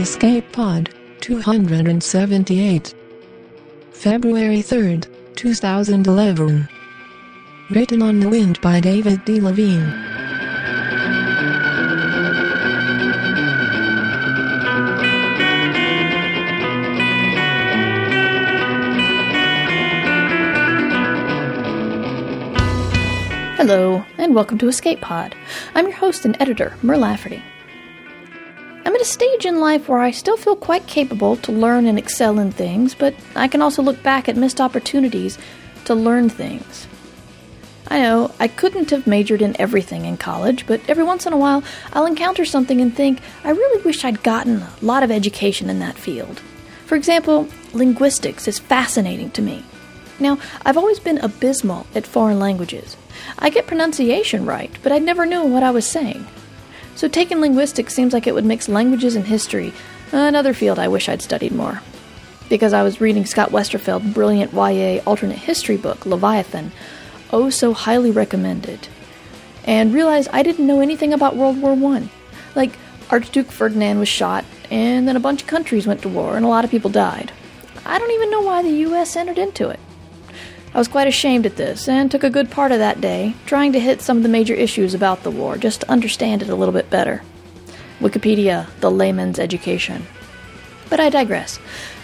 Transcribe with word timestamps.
Escape 0.00 0.50
Pod 0.50 0.94
278. 1.20 2.94
February 3.92 4.62
3rd, 4.62 5.06
2011. 5.36 6.66
Written 7.68 8.00
on 8.00 8.18
the 8.18 8.28
Wind 8.30 8.58
by 8.62 8.80
David 8.80 9.22
D. 9.26 9.42
Levine. 9.42 9.90
Hello, 23.58 24.02
and 24.16 24.34
welcome 24.34 24.56
to 24.56 24.68
Escape 24.68 25.02
Pod. 25.02 25.36
I'm 25.74 25.88
your 25.88 25.96
host 25.96 26.24
and 26.24 26.40
editor, 26.40 26.74
Mur 26.80 26.96
Lafferty. 26.96 27.42
I'm 28.90 28.96
at 28.96 29.02
a 29.02 29.04
stage 29.04 29.46
in 29.46 29.60
life 29.60 29.88
where 29.88 30.00
I 30.00 30.10
still 30.10 30.36
feel 30.36 30.56
quite 30.56 30.88
capable 30.88 31.36
to 31.36 31.52
learn 31.52 31.86
and 31.86 31.96
excel 31.96 32.40
in 32.40 32.50
things, 32.50 32.92
but 32.92 33.14
I 33.36 33.46
can 33.46 33.62
also 33.62 33.82
look 33.82 34.02
back 34.02 34.28
at 34.28 34.36
missed 34.36 34.60
opportunities 34.60 35.38
to 35.84 35.94
learn 35.94 36.28
things. 36.28 36.88
I 37.86 38.00
know, 38.00 38.34
I 38.40 38.48
couldn't 38.48 38.90
have 38.90 39.06
majored 39.06 39.42
in 39.42 39.54
everything 39.60 40.06
in 40.06 40.16
college, 40.16 40.66
but 40.66 40.80
every 40.88 41.04
once 41.04 41.24
in 41.24 41.32
a 41.32 41.36
while 41.36 41.62
I'll 41.92 42.04
encounter 42.04 42.44
something 42.44 42.80
and 42.80 42.92
think, 42.92 43.20
I 43.44 43.50
really 43.50 43.80
wish 43.84 44.04
I'd 44.04 44.24
gotten 44.24 44.56
a 44.56 44.72
lot 44.82 45.04
of 45.04 45.12
education 45.12 45.70
in 45.70 45.78
that 45.78 45.96
field. 45.96 46.40
For 46.86 46.96
example, 46.96 47.46
linguistics 47.72 48.48
is 48.48 48.58
fascinating 48.58 49.30
to 49.30 49.40
me. 49.40 49.64
Now, 50.18 50.36
I've 50.66 50.76
always 50.76 50.98
been 50.98 51.18
abysmal 51.18 51.86
at 51.94 52.08
foreign 52.08 52.40
languages. 52.40 52.96
I 53.38 53.50
get 53.50 53.68
pronunciation 53.68 54.46
right, 54.46 54.76
but 54.82 54.90
I 54.90 54.98
never 54.98 55.26
knew 55.26 55.44
what 55.44 55.62
I 55.62 55.70
was 55.70 55.86
saying. 55.86 56.26
So 57.00 57.08
taking 57.08 57.40
linguistics 57.40 57.94
seems 57.94 58.12
like 58.12 58.26
it 58.26 58.34
would 58.34 58.44
mix 58.44 58.68
languages 58.68 59.16
and 59.16 59.26
history, 59.26 59.72
another 60.12 60.52
field 60.52 60.78
I 60.78 60.88
wish 60.88 61.08
I'd 61.08 61.22
studied 61.22 61.52
more. 61.52 61.80
Because 62.50 62.74
I 62.74 62.82
was 62.82 63.00
reading 63.00 63.24
Scott 63.24 63.48
Westerfeld's 63.48 64.12
brilliant 64.12 64.52
YA 64.52 65.00
alternate 65.06 65.38
history 65.38 65.78
book, 65.78 66.04
Leviathan, 66.04 66.72
oh 67.32 67.48
so 67.48 67.72
highly 67.72 68.10
recommended, 68.10 68.88
and 69.64 69.94
realized 69.94 70.28
I 70.30 70.42
didn't 70.42 70.66
know 70.66 70.82
anything 70.82 71.14
about 71.14 71.36
World 71.36 71.62
War 71.62 71.72
I. 71.94 72.10
Like, 72.54 72.76
Archduke 73.08 73.50
Ferdinand 73.50 73.98
was 73.98 74.08
shot, 74.08 74.44
and 74.70 75.08
then 75.08 75.16
a 75.16 75.20
bunch 75.20 75.40
of 75.40 75.48
countries 75.48 75.86
went 75.86 76.02
to 76.02 76.08
war, 76.10 76.36
and 76.36 76.44
a 76.44 76.50
lot 76.50 76.66
of 76.66 76.70
people 76.70 76.90
died. 76.90 77.32
I 77.86 77.98
don't 77.98 78.10
even 78.10 78.30
know 78.30 78.42
why 78.42 78.60
the 78.60 78.76
US 78.90 79.16
entered 79.16 79.38
into 79.38 79.70
it. 79.70 79.80
I 80.72 80.78
was 80.78 80.88
quite 80.88 81.08
ashamed 81.08 81.46
at 81.46 81.56
this, 81.56 81.88
and 81.88 82.10
took 82.10 82.22
a 82.22 82.30
good 82.30 82.50
part 82.50 82.70
of 82.70 82.78
that 82.78 83.00
day 83.00 83.34
trying 83.44 83.72
to 83.72 83.80
hit 83.80 84.00
some 84.00 84.18
of 84.18 84.22
the 84.22 84.28
major 84.28 84.54
issues 84.54 84.94
about 84.94 85.24
the 85.24 85.30
war, 85.30 85.56
just 85.56 85.80
to 85.80 85.90
understand 85.90 86.42
it 86.42 86.48
a 86.48 86.54
little 86.54 86.72
bit 86.72 86.90
better. 86.90 87.22
Wikipedia, 87.98 88.68
the 88.80 88.90
layman's 88.90 89.38
education. 89.38 90.06
But 90.88 91.00
I 91.00 91.10
digress. 91.10 91.58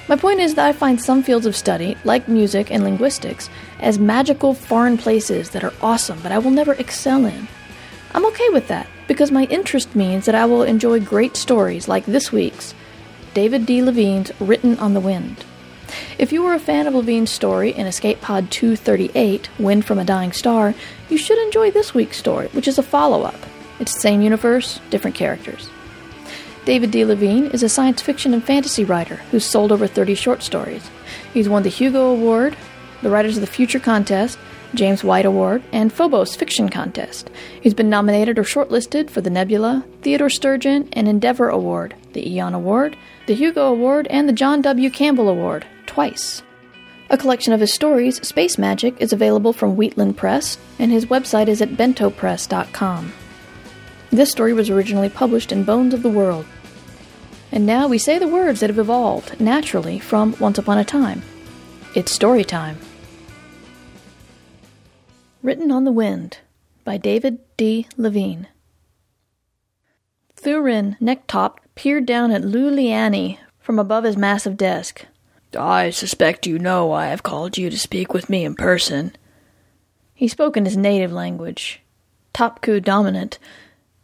My 0.09 0.17
point 0.17 0.41
is 0.41 0.55
that 0.55 0.67
I 0.67 0.73
find 0.73 1.01
some 1.01 1.23
fields 1.23 1.47
of 1.47 1.57
study, 1.57 1.97
like 2.05 2.29
music 2.29 2.71
and 2.71 2.85
linguistics, 2.85 3.49
as 3.81 3.99
magical 3.99 4.55
foreign 4.55 4.99
places 4.99 5.51
that 5.51 5.65
are 5.65 5.73
awesome, 5.81 6.21
but 6.23 6.33
I 6.33 6.39
will 6.39 6.51
never 6.51 6.75
excel 6.75 7.25
in. 7.25 7.49
I'm 8.15 8.27
okay 8.27 8.49
with 8.51 8.69
that, 8.69 8.89
because 9.09 9.31
my 9.31 9.45
interest 9.45 9.95
means 9.95 10.27
that 10.27 10.35
I 10.35 10.45
will 10.45 10.63
enjoy 10.63 11.01
great 11.01 11.37
stories 11.37 11.89
like 11.89 12.07
this 12.07 12.33
week's 12.33 12.75
David 13.35 13.67
D. 13.67 13.83
Levine's 13.83 14.33
Written 14.41 14.79
on 14.79 14.95
the 14.95 15.01
Wind. 15.01 15.45
If 16.19 16.33
you 16.33 16.43
were 16.43 16.55
a 16.55 16.59
fan 16.59 16.87
of 16.87 16.95
Levine's 16.95 17.31
story 17.31 17.73
in 17.73 17.87
Escape 17.87 18.23
Pod 18.23 18.51
238, 18.51 19.51
Wind 19.59 19.85
from 19.85 19.99
a 19.99 20.05
Dying 20.05 20.33
Star, 20.33 20.75
you 21.11 21.19
should 21.19 21.37
enjoy 21.37 21.71
this 21.71 21.93
week's 21.93 22.17
story, 22.17 22.49
which 22.53 22.67
is 22.67 22.79
a 22.79 22.83
follow 22.83 23.23
up. 23.23 23.37
It's 23.81 23.93
the 23.93 24.01
same 24.01 24.23
universe, 24.23 24.81
different 24.89 25.15
characters. 25.15 25.69
David 26.65 26.91
D. 26.91 27.05
Levine 27.05 27.49
is 27.49 27.63
a 27.63 27.69
science 27.69 28.01
fiction 28.01 28.33
and 28.33 28.43
fantasy 28.43 28.83
writer 28.83 29.17
who's 29.31 29.45
sold 29.45 29.71
over 29.71 29.87
30 29.87 30.15
short 30.15 30.43
stories. 30.43 30.89
He's 31.35 31.51
won 31.51 31.65
the 31.65 31.69
Hugo 31.69 32.07
Award, 32.07 32.57
the 33.03 33.11
Writers 33.11 33.37
of 33.37 33.43
the 33.43 33.47
Future 33.47 33.79
Contest, 33.79 34.39
James 34.75 35.05
White 35.05 35.27
Award, 35.27 35.63
and 35.71 35.93
Phobos 35.93 36.35
Fiction 36.35 36.71
Contest. 36.71 37.31
He's 37.61 37.75
been 37.75 37.91
nominated 37.91 38.39
or 38.39 38.43
shortlisted 38.43 39.11
for 39.11 39.21
the 39.21 39.31
Nebula, 39.31 39.85
Theodore 40.01 40.31
Sturgeon, 40.31 40.89
and 40.95 41.09
Endeavor 41.09 41.51
Award, 41.51 41.95
the 42.15 42.27
Eon 42.27 42.55
Award, 42.55 42.97
the 43.27 43.35
Hugo 43.35 43.67
Award, 43.67 44.07
and 44.09 44.27
the 44.27 44.33
John 44.33 44.63
W. 44.63 44.89
Campbell 44.89 45.29
Award, 45.29 45.67
twice. 45.97 46.43
A 47.09 47.17
collection 47.17 47.55
of 47.55 47.61
his 47.61 47.73
stories, 47.73 48.21
Space 48.21 48.59
Magic, 48.59 49.01
is 49.01 49.15
available 49.15 49.55
from 49.55 49.77
Wheatland 49.77 50.19
Press, 50.19 50.59
and 50.79 50.93
his 50.93 51.07
website 51.07 51.49
is 51.49 51.63
at 51.63 51.71
bentopress.com. 51.71 53.15
This 54.11 54.31
story 54.31 54.53
was 54.53 54.69
originally 54.69 55.09
published 55.09 55.53
in 55.53 55.65
Bones 55.65 55.95
of 55.95 56.03
the 56.03 56.11
World. 56.11 56.45
And 57.51 57.65
now 57.65 57.89
we 57.89 57.97
say 57.97 58.19
the 58.19 58.29
words 58.29 58.61
that 58.61 58.69
have 58.69 58.79
evolved 58.79 59.41
naturally 59.41 59.99
from 59.99 60.37
Once 60.39 60.59
Upon 60.59 60.77
a 60.77 60.85
Time. 60.85 61.23
It's 61.95 62.13
story 62.13 62.45
time. 62.45 62.77
Written 65.43 65.73
on 65.73 65.85
the 65.85 65.93
Wind 65.93 66.41
by 66.85 66.99
David 66.99 67.39
D. 67.57 67.87
Levine. 67.97 68.49
Thurin, 70.37 71.01
neck-topped, 71.01 71.75
peered 71.75 72.05
down 72.05 72.33
at 72.33 72.43
Luliani 72.43 73.39
from 73.59 73.79
above 73.79 74.05
his 74.05 74.19
massive 74.19 74.59
desk. 74.59 75.07
I 75.57 75.91
suspect 75.91 76.47
you 76.47 76.59
know 76.59 76.87
why 76.87 77.07
I 77.07 77.11
have 77.11 77.23
called 77.23 77.59
you 77.59 77.71
to 77.71 77.79
speak 77.79 78.13
with 78.13 78.31
me 78.31 78.45
in 78.45 78.55
person. 78.55 79.17
He 80.15 80.29
spoke 80.29 80.57
in 80.57 80.65
his 80.65 80.77
native 80.77 81.13
language, 81.13 81.83
Topku 82.33 82.83
dominant, 82.83 83.39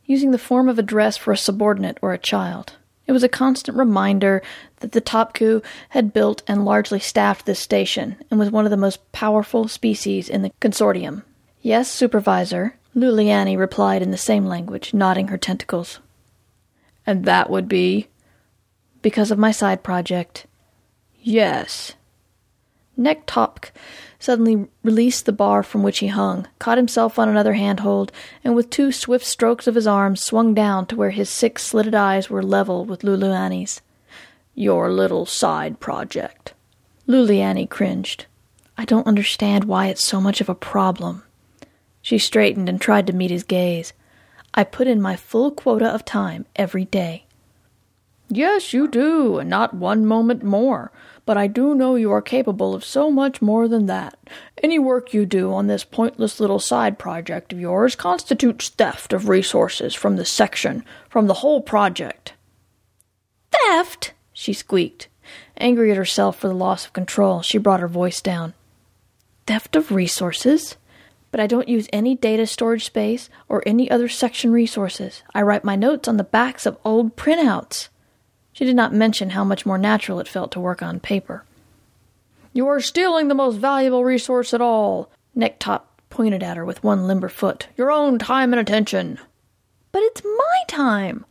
using 0.04 0.30
the 0.30 0.38
form 0.38 0.68
of 0.68 0.78
address 0.78 1.16
for 1.16 1.32
a 1.32 1.36
subordinate 1.36 1.98
or 2.02 2.12
a 2.12 2.18
child. 2.18 2.76
It 3.06 3.12
was 3.12 3.22
a 3.22 3.28
constant 3.28 3.76
reminder 3.76 4.42
that 4.80 4.92
the 4.92 5.00
Topku 5.00 5.62
had 5.90 6.12
built 6.12 6.42
and 6.46 6.64
largely 6.64 7.00
staffed 7.00 7.46
this 7.46 7.58
station 7.58 8.16
and 8.30 8.38
was 8.38 8.50
one 8.50 8.64
of 8.64 8.70
the 8.70 8.76
most 8.76 9.12
powerful 9.12 9.68
species 9.68 10.28
in 10.28 10.42
the 10.42 10.52
consortium. 10.60 11.22
Yes, 11.60 11.90
supervisor, 11.90 12.76
Luliani 12.94 13.56
replied 13.56 14.02
in 14.02 14.10
the 14.10 14.16
same 14.16 14.46
language, 14.46 14.92
nodding 14.92 15.28
her 15.28 15.38
tentacles. 15.38 15.98
And 17.06 17.24
that 17.24 17.50
would 17.50 17.68
be? 17.68 18.08
Because 19.00 19.30
of 19.30 19.38
my 19.38 19.50
side 19.50 19.82
project. 19.82 20.46
Yes. 21.22 21.94
Nektopk 22.98 23.70
suddenly 24.18 24.66
released 24.82 25.24
the 25.24 25.32
bar 25.32 25.62
from 25.62 25.82
which 25.82 25.98
he 26.00 26.08
hung, 26.08 26.46
caught 26.58 26.78
himself 26.78 27.18
on 27.18 27.28
another 27.28 27.54
handhold, 27.54 28.12
and 28.44 28.54
with 28.54 28.70
two 28.70 28.92
swift 28.92 29.24
strokes 29.24 29.66
of 29.66 29.74
his 29.74 29.86
arms 29.86 30.22
swung 30.22 30.52
down 30.54 30.86
to 30.86 30.96
where 30.96 31.10
his 31.10 31.30
six 31.30 31.64
slitted 31.64 31.94
eyes 31.94 32.28
were 32.28 32.42
level 32.42 32.84
with 32.84 33.02
Luliani's. 33.02 33.80
Your 34.54 34.90
little 34.90 35.24
side 35.24 35.80
project. 35.80 36.54
Luliani 37.08 37.68
cringed. 37.68 38.26
I 38.76 38.84
don't 38.84 39.06
understand 39.06 39.64
why 39.64 39.86
it's 39.86 40.04
so 40.04 40.20
much 40.20 40.40
of 40.40 40.48
a 40.48 40.54
problem. 40.54 41.22
She 42.00 42.18
straightened 42.18 42.68
and 42.68 42.80
tried 42.80 43.06
to 43.06 43.12
meet 43.12 43.30
his 43.30 43.44
gaze. 43.44 43.92
I 44.54 44.64
put 44.64 44.86
in 44.86 45.00
my 45.00 45.16
full 45.16 45.50
quota 45.50 45.86
of 45.86 46.04
time 46.04 46.46
every 46.56 46.84
day. 46.84 47.26
Yes, 48.28 48.72
you 48.72 48.88
do, 48.88 49.38
and 49.38 49.50
not 49.50 49.74
one 49.74 50.06
moment 50.06 50.42
more 50.42 50.90
but 51.24 51.36
I 51.36 51.46
do 51.46 51.74
know 51.74 51.94
you 51.94 52.10
are 52.10 52.22
capable 52.22 52.74
of 52.74 52.84
so 52.84 53.10
much 53.10 53.40
more 53.40 53.68
than 53.68 53.86
that. 53.86 54.18
Any 54.62 54.78
work 54.78 55.14
you 55.14 55.24
do 55.24 55.52
on 55.52 55.66
this 55.66 55.84
pointless 55.84 56.40
little 56.40 56.58
side 56.58 56.98
project 56.98 57.52
of 57.52 57.60
yours 57.60 57.94
constitutes 57.94 58.68
theft 58.68 59.12
of 59.12 59.28
resources 59.28 59.94
from 59.94 60.16
the 60.16 60.24
section, 60.24 60.84
from 61.08 61.26
the 61.26 61.34
whole 61.34 61.60
project. 61.60 62.34
Theft? 63.52 64.14
she 64.32 64.52
squeaked. 64.52 65.08
Angry 65.56 65.90
at 65.90 65.96
herself 65.96 66.38
for 66.38 66.48
the 66.48 66.54
loss 66.54 66.86
of 66.86 66.92
control, 66.92 67.42
she 67.42 67.58
brought 67.58 67.80
her 67.80 67.88
voice 67.88 68.20
down. 68.20 68.54
Theft 69.46 69.76
of 69.76 69.92
resources? 69.92 70.76
But 71.30 71.40
I 71.40 71.46
don't 71.46 71.68
use 71.68 71.88
any 71.92 72.14
data 72.14 72.46
storage 72.46 72.84
space 72.84 73.30
or 73.48 73.62
any 73.64 73.90
other 73.90 74.08
section 74.08 74.52
resources. 74.52 75.22
I 75.34 75.42
write 75.42 75.64
my 75.64 75.76
notes 75.76 76.08
on 76.08 76.16
the 76.16 76.24
backs 76.24 76.66
of 76.66 76.78
old 76.84 77.16
printouts. 77.16 77.88
She 78.52 78.64
did 78.64 78.76
not 78.76 78.92
mention 78.92 79.30
how 79.30 79.44
much 79.44 79.64
more 79.64 79.78
natural 79.78 80.20
it 80.20 80.28
felt 80.28 80.52
to 80.52 80.60
work 80.60 80.82
on 80.82 81.00
paper. 81.00 81.44
You 82.52 82.68
are 82.68 82.80
stealing 82.80 83.28
the 83.28 83.34
most 83.34 83.56
valuable 83.56 84.04
resource 84.04 84.52
at 84.52 84.60
all. 84.60 85.10
Necktop 85.36 85.82
pointed 86.10 86.42
at 86.42 86.58
her 86.58 86.64
with 86.64 86.84
one 86.84 87.06
limber 87.06 87.30
foot. 87.30 87.68
Your 87.76 87.90
own 87.90 88.18
time 88.18 88.52
and 88.52 88.60
attention. 88.60 89.18
But 89.90 90.02
it's 90.02 90.22
my 90.22 90.62
time. 90.68 91.24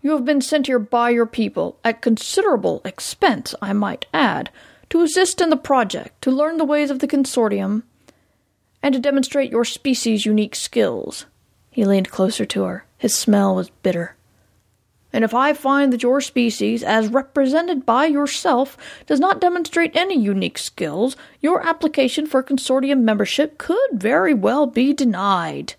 You 0.00 0.12
have 0.12 0.24
been 0.24 0.40
sent 0.40 0.68
here 0.68 0.78
by 0.78 1.10
your 1.10 1.26
people, 1.26 1.78
at 1.84 2.00
considerable 2.00 2.80
expense, 2.84 3.54
I 3.60 3.72
might 3.72 4.06
add, 4.14 4.50
to 4.90 5.02
assist 5.02 5.40
in 5.40 5.50
the 5.50 5.56
project, 5.56 6.22
to 6.22 6.30
learn 6.30 6.56
the 6.56 6.64
ways 6.64 6.90
of 6.90 7.00
the 7.00 7.08
consortium, 7.08 7.82
and 8.80 8.94
to 8.94 9.00
demonstrate 9.00 9.50
your 9.50 9.64
species' 9.64 10.24
unique 10.24 10.54
skills. 10.54 11.26
He 11.70 11.84
leaned 11.84 12.10
closer 12.10 12.44
to 12.46 12.62
her. 12.62 12.86
His 12.96 13.14
smell 13.14 13.56
was 13.56 13.70
bitter. 13.70 14.14
And 15.12 15.24
if 15.24 15.32
I 15.32 15.54
find 15.54 15.92
that 15.92 16.02
your 16.02 16.20
species, 16.20 16.82
as 16.82 17.08
represented 17.08 17.86
by 17.86 18.06
yourself, 18.06 18.76
does 19.06 19.18
not 19.18 19.40
demonstrate 19.40 19.96
any 19.96 20.18
unique 20.18 20.58
skills, 20.58 21.16
your 21.40 21.66
application 21.66 22.26
for 22.26 22.42
consortium 22.42 23.00
membership 23.00 23.56
could 23.56 23.90
very 23.92 24.34
well 24.34 24.66
be 24.66 24.92
denied. 24.92 25.74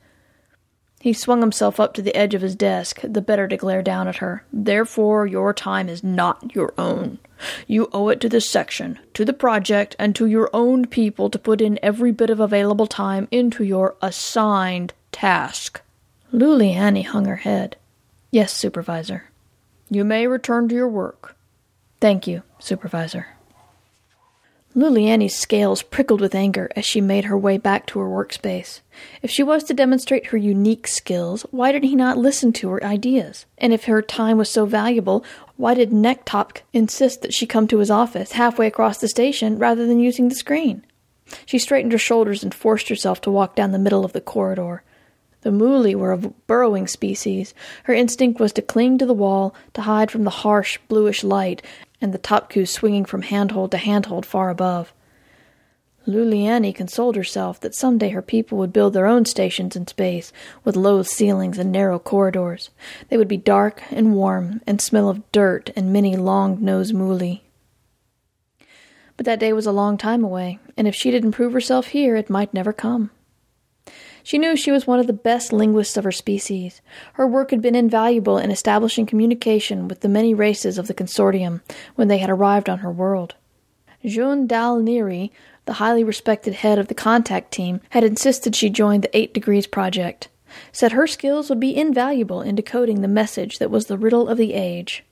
He 1.00 1.14
swung 1.14 1.40
himself 1.40 1.80
up 1.80 1.94
to 1.94 2.02
the 2.02 2.16
edge 2.16 2.34
of 2.34 2.42
his 2.42 2.56
desk, 2.56 3.00
the 3.04 3.22
better 3.22 3.48
to 3.48 3.56
glare 3.56 3.82
down 3.82 4.08
at 4.08 4.18
her. 4.18 4.44
Therefore, 4.52 5.26
your 5.26 5.54
time 5.54 5.88
is 5.88 6.04
not 6.04 6.54
your 6.54 6.74
own. 6.78 7.20
You 7.68 7.90
owe 7.94 8.10
it 8.10 8.20
to 8.22 8.30
this 8.30 8.50
section, 8.50 9.00
to 9.14 9.24
the 9.24 9.32
project, 9.32 9.96
and 9.98 10.14
to 10.16 10.26
your 10.26 10.50
own 10.52 10.86
people 10.88 11.30
to 11.30 11.40
put 11.40 11.62
in 11.62 11.80
every 11.82 12.12
bit 12.12 12.30
of 12.30 12.42
available 12.42 12.88
time 12.88 13.30
into 13.32 13.64
your 13.64 13.96
assigned 14.02 14.94
task. 15.14 15.80
Luliani 16.34 17.06
hung 17.06 17.26
her 17.26 17.38
head. 17.38 17.78
Yes, 18.32 18.54
Supervisor. 18.54 19.26
You 19.90 20.04
may 20.04 20.28
return 20.28 20.68
to 20.70 20.76
your 20.76 20.88
work. 20.88 21.36
Thank 22.00 22.28
you, 22.28 22.44
Supervisor. 22.60 23.28
Luliani's 24.76 25.36
scales 25.36 25.82
prickled 25.82 26.22
with 26.22 26.36
anger 26.36 26.70
as 26.76 26.86
she 26.86 27.02
made 27.02 27.26
her 27.26 27.38
way 27.38 27.58
back 27.58 27.88
to 27.88 28.00
her 28.00 28.08
workspace. 28.08 28.82
If 29.24 29.32
she 29.32 29.42
was 29.42 29.64
to 29.64 29.74
demonstrate 29.74 30.28
her 30.28 30.38
unique 30.38 30.88
skills, 30.88 31.42
why 31.50 31.72
did 31.72 31.84
he 31.84 31.96
not 31.96 32.20
listen 32.20 32.54
to 32.54 32.70
her 32.70 32.84
ideas? 32.84 33.48
And 33.58 33.74
if 33.74 33.86
her 33.86 34.04
time 34.04 34.38
was 34.38 34.50
so 34.50 34.66
valuable, 34.66 35.26
why 35.58 35.74
did 35.74 35.90
Necktop 35.90 36.58
insist 36.72 37.24
that 37.24 37.34
she 37.34 37.48
come 37.48 37.68
to 37.68 37.80
his 37.80 37.90
office 37.90 38.34
halfway 38.34 38.68
across 38.68 39.00
the 39.00 39.08
station 39.08 39.58
rather 39.58 39.88
than 39.88 40.00
using 40.00 40.30
the 40.30 40.36
screen? 40.36 40.86
She 41.48 41.58
straightened 41.58 41.92
her 41.92 41.98
shoulders 41.98 42.44
and 42.44 42.54
forced 42.54 42.90
herself 42.90 43.22
to 43.22 43.32
walk 43.32 43.56
down 43.56 43.72
the 43.72 43.80
middle 43.80 44.06
of 44.06 44.14
the 44.14 44.22
corridor. 44.22 44.84
The 45.42 45.52
Muli 45.52 45.96
were 45.96 46.12
a 46.12 46.18
burrowing 46.18 46.88
species. 46.88 47.54
Her 47.84 47.94
instinct 47.94 48.40
was 48.40 48.52
to 48.54 48.62
cling 48.62 48.98
to 48.98 49.06
the 49.06 49.14
wall, 49.14 49.56
to 49.74 49.82
hide 49.82 50.12
from 50.12 50.26
the 50.26 50.30
harsh, 50.30 50.78
bluish 50.88 51.24
light, 51.24 51.62
and 52.02 52.14
the 52.14 52.20
Topku 52.20 52.68
swinging 52.68 53.06
from 53.06 53.22
handhold 53.22 53.72
to 53.72 53.78
handhold 53.78 54.26
far 54.26 54.50
above. 54.50 54.94
Luliani 56.08 56.74
consoled 56.74 57.16
herself 57.16 57.60
that 57.60 57.76
some 57.76 57.98
day 57.98 58.10
her 58.10 58.22
people 58.22 58.58
would 58.58 58.74
build 58.74 58.94
their 58.94 59.06
own 59.06 59.26
stations 59.26 59.76
in 59.76 59.86
space, 59.86 60.34
with 60.64 60.76
low 60.76 61.04
ceilings 61.04 61.58
and 61.58 61.72
narrow 61.72 62.00
corridors. 62.00 62.72
They 63.10 63.18
would 63.18 63.28
be 63.28 63.38
dark 63.38 63.84
and 63.92 64.16
warm, 64.16 64.62
and 64.66 64.82
smell 64.82 65.08
of 65.08 65.32
dirt 65.32 65.70
and 65.76 65.94
many 65.94 66.16
long-nosed 66.16 66.94
muli. 66.94 67.44
But 69.18 69.26
that 69.26 69.40
day 69.40 69.54
was 69.54 69.66
a 69.66 69.72
long 69.72 69.98
time 69.98 70.24
away, 70.24 70.60
and 70.76 70.88
if 70.88 70.96
she 70.96 71.12
didn't 71.12 71.34
prove 71.34 71.54
herself 71.54 71.88
here, 71.88 72.16
it 72.16 72.30
might 72.30 72.54
never 72.54 72.74
come. 72.74 73.12
She 74.24 74.38
knew 74.38 74.56
she 74.56 74.72
was 74.72 74.86
one 74.86 75.00
of 75.00 75.08
the 75.08 75.14
best 75.14 75.54
linguists 75.54 75.98
of 75.98 76.04
her 76.04 76.12
species. 76.12 76.82
Her 77.14 77.28
work 77.28 77.52
had 77.52 77.62
been 77.62 77.76
invaluable 77.76 78.38
in 78.38 78.52
establishing 78.52 79.06
communication 79.06 79.88
with 79.88 80.02
the 80.02 80.10
many 80.10 80.34
races 80.34 80.78
of 80.78 80.88
the 80.88 80.94
consortium 80.94 81.62
when 81.96 82.08
they 82.08 82.18
had 82.18 82.30
arrived 82.30 82.70
on 82.70 82.80
her 82.80 82.92
world. 82.92 83.36
June 84.06 84.48
Dal 84.48 84.80
Neri, 84.80 85.32
the 85.66 85.74
highly 85.74 86.04
respected 86.04 86.56
head 86.56 86.80
of 86.80 86.88
the 86.88 86.96
contact 86.96 87.52
team, 87.52 87.82
had 87.90 88.04
insisted 88.04 88.56
she 88.56 88.70
join 88.70 89.02
the 89.02 89.18
Eight 89.18 89.34
Degrees 89.34 89.68
Project, 89.68 90.30
said 90.72 90.94
her 90.94 91.08
skills 91.08 91.50
would 91.50 91.60
be 91.60 91.76
invaluable 91.76 92.42
in 92.42 92.56
decoding 92.56 93.02
the 93.02 93.08
message 93.08 93.60
that 93.60 93.72
was 93.72 93.88
the 93.88 93.98
riddle 93.98 94.28
of 94.28 94.38
the 94.38 94.54
age. 94.54 95.04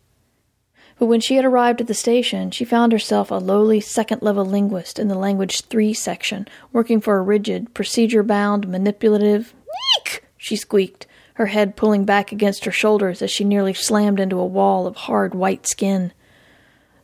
But 1.00 1.06
when 1.06 1.20
she 1.20 1.36
had 1.36 1.46
arrived 1.46 1.80
at 1.80 1.88
the 1.88 1.94
station, 1.94 2.50
she 2.50 2.66
found 2.66 2.92
herself 2.92 3.30
a 3.30 3.36
lowly 3.36 3.80
second 3.80 4.24
level 4.24 4.46
linguist 4.46 4.98
in 4.98 5.08
the 5.08 5.16
Language 5.16 5.62
3 5.62 5.94
section, 5.94 6.48
working 6.74 7.02
for 7.02 7.18
a 7.18 7.22
rigid, 7.22 7.74
procedure 7.76 8.24
bound, 8.24 8.68
manipulative. 8.68 9.54
Eek! 10.00 10.24
she 10.38 10.56
squeaked, 10.56 11.06
her 11.36 11.48
head 11.48 11.76
pulling 11.76 12.04
back 12.04 12.32
against 12.32 12.66
her 12.66 12.72
shoulders 12.72 13.22
as 13.22 13.30
she 13.30 13.44
nearly 13.44 13.74
slammed 13.74 14.20
into 14.20 14.40
a 14.40 14.46
wall 14.46 14.88
of 14.88 14.96
hard 14.96 15.36
white 15.36 15.68
skin. 15.68 16.14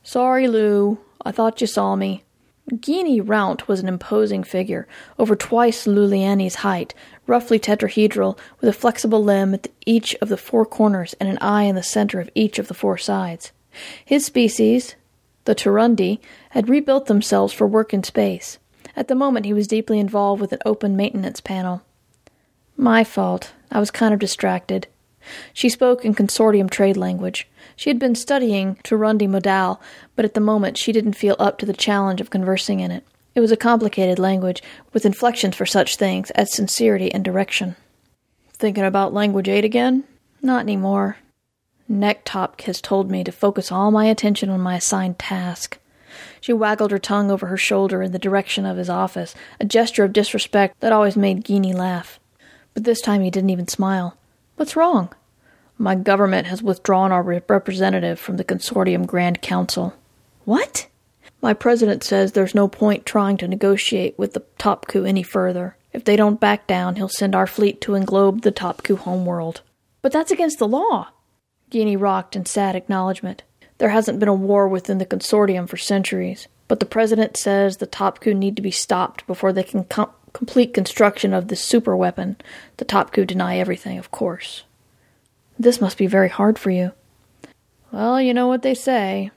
Sorry, 0.01 0.47
Lou. 0.47 0.97
I 1.23 1.31
thought 1.31 1.61
you 1.61 1.67
saw 1.67 1.95
me. 1.95 2.23
Guinea 2.79 3.21
Rount 3.21 3.67
was 3.67 3.79
an 3.79 3.87
imposing 3.87 4.43
figure, 4.43 4.87
over 5.19 5.35
twice 5.35 5.85
Luliani's 5.85 6.55
height, 6.55 6.95
roughly 7.27 7.59
tetrahedral, 7.59 8.39
with 8.59 8.69
a 8.69 8.73
flexible 8.73 9.23
limb 9.23 9.53
at 9.53 9.67
each 9.85 10.15
of 10.15 10.29
the 10.29 10.37
four 10.37 10.65
corners 10.65 11.13
and 11.19 11.29
an 11.29 11.37
eye 11.39 11.63
in 11.63 11.75
the 11.75 11.83
center 11.83 12.19
of 12.19 12.29
each 12.33 12.57
of 12.57 12.69
the 12.69 12.73
four 12.73 12.97
sides. 12.97 13.51
His 14.03 14.25
species, 14.25 14.95
the 15.45 15.55
Turundi, 15.55 16.19
had 16.51 16.69
rebuilt 16.69 17.07
themselves 17.07 17.53
for 17.53 17.67
work 17.67 17.93
in 17.93 18.03
space. 18.03 18.59
At 18.95 19.07
the 19.07 19.15
moment, 19.15 19.45
he 19.45 19.53
was 19.53 19.67
deeply 19.67 19.99
involved 19.99 20.41
with 20.41 20.53
an 20.53 20.59
open 20.65 20.95
maintenance 20.95 21.41
panel. 21.41 21.81
My 22.77 23.03
fault. 23.03 23.53
I 23.71 23.79
was 23.79 23.91
kind 23.91 24.13
of 24.13 24.19
distracted. 24.19 24.87
She 25.53 25.69
spoke 25.69 26.05
in 26.05 26.13
consortium 26.13 26.69
trade 26.69 26.97
language. 26.97 27.47
She 27.75 27.89
had 27.89 27.97
been 27.97 28.15
studying 28.15 28.75
Turundi 28.83 29.27
modal, 29.27 29.81
but 30.15 30.25
at 30.25 30.33
the 30.33 30.39
moment 30.39 30.77
she 30.77 30.91
didn't 30.91 31.13
feel 31.13 31.35
up 31.39 31.57
to 31.59 31.65
the 31.65 31.73
challenge 31.73 32.21
of 32.21 32.29
conversing 32.29 32.81
in 32.81 32.91
it. 32.91 33.05
It 33.35 33.39
was 33.39 33.51
a 33.51 33.57
complicated 33.57 34.19
language, 34.19 34.61
with 34.91 35.05
inflections 35.05 35.55
for 35.55 35.65
such 35.65 35.95
things 35.95 36.29
as 36.31 36.53
sincerity 36.53 37.11
and 37.11 37.23
direction. 37.23 37.75
Thinking 38.53 38.83
about 38.83 39.13
language 39.13 39.49
8 39.49 39.65
again? 39.65 40.03
Not 40.41 40.61
any 40.61 40.77
more. 40.77 41.17
Necktop 41.93 42.61
has 42.61 42.81
told 42.81 43.09
me 43.09 43.23
to 43.23 43.31
focus 43.31 43.71
all 43.71 43.91
my 43.91 44.05
attention 44.05 44.49
on 44.49 44.59
my 44.59 44.77
assigned 44.77 45.19
task. 45.19 45.79
She 46.41 46.53
waggled 46.53 46.91
her 46.91 46.99
tongue 46.99 47.31
over 47.31 47.47
her 47.47 47.57
shoulder 47.57 48.01
in 48.01 48.11
the 48.11 48.19
direction 48.19 48.65
of 48.65 48.77
his 48.77 48.89
office, 48.89 49.33
a 49.59 49.65
gesture 49.65 50.03
of 50.03 50.13
disrespect 50.13 50.79
that 50.79 50.91
always 50.91 51.15
made 51.15 51.43
Guinea 51.43 51.73
laugh. 51.73 52.19
But 52.73 52.83
this 52.83 53.01
time 53.01 53.21
he 53.21 53.29
didn't 53.29 53.49
even 53.49 53.67
smile. 53.67 54.17
What's 54.55 54.75
wrong? 54.75 55.13
My 55.77 55.95
government 55.95 56.47
has 56.47 56.61
withdrawn 56.61 57.11
our 57.11 57.23
representative 57.23 58.19
from 58.19 58.37
the 58.37 58.43
Consortium 58.43 59.05
Grand 59.05 59.41
Council. 59.41 59.93
What? 60.45 60.87
My 61.41 61.53
president 61.53 62.03
says 62.03 62.31
there's 62.31 62.55
no 62.55 62.67
point 62.67 63.05
trying 63.05 63.37
to 63.37 63.47
negotiate 63.47 64.17
with 64.17 64.33
the 64.33 64.43
Topku 64.59 65.07
any 65.07 65.23
further. 65.23 65.75
If 65.91 66.05
they 66.05 66.15
don't 66.15 66.39
back 66.39 66.67
down, 66.67 66.95
he'll 66.95 67.09
send 67.09 67.35
our 67.35 67.47
fleet 67.47 67.81
to 67.81 67.93
englobe 67.93 68.41
the 68.41 68.51
Topku 68.51 68.97
homeworld. 68.97 69.61
But 70.01 70.11
that's 70.11 70.31
against 70.31 70.59
the 70.59 70.67
law. 70.67 71.09
Guinea 71.73 71.95
rocked 71.95 72.35
in 72.35 72.45
sad 72.45 72.75
acknowledgement. 72.75 73.41
There 73.79 73.89
hasn't 73.89 74.19
been 74.19 74.29
a 74.29 74.33
war 74.33 74.67
within 74.67 74.99
the 74.99 75.07
consortium 75.07 75.67
for 75.67 75.75
centuries, 75.75 76.47
but 76.67 76.79
the 76.79 76.85
president 76.85 77.35
says 77.35 77.77
the 77.77 77.87
Topku 77.87 78.35
need 78.35 78.55
to 78.57 78.61
be 78.61 78.69
stopped 78.69 79.25
before 79.25 79.51
they 79.51 79.63
can 79.63 79.83
com- 79.85 80.11
complete 80.33 80.71
construction 80.71 81.33
of 81.33 81.47
this 81.47 81.63
super 81.63 81.97
weapon. 81.97 82.35
The 82.77 82.85
Topku 82.85 83.25
deny 83.25 83.57
everything, 83.57 83.97
of 83.97 84.11
course. 84.11 84.65
This 85.57 85.81
must 85.81 85.97
be 85.97 86.05
very 86.05 86.29
hard 86.29 86.59
for 86.59 86.69
you. 86.69 86.91
Well, 87.91 88.21
you 88.21 88.35
know 88.35 88.45
what 88.45 88.61
they 88.61 88.75
say. 88.75 89.31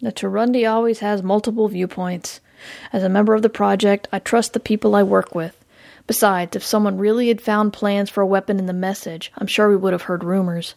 The 0.00 0.10
Turundi 0.10 0.68
always 0.68 0.98
has 0.98 1.22
multiple 1.22 1.68
viewpoints. 1.68 2.40
As 2.92 3.04
a 3.04 3.08
member 3.08 3.34
of 3.34 3.42
the 3.42 3.48
project, 3.48 4.08
I 4.10 4.18
trust 4.18 4.52
the 4.52 4.58
people 4.58 4.96
I 4.96 5.04
work 5.04 5.32
with. 5.32 5.64
Besides, 6.08 6.56
if 6.56 6.64
someone 6.64 6.98
really 6.98 7.28
had 7.28 7.40
found 7.40 7.72
plans 7.72 8.10
for 8.10 8.20
a 8.20 8.26
weapon 8.26 8.58
in 8.58 8.66
the 8.66 8.72
message, 8.72 9.30
I'm 9.38 9.46
sure 9.46 9.68
we 9.68 9.76
would 9.76 9.92
have 9.92 10.02
heard 10.02 10.24
rumors. 10.24 10.74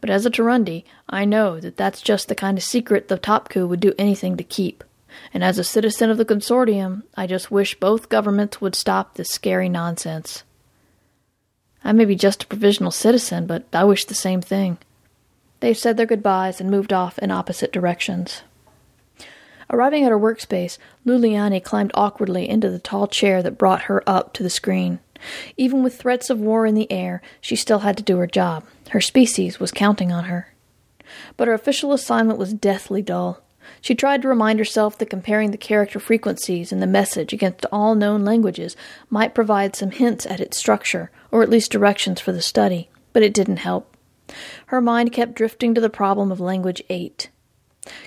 But 0.00 0.10
as 0.10 0.26
a 0.26 0.30
Turundi, 0.30 0.84
I 1.08 1.24
know 1.24 1.60
that 1.60 1.76
that's 1.76 2.00
just 2.00 2.28
the 2.28 2.34
kind 2.34 2.58
of 2.58 2.64
secret 2.64 3.08
the 3.08 3.18
Topku 3.18 3.68
would 3.68 3.80
do 3.80 3.94
anything 3.98 4.36
to 4.36 4.44
keep. 4.44 4.84
And 5.32 5.42
as 5.42 5.58
a 5.58 5.64
citizen 5.64 6.10
of 6.10 6.18
the 6.18 6.24
consortium, 6.24 7.02
I 7.16 7.26
just 7.26 7.50
wish 7.50 7.78
both 7.78 8.08
governments 8.08 8.60
would 8.60 8.74
stop 8.74 9.14
this 9.14 9.28
scary 9.28 9.68
nonsense. 9.68 10.44
I 11.84 11.92
may 11.92 12.04
be 12.04 12.16
just 12.16 12.44
a 12.44 12.46
provisional 12.46 12.90
citizen, 12.90 13.46
but 13.46 13.64
I 13.72 13.84
wish 13.84 14.04
the 14.04 14.14
same 14.14 14.40
thing. 14.40 14.78
They 15.60 15.72
said 15.72 15.96
their 15.96 16.06
goodbyes 16.06 16.60
and 16.60 16.70
moved 16.70 16.92
off 16.92 17.18
in 17.18 17.30
opposite 17.30 17.72
directions. 17.72 18.42
Arriving 19.70 20.04
at 20.04 20.10
her 20.10 20.18
workspace, 20.18 20.78
Luliani 21.04 21.62
climbed 21.62 21.90
awkwardly 21.94 22.48
into 22.48 22.70
the 22.70 22.78
tall 22.78 23.06
chair 23.06 23.42
that 23.42 23.58
brought 23.58 23.82
her 23.82 24.02
up 24.06 24.32
to 24.34 24.42
the 24.42 24.50
screen. 24.50 25.00
Even 25.56 25.82
with 25.82 25.98
threats 25.98 26.30
of 26.30 26.40
war 26.40 26.66
in 26.66 26.74
the 26.74 26.90
air, 26.90 27.22
she 27.40 27.56
still 27.56 27.80
had 27.80 27.96
to 27.96 28.02
do 28.02 28.18
her 28.18 28.26
job. 28.26 28.64
Her 28.90 29.00
species 29.00 29.58
was 29.58 29.70
counting 29.70 30.12
on 30.12 30.24
her. 30.24 30.54
But 31.36 31.48
her 31.48 31.54
official 31.54 31.92
assignment 31.92 32.38
was 32.38 32.52
deathly 32.52 33.02
dull. 33.02 33.42
She 33.80 33.94
tried 33.94 34.22
to 34.22 34.28
remind 34.28 34.58
herself 34.58 34.96
that 34.98 35.10
comparing 35.10 35.50
the 35.50 35.58
character 35.58 35.98
frequencies 35.98 36.72
in 36.72 36.80
the 36.80 36.86
message 36.86 37.32
against 37.32 37.66
all 37.72 37.94
known 37.94 38.24
languages 38.24 38.76
might 39.10 39.34
provide 39.34 39.74
some 39.74 39.90
hints 39.90 40.26
at 40.26 40.40
its 40.40 40.56
structure, 40.56 41.10
or 41.30 41.42
at 41.42 41.50
least 41.50 41.72
directions 41.72 42.20
for 42.20 42.32
the 42.32 42.42
study, 42.42 42.88
but 43.12 43.22
it 43.22 43.34
didn't 43.34 43.58
help. 43.58 43.96
Her 44.66 44.80
mind 44.80 45.12
kept 45.12 45.34
drifting 45.34 45.74
to 45.74 45.80
the 45.80 45.90
problem 45.90 46.30
of 46.32 46.40
language 46.40 46.82
8. 46.88 47.30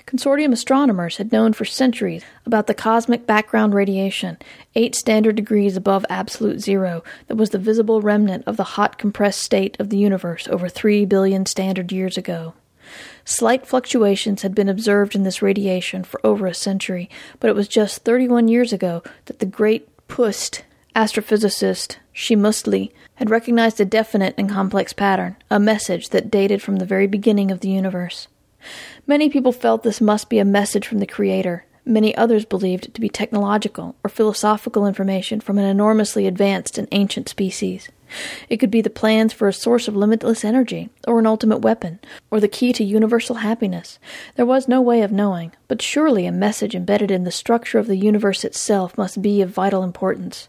Consortium 0.06 0.52
astronomers 0.52 1.16
had 1.16 1.32
known 1.32 1.52
for 1.52 1.64
centuries 1.64 2.24
about 2.46 2.66
the 2.66 2.74
cosmic 2.74 3.26
background 3.26 3.74
radiation, 3.74 4.38
eight 4.74 4.94
standard 4.94 5.36
degrees 5.36 5.76
above 5.76 6.06
absolute 6.08 6.60
zero, 6.60 7.02
that 7.26 7.36
was 7.36 7.50
the 7.50 7.58
visible 7.58 8.00
remnant 8.00 8.44
of 8.46 8.56
the 8.56 8.64
hot 8.64 8.98
compressed 8.98 9.40
state 9.40 9.78
of 9.80 9.90
the 9.90 9.98
universe 9.98 10.48
over 10.48 10.68
three 10.68 11.04
billion 11.04 11.46
standard 11.46 11.92
years 11.92 12.16
ago. 12.16 12.54
Slight 13.24 13.66
fluctuations 13.66 14.42
had 14.42 14.54
been 14.54 14.68
observed 14.68 15.14
in 15.14 15.22
this 15.22 15.42
radiation 15.42 16.02
for 16.02 16.20
over 16.24 16.46
a 16.46 16.54
century, 16.54 17.08
but 17.38 17.48
it 17.48 17.56
was 17.56 17.68
just 17.68 18.04
31 18.04 18.48
years 18.48 18.72
ago 18.72 19.02
that 19.26 19.38
the 19.38 19.46
great 19.46 19.88
Pust 20.08 20.64
astrophysicist 20.96 21.96
Shimusli 22.12 22.90
had 23.14 23.30
recognized 23.30 23.80
a 23.80 23.84
definite 23.84 24.34
and 24.36 24.50
complex 24.50 24.92
pattern, 24.92 25.36
a 25.48 25.60
message 25.60 26.08
that 26.08 26.30
dated 26.30 26.60
from 26.60 26.76
the 26.76 26.84
very 26.84 27.06
beginning 27.06 27.50
of 27.50 27.60
the 27.60 27.70
universe. 27.70 28.26
Many 29.10 29.28
people 29.28 29.50
felt 29.50 29.82
this 29.82 30.00
must 30.00 30.28
be 30.28 30.38
a 30.38 30.44
message 30.44 30.86
from 30.86 31.00
the 31.00 31.04
Creator, 31.04 31.64
Many 31.84 32.16
others 32.16 32.44
believed 32.44 32.86
it 32.86 32.94
to 32.94 33.00
be 33.00 33.08
technological 33.08 33.96
or 34.04 34.08
philosophical 34.08 34.86
information 34.86 35.40
from 35.40 35.58
an 35.58 35.64
enormously 35.64 36.28
advanced 36.28 36.78
and 36.78 36.86
ancient 36.92 37.28
species. 37.28 37.88
It 38.48 38.58
could 38.58 38.70
be 38.70 38.80
the 38.80 38.88
plans 38.90 39.32
for 39.32 39.48
a 39.48 39.52
source 39.52 39.88
of 39.88 39.96
limitless 39.96 40.44
energy, 40.44 40.90
or 41.08 41.18
an 41.18 41.26
ultimate 41.26 41.62
weapon, 41.62 41.98
or 42.30 42.38
the 42.38 42.46
key 42.46 42.72
to 42.74 42.84
universal 42.84 43.36
happiness. 43.36 43.98
There 44.36 44.46
was 44.46 44.68
no 44.68 44.80
way 44.80 45.02
of 45.02 45.10
knowing, 45.10 45.50
but 45.66 45.82
surely 45.82 46.26
a 46.26 46.30
message 46.30 46.76
embedded 46.76 47.10
in 47.10 47.24
the 47.24 47.32
structure 47.32 47.80
of 47.80 47.88
the 47.88 47.96
universe 47.96 48.44
itself 48.44 48.96
must 48.96 49.20
be 49.20 49.42
of 49.42 49.50
vital 49.50 49.82
importance. 49.82 50.48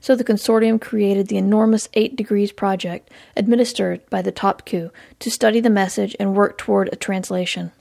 So 0.00 0.16
the 0.16 0.24
consortium 0.24 0.80
created 0.80 1.28
the 1.28 1.36
enormous 1.36 1.90
Eight 1.92 2.16
Degrees 2.16 2.52
Project, 2.52 3.10
administered 3.36 4.00
by 4.08 4.22
the 4.22 4.32
Top 4.32 4.64
Topku, 4.64 4.90
to 5.18 5.30
study 5.30 5.60
the 5.60 5.68
message 5.68 6.16
and 6.18 6.34
work 6.34 6.56
toward 6.56 6.88
a 6.90 6.96
translation. 6.96 7.72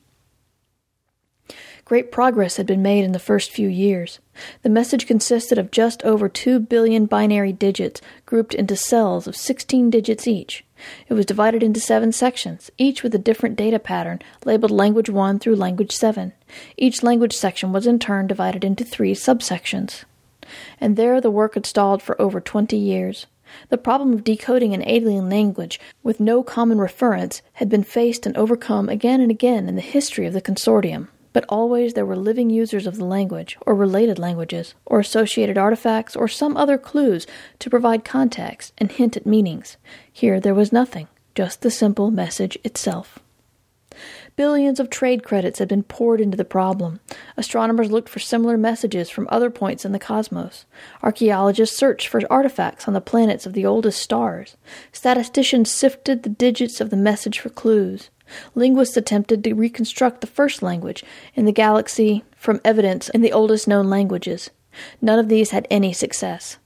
Great 1.87 2.11
progress 2.11 2.57
had 2.57 2.65
been 2.65 2.81
made 2.81 3.05
in 3.05 3.13
the 3.13 3.17
first 3.17 3.49
few 3.49 3.69
years. 3.69 4.19
The 4.61 4.67
message 4.67 5.07
consisted 5.07 5.57
of 5.57 5.71
just 5.71 6.03
over 6.03 6.27
2 6.27 6.59
billion 6.59 7.05
binary 7.05 7.53
digits 7.53 8.01
grouped 8.25 8.53
into 8.53 8.75
cells 8.75 9.25
of 9.25 9.37
16 9.37 9.89
digits 9.89 10.27
each. 10.27 10.65
It 11.07 11.13
was 11.13 11.25
divided 11.25 11.63
into 11.63 11.79
seven 11.79 12.11
sections, 12.11 12.69
each 12.77 13.03
with 13.03 13.15
a 13.15 13.17
different 13.17 13.55
data 13.55 13.79
pattern 13.79 14.19
labeled 14.43 14.71
Language 14.71 15.09
1 15.09 15.39
through 15.39 15.55
Language 15.55 15.93
7. 15.93 16.33
Each 16.75 17.03
language 17.03 17.31
section 17.31 17.71
was 17.71 17.87
in 17.87 17.99
turn 17.99 18.27
divided 18.27 18.65
into 18.65 18.83
three 18.83 19.13
subsections. 19.13 20.03
And 20.81 20.97
there 20.97 21.21
the 21.21 21.31
work 21.31 21.53
had 21.53 21.65
stalled 21.65 22.03
for 22.03 22.21
over 22.21 22.41
20 22.41 22.75
years. 22.75 23.27
The 23.69 23.77
problem 23.77 24.11
of 24.11 24.25
decoding 24.25 24.73
an 24.73 24.85
alien 24.85 25.29
language 25.29 25.79
with 26.03 26.19
no 26.19 26.43
common 26.43 26.79
reference 26.79 27.41
had 27.53 27.69
been 27.69 27.85
faced 27.85 28.25
and 28.25 28.35
overcome 28.35 28.89
again 28.89 29.21
and 29.21 29.31
again 29.31 29.69
in 29.69 29.75
the 29.75 29.81
history 29.81 30.25
of 30.25 30.33
the 30.33 30.41
consortium 30.41 31.07
but 31.37 31.45
always 31.49 31.93
there 31.93 32.03
were 32.03 32.15
living 32.15 32.49
users 32.49 32.87
of 32.87 32.97
the 32.97 33.05
language, 33.05 33.59
or 33.61 33.75
related 33.75 34.17
languages, 34.17 34.73
or 34.87 34.99
associated 34.99 35.55
artifacts, 35.55 36.15
or 36.15 36.27
some 36.27 36.57
other 36.57 36.79
clues 36.79 37.27
to 37.59 37.69
provide 37.69 38.03
context 38.03 38.73
and 38.79 38.91
hint 38.91 39.15
at 39.15 39.23
meanings. 39.23 39.77
Here 40.11 40.39
there 40.39 40.55
was 40.55 40.73
nothing, 40.73 41.07
just 41.35 41.61
the 41.61 41.69
simple 41.69 42.09
message 42.09 42.57
itself. 42.63 43.19
Billions 44.35 44.79
of 44.79 44.89
trade 44.89 45.23
credits 45.23 45.59
had 45.59 45.67
been 45.67 45.83
poured 45.83 46.21
into 46.21 46.37
the 46.37 46.43
problem. 46.43 47.01
Astronomers 47.37 47.91
looked 47.91 48.09
for 48.09 48.17
similar 48.17 48.57
messages 48.57 49.11
from 49.11 49.27
other 49.29 49.51
points 49.51 49.85
in 49.85 49.91
the 49.91 49.99
cosmos. 49.99 50.65
Archaeologists 51.03 51.77
searched 51.77 52.07
for 52.07 52.19
artifacts 52.31 52.87
on 52.87 52.95
the 52.95 52.99
planets 52.99 53.45
of 53.45 53.53
the 53.53 53.63
oldest 53.63 54.01
stars. 54.01 54.57
Statisticians 54.91 55.71
sifted 55.71 56.23
the 56.23 56.29
digits 56.29 56.81
of 56.81 56.89
the 56.89 56.97
message 56.97 57.37
for 57.39 57.49
clues. 57.49 58.09
Linguists 58.55 58.97
attempted 58.97 59.43
to 59.43 59.53
reconstruct 59.53 60.21
the 60.21 60.27
first 60.27 60.61
language 60.61 61.03
in 61.35 61.45
the 61.45 61.51
galaxy 61.51 62.23
from 62.35 62.61
evidence 62.63 63.09
in 63.09 63.21
the 63.21 63.31
oldest 63.31 63.67
known 63.67 63.89
languages. 63.89 64.49
None 65.01 65.19
of 65.19 65.29
these 65.29 65.51
had 65.51 65.67
any 65.69 65.93
success. 65.93 66.57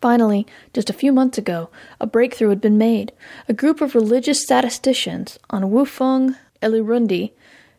Finally, 0.00 0.46
just 0.72 0.90
a 0.90 0.94
few 0.94 1.12
months 1.12 1.38
ago, 1.38 1.70
a 2.00 2.06
breakthrough 2.06 2.50
had 2.50 2.60
been 2.60 2.78
made. 2.78 3.12
A 3.48 3.54
group 3.54 3.80
of 3.80 3.94
religious 3.94 4.42
statisticians 4.42 5.38
on 5.50 5.64
Wufeng 5.64 6.36
Elirundi 6.62 7.32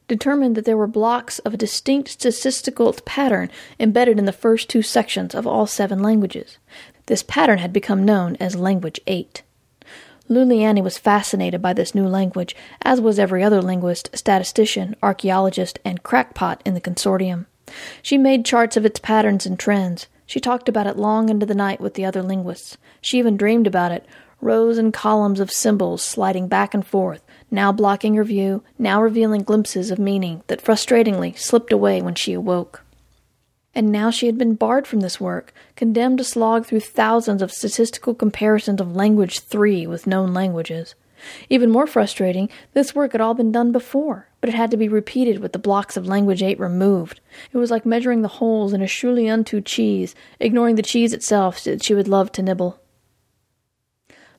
determined 0.08 0.56
that 0.56 0.66
there 0.66 0.78
were 0.78 0.88
blocks 0.88 1.40
of 1.40 1.54
a 1.54 1.58
distinct 1.58 2.10
statistical 2.10 2.92
pattern 3.06 3.52
embedded 3.80 4.18
in 4.18 4.26
the 4.26 4.32
first 4.32 4.70
two 4.70 4.82
sections 4.82 5.36
of 5.36 5.46
all 5.46 5.68
seven 5.68 6.02
languages. 6.02 6.58
This 7.06 7.24
pattern 7.24 7.60
had 7.60 7.72
become 7.72 8.04
known 8.04 8.36
as 8.38 8.56
Language 8.56 9.00
8. 9.08 9.44
Luliani 10.30 10.84
was 10.84 10.98
fascinated 10.98 11.62
by 11.62 11.74
this 11.74 11.96
new 11.96 12.08
language, 12.08 12.56
as 12.82 13.00
was 13.00 13.18
every 13.18 13.44
other 13.44 13.62
linguist, 13.62 14.10
statistician, 14.14 14.96
archaeologist, 15.02 15.80
and 15.86 16.04
crackpot 16.04 16.62
in 16.66 16.74
the 16.74 16.82
consortium. 16.82 17.46
She 18.02 18.18
made 18.18 18.46
charts 18.46 18.76
of 18.78 18.86
its 18.86 19.00
patterns 19.00 19.46
and 19.46 19.58
trends. 19.58 20.08
She 20.26 20.40
talked 20.40 20.68
about 20.68 20.88
it 20.88 20.98
long 20.98 21.30
into 21.30 21.46
the 21.46 21.56
night 21.56 21.80
with 21.80 21.94
the 21.94 22.06
other 22.06 22.22
linguists. 22.22 22.78
She 23.02 23.20
even 23.20 23.38
dreamed 23.38 23.68
about 23.68 23.92
it, 23.92 24.06
rows 24.42 24.78
and 24.78 24.94
columns 24.94 25.40
of 25.40 25.52
symbols 25.52 26.04
sliding 26.04 26.48
back 26.48 26.74
and 26.74 26.86
forth, 26.86 27.24
now 27.50 27.72
blocking 27.72 28.16
her 28.16 28.24
view, 28.24 28.64
now 28.78 29.02
revealing 29.02 29.44
glimpses 29.44 29.92
of 29.92 30.00
meaning 30.00 30.44
that 30.48 30.62
frustratingly 30.62 31.38
slipped 31.38 31.72
away 31.72 32.02
when 32.02 32.16
she 32.16 32.34
awoke 32.34 32.84
and 33.78 33.92
now 33.92 34.10
she 34.10 34.26
had 34.26 34.40
been 34.40 34.56
barred 34.56 34.88
from 34.88 35.02
this 35.02 35.22
work, 35.22 35.54
condemned 35.76 36.18
to 36.18 36.24
slog 36.24 36.66
through 36.66 36.80
thousands 36.80 37.44
of 37.44 37.52
statistical 37.52 38.16
comparisons 38.16 38.82
of 38.82 38.96
language 38.96 39.40
3 39.40 39.86
with 39.86 40.08
known 40.08 40.34
languages. 40.34 40.96
Even 41.48 41.70
more 41.70 41.86
frustrating, 41.86 42.50
this 42.74 42.96
work 42.96 43.12
had 43.12 43.22
all 43.22 43.36
been 43.36 43.52
done 43.52 43.72
before, 43.72 44.30
but 44.42 44.50
it 44.50 44.56
had 44.56 44.72
to 44.72 44.78
be 44.78 44.88
repeated 44.88 45.38
with 45.38 45.54
the 45.54 45.60
blocks 45.60 45.96
of 45.96 46.08
language 46.08 46.42
8 46.42 46.60
removed. 46.60 47.22
It 47.54 47.58
was 47.60 47.70
like 47.70 47.86
measuring 47.86 48.24
the 48.24 48.40
holes 48.40 48.74
in 48.74 48.82
a 48.82 49.30
unto 49.30 49.62
cheese, 49.62 50.16
ignoring 50.40 50.74
the 50.74 50.82
cheese 50.82 51.14
itself 51.14 51.64
that 51.66 51.84
she 51.84 51.94
would 51.94 52.08
love 52.08 52.32
to 52.32 52.42
nibble. 52.42 52.80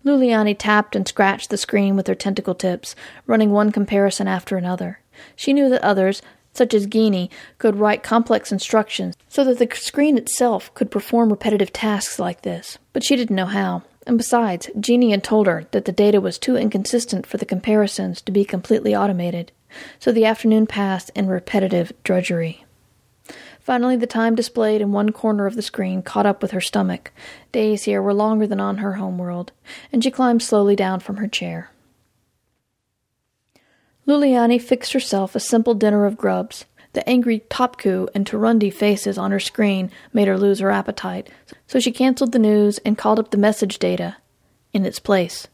Luliani 0.04 0.56
tapped 0.58 0.96
and 0.96 1.06
scratched 1.06 1.50
the 1.50 1.56
screen 1.56 1.94
with 1.94 2.08
her 2.08 2.14
tentacle 2.16 2.56
tips, 2.56 2.96
running 3.24 3.52
one 3.52 3.70
comparison 3.70 4.26
after 4.26 4.56
another. 4.56 4.98
She 5.36 5.52
knew 5.52 5.68
that 5.68 5.84
others, 5.84 6.22
such 6.58 6.74
as 6.74 6.84
Guinea, 6.86 7.30
could 7.56 7.76
write 7.76 8.02
complex 8.02 8.52
instructions 8.52 9.16
so 9.28 9.44
that 9.44 9.58
the 9.58 9.74
screen 9.74 10.18
itself 10.18 10.74
could 10.74 10.90
perform 10.90 11.30
repetitive 11.30 11.72
tasks 11.72 12.18
like 12.18 12.42
this, 12.42 12.76
but 12.92 13.02
she 13.02 13.16
didn't 13.16 13.36
know 13.36 13.46
how. 13.46 13.82
And 14.06 14.18
besides, 14.18 14.68
Jeannie 14.78 15.12
had 15.12 15.24
told 15.24 15.46
her 15.46 15.66
that 15.70 15.84
the 15.84 15.92
data 15.92 16.20
was 16.20 16.38
too 16.38 16.56
inconsistent 16.56 17.26
for 17.26 17.36
the 17.36 17.46
comparisons 17.46 18.20
to 18.22 18.32
be 18.32 18.44
completely 18.44 18.94
automated, 18.94 19.52
so 19.98 20.12
the 20.12 20.24
afternoon 20.24 20.66
passed 20.66 21.10
in 21.14 21.28
repetitive 21.28 21.92
drudgery. 22.02 22.64
Finally, 23.60 23.96
the 23.96 24.06
time 24.06 24.34
displayed 24.34 24.80
in 24.80 24.92
one 24.92 25.12
corner 25.12 25.44
of 25.44 25.54
the 25.54 25.60
screen 25.60 26.00
caught 26.00 26.24
up 26.24 26.40
with 26.40 26.52
her 26.52 26.60
stomach. 26.60 27.12
Days 27.52 27.84
here 27.84 28.00
were 28.00 28.14
longer 28.14 28.46
than 28.46 28.60
on 28.60 28.78
her 28.78 28.94
home 28.94 29.18
world, 29.18 29.52
and 29.92 30.02
she 30.02 30.10
climbed 30.10 30.42
slowly 30.42 30.74
down 30.74 31.00
from 31.00 31.18
her 31.18 31.28
chair. 31.28 31.70
Luliani 34.08 34.58
fixed 34.58 34.94
herself 34.94 35.34
a 35.34 35.40
simple 35.40 35.74
dinner 35.74 36.06
of 36.06 36.16
grubs. 36.16 36.64
The 36.94 37.06
angry 37.06 37.40
Topku 37.50 38.08
and 38.14 38.26
Turundi 38.26 38.72
faces 38.72 39.18
on 39.18 39.32
her 39.32 39.38
screen 39.38 39.90
made 40.14 40.28
her 40.28 40.38
lose 40.38 40.60
her 40.60 40.70
appetite, 40.70 41.28
so 41.66 41.78
she 41.78 41.92
canceled 41.92 42.32
the 42.32 42.38
news 42.38 42.78
and 42.78 42.96
called 42.96 43.18
up 43.18 43.30
the 43.30 43.36
message 43.36 43.78
data 43.78 44.16
in 44.72 44.86
its 44.86 44.98
place. 44.98 45.46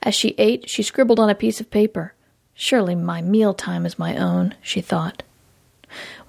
As 0.00 0.14
she 0.14 0.36
ate, 0.38 0.70
she 0.70 0.84
scribbled 0.84 1.18
on 1.18 1.28
a 1.28 1.34
piece 1.34 1.60
of 1.60 1.72
paper. 1.72 2.14
Surely 2.54 2.94
my 2.94 3.20
meal 3.20 3.52
time 3.52 3.84
is 3.84 3.98
my 3.98 4.16
own, 4.16 4.54
she 4.62 4.80
thought. 4.80 5.24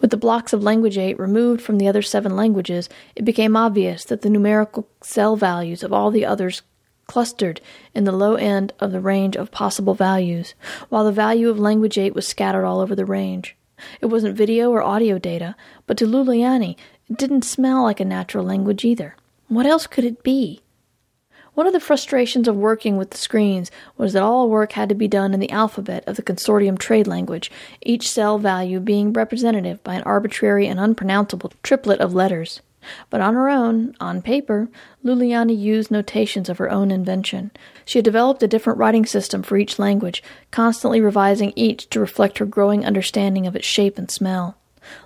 With 0.01 0.09
the 0.09 0.17
blocks 0.17 0.53
of 0.53 0.63
Language 0.63 0.97
8 0.97 1.19
removed 1.19 1.61
from 1.61 1.77
the 1.77 1.87
other 1.87 2.01
seven 2.01 2.35
languages, 2.35 2.89
it 3.15 3.25
became 3.25 3.55
obvious 3.55 4.03
that 4.05 4.21
the 4.21 4.29
numerical 4.31 4.87
cell 5.01 5.35
values 5.35 5.83
of 5.83 5.93
all 5.93 6.09
the 6.09 6.25
others 6.25 6.63
clustered 7.09 7.59
in 7.95 8.03
the 8.03 8.11
low 8.11 8.35
end 8.35 8.71
of 8.79 8.91
the 8.91 9.01
range 9.01 9.35
of 9.35 9.49
possible 9.51 9.95
values, 9.95 10.53
while 10.89 11.03
the 11.03 11.11
value 11.11 11.49
of 11.49 11.57
language 11.57 11.97
8 11.97 12.13
was 12.13 12.27
scattered 12.27 12.65
all 12.65 12.79
over 12.79 12.93
the 12.93 13.03
range. 13.03 13.57
It 13.99 14.05
wasn't 14.05 14.37
video 14.37 14.69
or 14.69 14.83
audio 14.83 15.17
data, 15.17 15.55
but 15.87 15.97
to 15.97 16.05
Luliani, 16.05 16.75
it 17.09 17.17
didn't 17.17 17.41
smell 17.41 17.81
like 17.81 17.99
a 17.99 18.05
natural 18.05 18.45
language 18.45 18.85
either. 18.85 19.15
What 19.47 19.65
else 19.65 19.87
could 19.87 20.03
it 20.03 20.21
be? 20.21 20.61
One 21.55 21.65
of 21.65 21.73
the 21.73 21.79
frustrations 21.79 22.47
of 22.47 22.55
working 22.55 22.95
with 22.95 23.09
the 23.09 23.17
screens 23.17 23.71
was 23.97 24.13
that 24.13 24.21
all 24.21 24.47
work 24.47 24.73
had 24.73 24.87
to 24.89 24.95
be 24.95 25.07
done 25.07 25.33
in 25.33 25.39
the 25.39 25.51
alphabet 25.51 26.03
of 26.05 26.15
the 26.15 26.21
consortium 26.21 26.77
trade 26.77 27.07
language, 27.07 27.49
each 27.81 28.07
cell 28.07 28.37
value 28.37 28.79
being 28.79 29.13
representative 29.13 29.83
by 29.83 29.95
an 29.95 30.03
arbitrary 30.03 30.67
and 30.67 30.79
unpronounceable 30.79 31.51
triplet 31.63 31.99
of 31.99 32.13
letters. 32.13 32.61
But 33.09 33.21
on 33.21 33.33
her 33.33 33.49
own, 33.49 33.95
on 33.99 34.21
paper, 34.21 34.69
Luliani 35.03 35.57
used 35.57 35.91
notations 35.91 36.49
of 36.49 36.57
her 36.57 36.69
own 36.69 36.91
invention. 36.91 37.51
She 37.85 37.97
had 37.99 38.05
developed 38.05 38.43
a 38.43 38.47
different 38.47 38.79
writing 38.79 39.05
system 39.05 39.43
for 39.43 39.57
each 39.57 39.79
language, 39.79 40.23
constantly 40.51 41.01
revising 41.01 41.53
each 41.55 41.89
to 41.89 41.99
reflect 41.99 42.37
her 42.37 42.45
growing 42.45 42.85
understanding 42.85 43.45
of 43.47 43.55
its 43.55 43.65
shape 43.65 43.97
and 43.97 44.09
smell. 44.09 44.55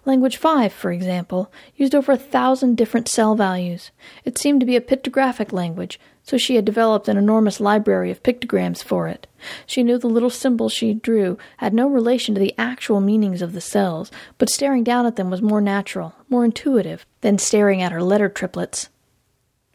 Language 0.06 0.38
5, 0.38 0.72
for 0.72 0.92
example, 0.92 1.52
used 1.76 1.96
over 1.96 2.12
a 2.12 2.18
thousand 2.18 2.78
different 2.78 3.08
cell 3.08 3.36
values. 3.36 3.92
It 4.24 4.38
seemed 4.38 4.60
to 4.60 4.66
be 4.66 4.76
a 4.76 4.82
pictographic 4.82 5.52
language, 5.52 6.00
so 6.24 6.38
she 6.38 6.56
had 6.56 6.66
developed 6.66 7.08
an 7.08 7.18
enormous 7.18 7.60
library 7.60 8.10
of 8.10 8.24
pictograms 8.24 8.82
for 8.82 9.08
it. 9.08 9.28
She 9.66 9.84
knew 9.84 9.98
the 9.98 10.08
little 10.08 10.30
symbols 10.30 10.72
she 10.72 10.94
drew 10.94 11.38
had 11.58 11.74
no 11.74 11.88
relation 11.88 12.34
to 12.34 12.40
the 12.40 12.56
actual 12.58 13.02
meanings 13.02 13.42
of 13.42 13.52
the 13.54 13.62
cells, 13.62 14.10
but 14.38 14.50
staring 14.50 14.84
down 14.84 15.06
at 15.06 15.18
them 15.18 15.30
was 15.30 15.42
more 15.42 15.62
natural, 15.62 16.16
more 16.30 16.46
intuitive, 16.46 17.06
than 17.22 17.38
staring 17.38 17.82
at 17.82 17.92
her 17.92 18.02
letter 18.02 18.30
triplets. 18.30 18.90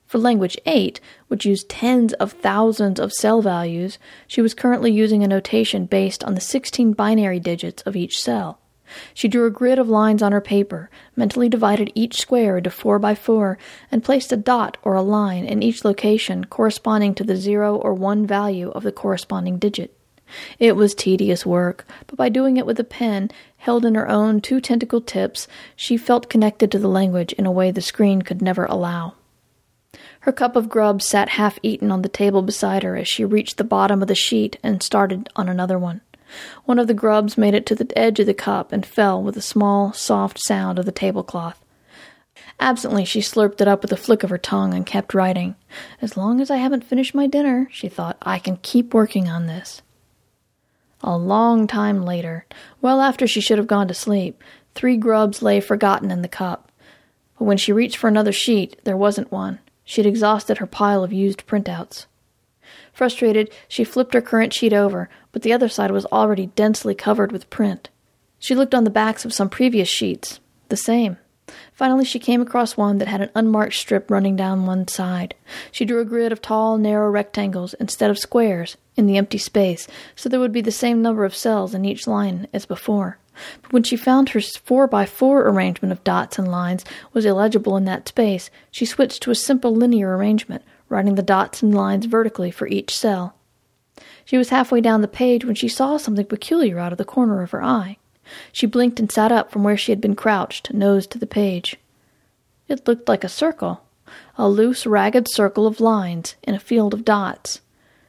For 0.07 0.17
language 0.17 0.57
8, 0.65 1.01
which 1.29 1.45
used 1.45 1.69
tens 1.69 2.15
of 2.15 2.33
thousands 2.33 2.99
of 2.99 3.13
cell 3.13 3.43
values, 3.43 3.99
she 4.27 4.41
was 4.41 4.55
currently 4.55 4.91
using 4.91 5.23
a 5.23 5.29
notation 5.29 5.85
based 5.85 6.25
on 6.25 6.35
the 6.35 6.41
16 6.41 6.95
binary 6.95 7.39
digits 7.39 7.83
of 7.83 7.95
each 7.95 8.19
cell. 8.19 8.59
She 9.15 9.29
drew 9.29 9.47
a 9.47 9.51
grid 9.51 9.79
of 9.79 9.89
lines 9.89 10.23
on 10.23 10.33
her 10.33 10.41
paper, 10.41 10.91
mentally 11.17 11.49
divided 11.49 11.93
each 11.95 12.21
square 12.21 12.59
into 12.59 12.71
four 12.71 12.99
by 12.99 13.15
four, 13.15 13.59
and 13.91 14.05
placed 14.05 14.33
a 14.33 14.37
dot 14.37 14.77
or 14.83 14.95
a 14.95 15.03
line 15.03 15.45
in 15.45 15.63
each 15.63 15.85
location 15.85 16.45
corresponding 16.45 17.15
to 17.15 17.25
the 17.25 17.37
zero 17.37 17.77
or 17.77 17.95
one 17.95 18.27
value 18.27 18.71
of 18.71 18.83
the 18.83 18.93
corresponding 18.93 19.59
digit. 19.59 19.95
It 20.59 20.77
was 20.77 20.95
tedious 20.95 21.47
work, 21.47 21.87
but 22.07 22.17
by 22.17 22.29
doing 22.29 22.57
it 22.57 22.67
with 22.67 22.79
a 22.79 22.85
pen 22.85 23.31
held 23.57 23.85
in 23.85 23.95
her 23.95 24.09
own 24.09 24.41
two 24.41 24.61
tentacle 24.61 25.01
tips, 25.01 25.49
she 25.75 25.97
felt 25.97 26.29
connected 26.29 26.71
to 26.73 26.79
the 26.79 26.89
language 26.89 27.33
in 27.35 27.47
a 27.47 27.53
way 27.53 27.71
the 27.71 27.81
screen 27.81 28.23
could 28.23 28.43
never 28.43 28.65
allow. 28.67 29.15
Her 30.21 30.33
cup 30.33 30.57
of 30.57 30.69
grub 30.69 31.01
sat 31.01 31.31
half 31.31 31.59
eaten 31.63 31.91
on 31.91 32.03
the 32.03 32.09
table 32.09 32.43
beside 32.43 32.83
her 32.83 32.97
as 32.97 33.09
she 33.09 33.25
reached 33.25 33.57
the 33.57 33.65
bottom 33.65 34.03
of 34.03 34.09
the 34.09 34.15
sheet 34.15 34.59
and 34.63 34.83
started 34.83 35.31
on 35.37 35.49
another 35.49 35.79
one. 35.79 36.03
One 36.65 36.79
of 36.79 36.87
the 36.87 36.95
grubs 36.95 37.39
made 37.39 37.55
it 37.55 37.67
to 37.67 37.75
the 37.75 37.99
edge 37.99 38.21
of 38.21 38.27
the 38.27 38.35
cup 38.35 38.73
and 38.73 38.85
fell 38.85 39.23
with 39.23 39.37
a 39.37 39.43
small, 39.43 39.93
soft 39.93 40.39
sound 40.41 40.79
of 40.79 40.85
the 40.85 40.93
tablecloth. 40.93 41.63
Absently, 42.61 43.05
she 43.05 43.21
slurped 43.21 43.61
it 43.61 43.69
up 43.69 43.83
with 43.83 43.93
a 43.93 43.97
flick 43.97 44.23
of 44.23 44.31
her 44.31 44.39
tongue 44.39 44.75
and 44.75 44.85
kept 44.85 45.15
writing. 45.15 45.55
As 46.03 46.17
long 46.17 46.41
as 46.41 46.51
I 46.51 46.57
haven't 46.57 46.85
finished 46.85 47.15
my 47.15 47.27
dinner, 47.27 47.69
she 47.71 47.89
thought, 47.89 48.19
I 48.23 48.39
can 48.39 48.57
keep 48.59 48.95
working 48.95 49.29
on 49.29 49.47
this. 49.47 49.83
A 51.03 51.17
long 51.17 51.69
time 51.69 52.05
later, 52.05 52.47
well 52.81 53.01
after 53.01 53.27
she 53.27 53.41
should 53.41 53.59
have 53.59 53.69
gone 53.69 53.87
to 53.89 53.95
sleep, 53.95 54.43
three 54.75 54.97
grubs 54.97 55.43
lay 55.43 55.61
forgotten 55.61 56.11
in 56.11 56.23
the 56.23 56.29
cup. 56.29 56.73
But 57.39 57.45
when 57.45 57.57
she 57.57 57.73
reached 57.73 57.97
for 57.97 58.09
another 58.09 58.33
sheet, 58.33 58.81
there 58.83 58.97
wasn't 58.97 59.31
one. 59.31 59.61
She'd 59.85 60.07
exhausted 60.07 60.59
her 60.59 60.67
pile 60.67 61.05
of 61.05 61.13
used 61.13 61.47
printouts. 61.47 62.07
Frustrated, 62.99 63.53
she 63.69 63.85
flipped 63.85 64.13
her 64.13 64.21
current 64.21 64.53
sheet 64.53 64.73
over, 64.73 65.09
but 65.31 65.43
the 65.43 65.53
other 65.53 65.69
side 65.69 65.93
was 65.93 66.05
already 66.07 66.47
densely 66.57 66.97
covered 66.97 67.31
with 67.31 67.49
print. 67.49 67.91
She 68.41 68.57
looked 68.57 68.75
on 68.75 68.83
the 68.83 68.91
backs 68.91 69.25
of 69.25 69.33
some 69.33 69.49
previous 69.49 69.89
sheets. 69.89 70.41
The 70.69 70.77
same. 70.77 71.17
Finally, 71.73 72.07
she 72.07 72.19
came 72.19 72.43
across 72.43 72.77
one 72.77 72.99
that 72.99 73.07
had 73.07 73.21
an 73.21 73.31
unmarked 73.37 73.75
strip 73.75 74.11
running 74.11 74.35
down 74.35 74.67
one 74.67 74.89
side. 74.89 75.37
She 75.71 75.85
drew 75.85 76.01
a 76.01 76.05
grid 76.05 76.33
of 76.33 76.43
tall, 76.43 76.77
narrow 76.77 77.09
rectangles 77.09 77.73
instead 77.75 78.11
of 78.11 78.19
squares 78.19 78.77
in 78.97 79.07
the 79.07 79.17
empty 79.17 79.39
space, 79.39 79.87
so 80.17 80.29
there 80.29 80.41
would 80.41 80.51
be 80.51 80.61
the 80.61 80.73
same 80.73 81.01
number 81.01 81.25
of 81.25 81.37
cells 81.37 81.75
in 81.75 81.85
each 81.85 82.09
line 82.09 82.49
as 82.53 82.67
before. 82.67 83.19
But 83.63 83.73
when 83.73 83.85
she 83.85 83.97
found 83.97 84.31
her 84.31 84.41
four 84.41 84.89
by 84.89 85.07
four 85.07 85.47
arrangement 85.47 85.93
of 85.93 86.03
dots 86.03 86.37
and 86.37 86.51
lines 86.51 86.85
was 87.13 87.25
illegible 87.25 87.77
in 87.77 87.85
that 87.85 88.09
space, 88.09 88.51
she 88.73 88.85
switched 88.85 89.23
to 89.23 89.31
a 89.31 89.37
simple 89.37 89.73
linear 89.73 90.17
arrangement, 90.17 90.65
writing 90.89 91.15
the 91.15 91.23
dots 91.23 91.63
and 91.63 91.75
lines 91.75 92.07
vertically 92.07 92.51
for 92.51 92.67
each 92.67 92.97
cell. 92.97 93.35
She 94.25 94.37
was 94.37 94.51
halfway 94.51 94.81
down 94.81 95.01
the 95.01 95.09
page 95.09 95.45
when 95.45 95.55
she 95.55 95.69
saw 95.69 95.97
something 95.97 96.27
peculiar 96.27 96.79
out 96.79 96.93
of 96.93 96.99
the 96.99 97.05
corner 97.05 97.43
of 97.43 97.51
her 97.51 97.63
eye. 97.63 97.97
She 98.53 98.67
blinked 98.67 99.01
and 99.01 99.11
sat 99.11 99.33
up 99.33 99.51
from 99.51 99.65
where 99.65 99.77
she 99.77 99.93
had 99.93 100.01
been 100.01 100.15
crouched, 100.15 100.73
nose 100.73 101.07
to 101.09 101.19
the 101.19 101.27
page. 101.27 101.77
It 102.69 102.87
looked 102.87 103.09
like 103.09 103.25
a 103.25 103.29
circle, 103.29 103.83
a 104.37 104.49
loose, 104.49 104.87
ragged 104.87 105.29
circle 105.31 105.67
of 105.67 105.81
lines 105.81 106.37
in 106.43 106.55
a 106.55 106.61
field 106.61 106.93
of 106.93 107.05
dots. 107.05 107.61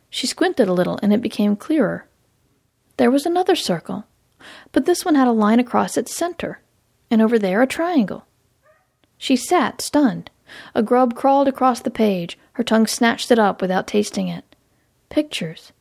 She 0.09 0.27
squinted 0.27 0.67
a 0.67 0.73
little, 0.73 0.99
and 1.01 1.13
it 1.13 1.21
became 1.21 1.55
clearer. 1.55 2.05
There 2.97 3.11
was 3.11 3.25
another 3.25 3.55
circle, 3.55 4.05
but 4.71 4.85
this 4.85 5.05
one 5.05 5.15
had 5.15 5.27
a 5.27 5.31
line 5.31 5.59
across 5.59 5.97
its 5.97 6.15
center, 6.15 6.59
and 7.09 7.21
over 7.21 7.39
there 7.39 7.61
a 7.61 7.67
triangle. 7.67 8.25
She 9.17 9.35
sat, 9.35 9.81
stunned. 9.81 10.31
A 10.75 10.83
grub 10.83 11.15
crawled 11.15 11.47
across 11.47 11.81
the 11.81 11.89
page. 11.89 12.37
Her 12.53 12.63
tongue 12.63 12.87
snatched 12.87 13.31
it 13.31 13.39
up 13.39 13.61
without 13.61 13.87
tasting 13.87 14.27
it. 14.27 14.55
Pictures. 15.09 15.71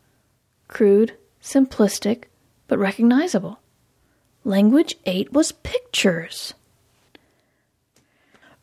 Crude, 0.69 1.15
simplistic, 1.43 2.25
but 2.67 2.79
recognizable. 2.79 3.61
Language 4.45 4.97
8 5.07 5.33
was 5.33 5.53
pictures. 5.53 6.55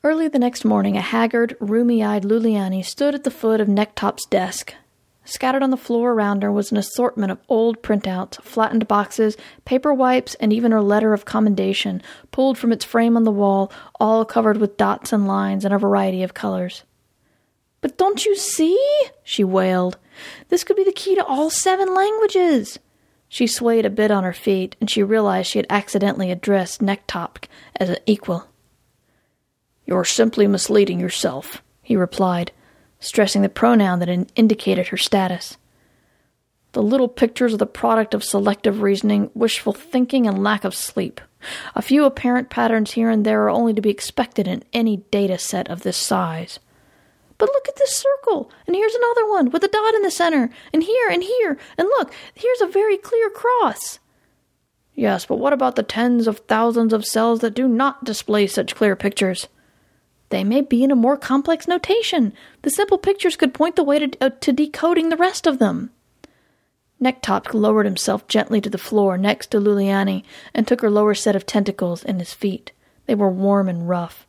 Early 0.03 0.27
the 0.27 0.39
next 0.39 0.63
morning, 0.63 0.95
a 0.97 1.01
haggard, 1.01 1.57
rheumy 1.59 2.05
eyed 2.05 2.23
Luliani 2.23 2.85
stood 2.85 3.15
at 3.15 3.23
the 3.23 3.31
foot 3.31 3.59
of 3.59 3.67
Necktop's 3.67 4.25
desk. 4.27 4.75
Scattered 5.25 5.63
on 5.63 5.71
the 5.71 5.77
floor 5.77 6.13
around 6.13 6.43
her 6.43 6.51
was 6.51 6.71
an 6.71 6.77
assortment 6.77 7.31
of 7.31 7.41
old 7.49 7.81
printouts, 7.81 8.39
flattened 8.41 8.87
boxes, 8.87 9.35
paper 9.65 9.91
wipes, 9.91 10.35
and 10.35 10.53
even 10.53 10.71
her 10.71 10.81
letter 10.81 11.13
of 11.13 11.25
commendation, 11.25 12.01
pulled 12.31 12.59
from 12.59 12.71
its 12.71 12.85
frame 12.85 13.17
on 13.17 13.23
the 13.23 13.31
wall, 13.31 13.71
all 13.99 14.23
covered 14.23 14.57
with 14.57 14.77
dots 14.77 15.11
and 15.11 15.27
lines 15.27 15.65
in 15.65 15.71
a 15.71 15.79
variety 15.79 16.21
of 16.21 16.35
colors. 16.35 16.83
But 17.81 17.97
don't 17.97 18.23
you 18.23 18.35
see? 18.35 18.79
she 19.23 19.43
wailed. 19.43 19.97
This 20.49 20.63
could 20.63 20.75
be 20.75 20.83
the 20.83 20.91
key 20.91 21.15
to 21.15 21.25
all 21.25 21.49
seven 21.49 21.93
languages. 21.93 22.77
She 23.27 23.47
swayed 23.47 23.85
a 23.85 23.89
bit 23.89 24.11
on 24.11 24.23
her 24.23 24.33
feet, 24.33 24.75
and 24.79 24.89
she 24.89 25.01
realized 25.01 25.49
she 25.49 25.59
had 25.59 25.67
accidentally 25.71 26.31
addressed 26.31 26.81
Necktop 26.81 27.45
as 27.77 27.89
an 27.89 27.97
equal. 28.05 28.47
You're 29.85 30.05
simply 30.05 30.45
misleading 30.45 30.99
yourself, 30.99 31.63
he 31.81 31.95
replied, 31.95 32.51
stressing 33.05 33.41
the 33.41 33.49
pronoun 33.49 33.99
that 33.99 34.29
indicated 34.35 34.87
her 34.87 34.97
status. 34.97 35.57
The 36.71 36.83
little 36.83 37.07
pictures 37.07 37.53
are 37.53 37.57
the 37.57 37.65
product 37.65 38.13
of 38.13 38.23
selective 38.23 38.81
reasoning, 38.81 39.29
wishful 39.33 39.73
thinking, 39.73 40.27
and 40.27 40.43
lack 40.43 40.65
of 40.65 40.75
sleep. 40.75 41.21
A 41.75 41.81
few 41.81 42.03
apparent 42.03 42.49
patterns 42.49 42.91
here 42.91 43.09
and 43.09 43.25
there 43.25 43.43
are 43.43 43.49
only 43.49 43.73
to 43.73 43.81
be 43.81 43.91
expected 43.91 44.47
in 44.47 44.63
any 44.73 44.97
data 44.97 45.37
set 45.37 45.69
of 45.69 45.83
this 45.83 45.95
size. 45.95 46.59
But 47.37 47.49
look 47.49 47.67
at 47.67 47.75
this 47.75 47.95
circle, 47.95 48.49
and 48.65 48.75
here's 48.75 48.95
another 48.95 49.29
one 49.29 49.51
with 49.51 49.63
a 49.63 49.67
dot 49.67 49.93
in 49.93 50.01
the 50.01 50.11
center, 50.11 50.49
and 50.73 50.81
here 50.81 51.09
and 51.09 51.21
here, 51.21 51.57
and 51.77 51.87
look, 51.87 52.13
here's 52.33 52.61
a 52.61 52.67
very 52.67 52.97
clear 52.97 53.29
cross. 53.29 53.99
Yes, 54.95 55.25
but 55.25 55.37
what 55.37 55.53
about 55.53 55.75
the 55.75 55.83
tens 55.83 56.27
of 56.27 56.39
thousands 56.39 56.93
of 56.93 57.05
cells 57.05 57.41
that 57.41 57.53
do 57.53 57.67
not 57.67 58.03
display 58.03 58.47
such 58.47 58.75
clear 58.75 58.95
pictures? 58.95 59.47
They 60.35 60.43
may 60.43 60.59
be 60.59 60.83
in 60.83 60.91
a 60.91 60.97
more 60.97 61.15
complex 61.15 61.65
notation. 61.65 62.33
The 62.63 62.69
simple 62.69 62.97
pictures 62.97 63.37
could 63.37 63.53
point 63.53 63.77
the 63.77 63.85
way 63.85 63.99
to, 63.99 64.17
uh, 64.19 64.31
to 64.41 64.51
decoding 64.51 65.07
the 65.07 65.15
rest 65.15 65.47
of 65.47 65.59
them. 65.59 65.91
Necktop 67.01 67.53
lowered 67.53 67.85
himself 67.85 68.27
gently 68.27 68.59
to 68.59 68.69
the 68.69 68.77
floor 68.77 69.17
next 69.17 69.51
to 69.51 69.61
Luliani 69.61 70.25
and 70.53 70.67
took 70.67 70.81
her 70.81 70.91
lower 70.91 71.13
set 71.13 71.37
of 71.37 71.45
tentacles 71.45 72.03
in 72.03 72.19
his 72.19 72.33
feet. 72.33 72.73
They 73.05 73.15
were 73.15 73.29
warm 73.29 73.69
and 73.69 73.87
rough. 73.87 74.27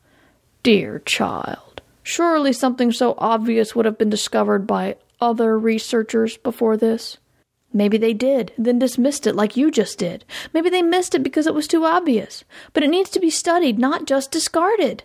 Dear 0.62 1.00
child. 1.00 1.82
Surely 2.04 2.52
something 2.52 2.92
so 2.92 3.16
obvious 3.18 3.74
would 3.74 3.84
have 3.84 3.98
been 3.98 4.08
discovered 4.08 4.64
by 4.64 4.98
other 5.20 5.58
researchers 5.58 6.36
before 6.36 6.76
this. 6.76 7.18
Maybe 7.72 7.98
they 7.98 8.14
did, 8.14 8.52
then 8.56 8.78
dismissed 8.78 9.26
it 9.26 9.34
like 9.34 9.56
you 9.56 9.72
just 9.72 9.98
did. 9.98 10.24
Maybe 10.54 10.70
they 10.70 10.82
missed 10.82 11.16
it 11.16 11.24
because 11.24 11.48
it 11.48 11.54
was 11.54 11.66
too 11.66 11.84
obvious. 11.84 12.44
But 12.72 12.84
it 12.84 12.90
needs 12.90 13.10
to 13.10 13.18
be 13.18 13.28
studied, 13.28 13.80
not 13.80 14.06
just 14.06 14.30
discarded. 14.30 15.02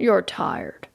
You're 0.00 0.22
tired. 0.22 0.88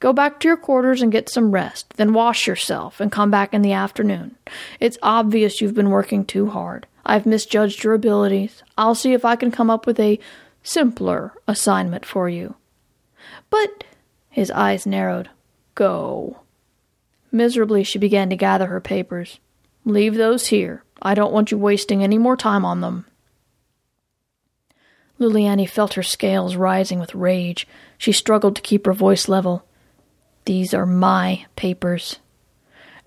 Go 0.00 0.12
back 0.12 0.38
to 0.40 0.48
your 0.48 0.58
quarters 0.58 1.00
and 1.00 1.10
get 1.10 1.30
some 1.30 1.50
rest, 1.50 1.94
then 1.96 2.12
wash 2.12 2.46
yourself 2.46 3.00
and 3.00 3.10
come 3.10 3.30
back 3.30 3.54
in 3.54 3.62
the 3.62 3.72
afternoon. 3.72 4.36
It's 4.80 4.98
obvious 5.02 5.62
you've 5.62 5.74
been 5.74 5.88
working 5.88 6.26
too 6.26 6.50
hard. 6.50 6.86
I've 7.06 7.24
misjudged 7.24 7.82
your 7.82 7.94
abilities. 7.94 8.62
I'll 8.76 8.94
see 8.94 9.14
if 9.14 9.24
I 9.24 9.34
can 9.34 9.50
come 9.50 9.70
up 9.70 9.86
with 9.86 9.98
a 9.98 10.20
simpler 10.62 11.32
assignment 11.48 12.04
for 12.04 12.28
you. 12.28 12.54
But 13.48 13.84
his 14.28 14.50
eyes 14.50 14.84
narrowed. 14.84 15.30
Go. 15.74 16.40
Miserably, 17.32 17.82
she 17.82 17.98
began 17.98 18.28
to 18.28 18.36
gather 18.36 18.66
her 18.66 18.80
papers. 18.80 19.40
Leave 19.86 20.16
those 20.16 20.48
here. 20.48 20.84
I 21.00 21.14
don't 21.14 21.32
want 21.32 21.50
you 21.50 21.56
wasting 21.56 22.02
any 22.02 22.18
more 22.18 22.36
time 22.36 22.66
on 22.66 22.82
them. 22.82 23.06
Luliani 25.20 25.68
felt 25.68 25.94
her 25.94 26.02
scales 26.02 26.56
rising 26.56 26.98
with 26.98 27.14
rage. 27.14 27.68
She 27.98 28.10
struggled 28.10 28.56
to 28.56 28.62
keep 28.62 28.86
her 28.86 28.92
voice 28.92 29.28
level. 29.28 29.64
These 30.46 30.72
are 30.72 30.86
my 30.86 31.46
papers. 31.56 32.18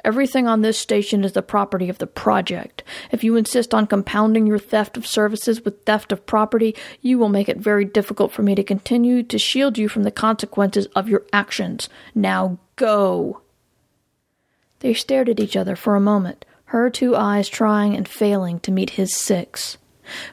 Everything 0.04 0.48
on 0.48 0.62
this 0.62 0.78
station 0.78 1.24
is 1.24 1.32
the 1.32 1.42
property 1.42 1.90
of 1.90 1.98
the 1.98 2.08
project. 2.08 2.84
If 3.12 3.24
you 3.24 3.38
insist 3.38 3.74
on 3.74 3.88
compounding 3.88 4.46
your 4.46 4.60
theft 4.60 4.98
of 4.98 5.08
services 5.08 5.64
with 5.64 5.86
theft 5.86 6.12
of 6.12 6.26
property, 6.26 6.76
you 7.02 7.18
will 7.18 7.30
make 7.30 7.48
it 7.48 7.58
very 7.58 7.86
difficult 7.86 8.32
for 8.32 8.44
me 8.44 8.54
to 8.54 8.64
continue 8.64 9.24
to 9.24 9.40
shield 9.40 9.78
you 9.78 9.88
from 9.88 10.04
the 10.04 10.12
consequences 10.12 10.88
of 10.88 11.08
your 11.08 11.24
actions. 11.32 11.88
Now 12.14 12.60
go! 12.76 13.42
They 14.82 14.94
stared 14.94 15.30
at 15.30 15.40
each 15.40 15.56
other 15.56 15.78
for 15.78 15.96
a 15.96 16.02
moment, 16.02 16.44
her 16.66 16.90
two 16.90 17.16
eyes 17.16 17.48
trying 17.48 17.96
and 17.96 18.08
failing 18.08 18.60
to 18.60 18.72
meet 18.72 18.92
his 18.92 19.16
six. 19.16 19.78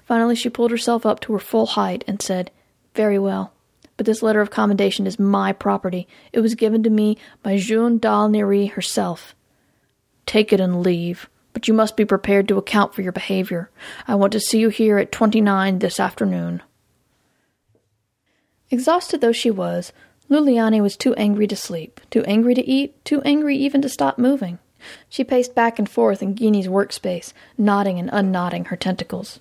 Finally, 0.04 0.34
she 0.34 0.50
pulled 0.50 0.70
herself 0.70 1.04
up 1.04 1.20
to 1.20 1.32
her 1.32 1.38
full 1.38 1.66
height 1.66 2.04
and 2.06 2.20
said, 2.20 2.50
Very 2.94 3.18
well. 3.18 3.52
But 3.96 4.06
this 4.06 4.22
letter 4.22 4.40
of 4.40 4.50
commendation 4.50 5.06
is 5.06 5.18
my 5.18 5.52
property. 5.52 6.08
It 6.32 6.40
was 6.40 6.54
given 6.54 6.82
to 6.82 6.90
me 6.90 7.18
by 7.42 7.58
Jeanne 7.58 7.98
d'Alnery 7.98 8.66
herself. 8.66 9.34
Take 10.26 10.52
it 10.52 10.60
and 10.60 10.82
leave, 10.82 11.28
but 11.52 11.68
you 11.68 11.74
must 11.74 11.96
be 11.96 12.04
prepared 12.04 12.48
to 12.48 12.56
account 12.56 12.94
for 12.94 13.02
your 13.02 13.12
behavior. 13.12 13.70
I 14.08 14.14
want 14.14 14.32
to 14.32 14.40
see 14.40 14.58
you 14.58 14.68
here 14.70 14.98
at 14.98 15.12
29 15.12 15.80
this 15.80 16.00
afternoon. 16.00 16.62
Exhausted 18.70 19.20
though 19.20 19.32
she 19.32 19.50
was, 19.50 19.92
Luliani 20.30 20.80
was 20.80 20.96
too 20.96 21.12
angry 21.16 21.48
to 21.48 21.56
sleep, 21.56 22.00
too 22.08 22.22
angry 22.24 22.54
to 22.54 22.66
eat, 22.66 23.04
too 23.04 23.20
angry 23.22 23.56
even 23.56 23.82
to 23.82 23.88
stop 23.88 24.16
moving. 24.16 24.60
She 25.08 25.24
paced 25.24 25.54
back 25.54 25.78
and 25.78 25.88
forth 25.88 26.22
in 26.22 26.34
Guinea's 26.34 26.68
workspace, 26.68 27.32
knotting 27.58 27.98
and 27.98 28.08
unknotting 28.12 28.66
her 28.66 28.76
tentacles. 28.76 29.40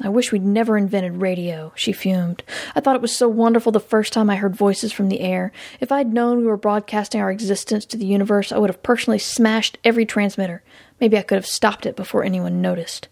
I 0.00 0.08
wish 0.08 0.32
we'd 0.32 0.44
never 0.44 0.76
invented 0.76 1.20
radio, 1.20 1.72
she 1.76 1.92
fumed. 1.92 2.42
I 2.74 2.80
thought 2.80 2.96
it 2.96 3.02
was 3.02 3.14
so 3.14 3.28
wonderful 3.28 3.72
the 3.72 3.80
first 3.80 4.12
time 4.12 4.28
I 4.28 4.36
heard 4.36 4.56
voices 4.56 4.92
from 4.92 5.08
the 5.08 5.20
air. 5.20 5.52
If 5.80 5.92
I'd 5.92 6.12
known 6.12 6.38
we 6.38 6.46
were 6.46 6.56
broadcasting 6.56 7.20
our 7.20 7.30
existence 7.30 7.86
to 7.86 7.96
the 7.96 8.04
universe, 8.04 8.50
I 8.50 8.58
would 8.58 8.70
have 8.70 8.82
personally 8.82 9.18
smashed 9.18 9.78
every 9.84 10.04
transmitter. 10.04 10.62
Maybe 11.00 11.16
I 11.16 11.22
could 11.22 11.36
have 11.36 11.46
stopped 11.46 11.86
it 11.86 11.96
before 11.96 12.24
anyone 12.24 12.60
noticed. 12.60 13.08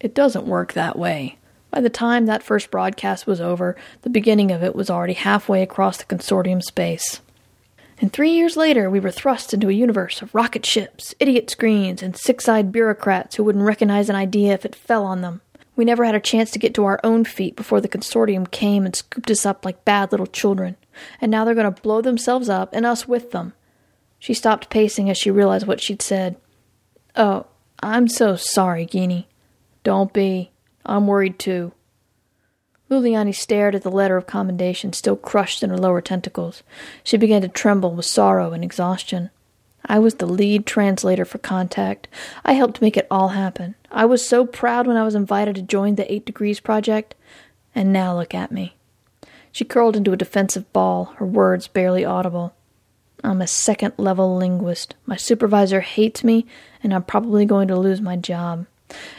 It 0.00 0.14
doesn't 0.14 0.46
work 0.46 0.72
that 0.72 0.98
way. 0.98 1.38
By 1.70 1.80
the 1.80 1.90
time 1.90 2.26
that 2.26 2.42
first 2.42 2.70
broadcast 2.70 3.26
was 3.26 3.40
over, 3.40 3.76
the 4.02 4.10
beginning 4.10 4.50
of 4.50 4.62
it 4.62 4.74
was 4.74 4.88
already 4.88 5.14
halfway 5.14 5.62
across 5.62 5.98
the 5.98 6.04
consortium 6.04 6.62
space. 6.62 7.20
And 7.98 8.12
three 8.12 8.30
years 8.30 8.56
later, 8.56 8.90
we 8.90 9.00
were 9.00 9.10
thrust 9.10 9.54
into 9.54 9.68
a 9.68 9.72
universe 9.72 10.20
of 10.20 10.34
rocket 10.34 10.66
ships, 10.66 11.14
idiot 11.18 11.50
screens, 11.50 12.02
and 12.02 12.16
six 12.16 12.48
eyed 12.48 12.70
bureaucrats 12.70 13.36
who 13.36 13.44
wouldn't 13.44 13.64
recognize 13.64 14.08
an 14.08 14.16
idea 14.16 14.52
if 14.52 14.64
it 14.66 14.74
fell 14.74 15.04
on 15.04 15.22
them. 15.22 15.40
We 15.76 15.84
never 15.84 16.04
had 16.04 16.14
a 16.14 16.20
chance 16.20 16.50
to 16.52 16.58
get 16.58 16.74
to 16.74 16.84
our 16.84 16.98
own 17.04 17.24
feet 17.24 17.54
before 17.54 17.80
the 17.80 17.88
consortium 17.88 18.50
came 18.50 18.84
and 18.86 18.96
scooped 18.96 19.30
us 19.30 19.44
up 19.44 19.64
like 19.64 19.84
bad 19.84 20.10
little 20.10 20.26
children. 20.26 20.76
And 21.20 21.30
now 21.30 21.44
they're 21.44 21.54
going 21.54 21.72
to 21.72 21.82
blow 21.82 22.00
themselves 22.00 22.48
up, 22.48 22.70
and 22.72 22.86
us 22.86 23.06
with 23.06 23.32
them. 23.32 23.52
She 24.18 24.32
stopped 24.32 24.70
pacing 24.70 25.10
as 25.10 25.18
she 25.18 25.30
realized 25.30 25.66
what 25.66 25.82
she'd 25.82 26.00
said. 26.00 26.36
Oh, 27.14 27.46
I'm 27.82 28.08
so 28.08 28.36
sorry, 28.36 28.86
Guinea. 28.86 29.28
Don't 29.84 30.12
be. 30.12 30.50
I'm 30.86 31.06
worried 31.06 31.38
too. 31.38 31.72
Luliani 32.90 33.34
stared 33.34 33.74
at 33.74 33.82
the 33.82 33.90
letter 33.90 34.16
of 34.16 34.26
commendation 34.26 34.92
still 34.92 35.16
crushed 35.16 35.62
in 35.62 35.70
her 35.70 35.78
lower 35.78 36.00
tentacles. 36.00 36.62
She 37.02 37.16
began 37.16 37.42
to 37.42 37.48
tremble 37.48 37.92
with 37.92 38.06
sorrow 38.06 38.52
and 38.52 38.64
exhaustion. 38.64 39.30
I 39.86 39.98
was 39.98 40.16
the 40.16 40.26
lead 40.26 40.66
translator 40.66 41.24
for 41.24 41.38
Contact. 41.38 42.08
I 42.44 42.52
helped 42.52 42.82
make 42.82 42.96
it 42.96 43.06
all 43.10 43.28
happen. 43.28 43.76
I 43.90 44.04
was 44.04 44.26
so 44.26 44.44
proud 44.44 44.86
when 44.86 44.96
I 44.96 45.04
was 45.04 45.14
invited 45.14 45.54
to 45.54 45.62
join 45.62 45.94
the 45.94 46.12
Eight 46.12 46.26
Degrees 46.26 46.60
Project. 46.60 47.14
And 47.74 47.92
now 47.92 48.16
look 48.16 48.34
at 48.34 48.52
me. 48.52 48.74
She 49.52 49.64
curled 49.64 49.96
into 49.96 50.12
a 50.12 50.16
defensive 50.16 50.70
ball, 50.72 51.14
her 51.16 51.26
words 51.26 51.68
barely 51.68 52.04
audible. 52.04 52.54
I'm 53.24 53.40
a 53.40 53.46
second 53.46 53.94
level 53.96 54.36
linguist. 54.36 54.94
My 55.06 55.16
supervisor 55.16 55.80
hates 55.80 56.22
me, 56.22 56.46
and 56.82 56.92
I'm 56.92 57.04
probably 57.04 57.46
going 57.46 57.68
to 57.68 57.76
lose 57.76 58.00
my 58.00 58.16
job. 58.16 58.66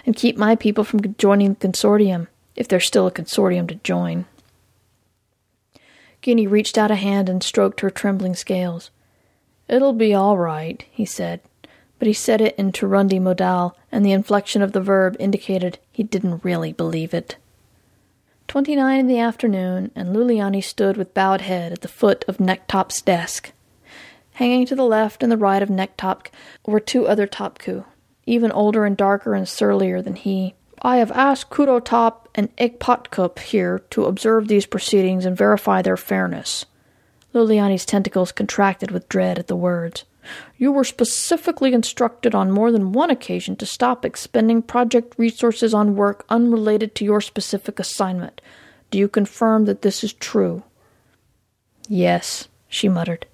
And 0.05 0.15
keep 0.15 0.37
my 0.37 0.55
people 0.55 0.83
from 0.83 1.15
joining 1.15 1.53
the 1.53 1.67
consortium 1.67 2.27
if 2.55 2.67
there's 2.67 2.85
still 2.85 3.07
a 3.07 3.11
consortium 3.11 3.67
to 3.67 3.75
join. 3.75 4.25
Guinea 6.21 6.47
reached 6.47 6.77
out 6.77 6.91
a 6.91 6.95
hand 6.95 7.29
and 7.29 7.43
stroked 7.43 7.81
her 7.81 7.89
trembling 7.89 8.35
scales. 8.35 8.91
It'll 9.67 9.93
be 9.93 10.13
all 10.13 10.37
right, 10.37 10.83
he 10.89 11.05
said, 11.05 11.41
but 11.99 12.07
he 12.07 12.13
said 12.13 12.41
it 12.41 12.55
in 12.57 12.71
Turundi 12.71 13.19
modal, 13.21 13.77
and 13.91 14.05
the 14.05 14.11
inflection 14.11 14.61
of 14.61 14.71
the 14.71 14.81
verb 14.81 15.15
indicated 15.19 15.79
he 15.91 16.03
didn't 16.03 16.43
really 16.43 16.71
believe 16.71 17.13
it. 17.13 17.37
Twenty 18.47 18.75
nine 18.75 18.99
in 18.99 19.07
the 19.07 19.19
afternoon, 19.19 19.91
and 19.95 20.15
Luliani 20.15 20.63
stood 20.63 20.95
with 20.95 21.13
bowed 21.13 21.41
head 21.41 21.73
at 21.73 21.81
the 21.81 21.87
foot 21.87 22.23
of 22.27 22.37
Nektop's 22.37 23.01
desk. 23.01 23.51
Hanging 24.33 24.65
to 24.67 24.75
the 24.75 24.83
left 24.83 25.23
and 25.23 25.31
the 25.31 25.37
right 25.37 25.61
of 25.61 25.69
Nektop 25.69 26.27
were 26.65 26.79
two 26.79 27.07
other 27.07 27.27
Topku, 27.27 27.83
even 28.25 28.51
older 28.51 28.85
and 28.85 28.95
darker 28.95 29.33
and 29.33 29.47
surlier 29.47 30.01
than 30.01 30.15
he, 30.15 30.53
I 30.81 30.97
have 30.97 31.11
asked 31.11 31.49
Kudotop 31.49 32.27
and 32.35 32.55
Ikpotkup 32.57 33.39
here 33.39 33.79
to 33.89 34.05
observe 34.05 34.47
these 34.47 34.67
proceedings 34.67 35.25
and 35.25 35.35
verify 35.35 35.81
their 35.81 35.97
fairness. 35.97 36.65
Luliani's 37.33 37.85
tentacles 37.85 38.31
contracted 38.31 38.91
with 38.91 39.09
dread 39.09 39.37
at 39.37 39.47
the 39.47 39.55
words. 39.55 40.05
You 40.57 40.71
were 40.71 40.83
specifically 40.83 41.73
instructed 41.73 42.35
on 42.35 42.51
more 42.51 42.71
than 42.71 42.91
one 42.91 43.09
occasion 43.09 43.55
to 43.57 43.65
stop 43.65 44.03
expending 44.03 44.61
project 44.61 45.15
resources 45.17 45.73
on 45.73 45.95
work 45.95 46.25
unrelated 46.29 46.95
to 46.95 47.05
your 47.05 47.21
specific 47.21 47.79
assignment. 47.79 48.41
Do 48.91 48.97
you 48.97 49.07
confirm 49.07 49.65
that 49.65 49.81
this 49.81 50.03
is 50.03 50.13
true? 50.13 50.63
Yes, 51.87 52.47
she 52.67 52.89
muttered. 52.89 53.25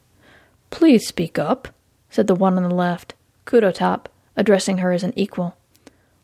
Please 0.70 1.08
speak 1.08 1.40
up, 1.40 1.70
said 2.10 2.28
the 2.28 2.36
one 2.36 2.58
on 2.58 2.64
the 2.64 2.76
left, 2.76 3.16
Kudotop, 3.46 4.06
addressing 4.36 4.80
her 4.80 4.92
as 4.92 5.04
an 5.04 5.14
equal. 5.16 5.56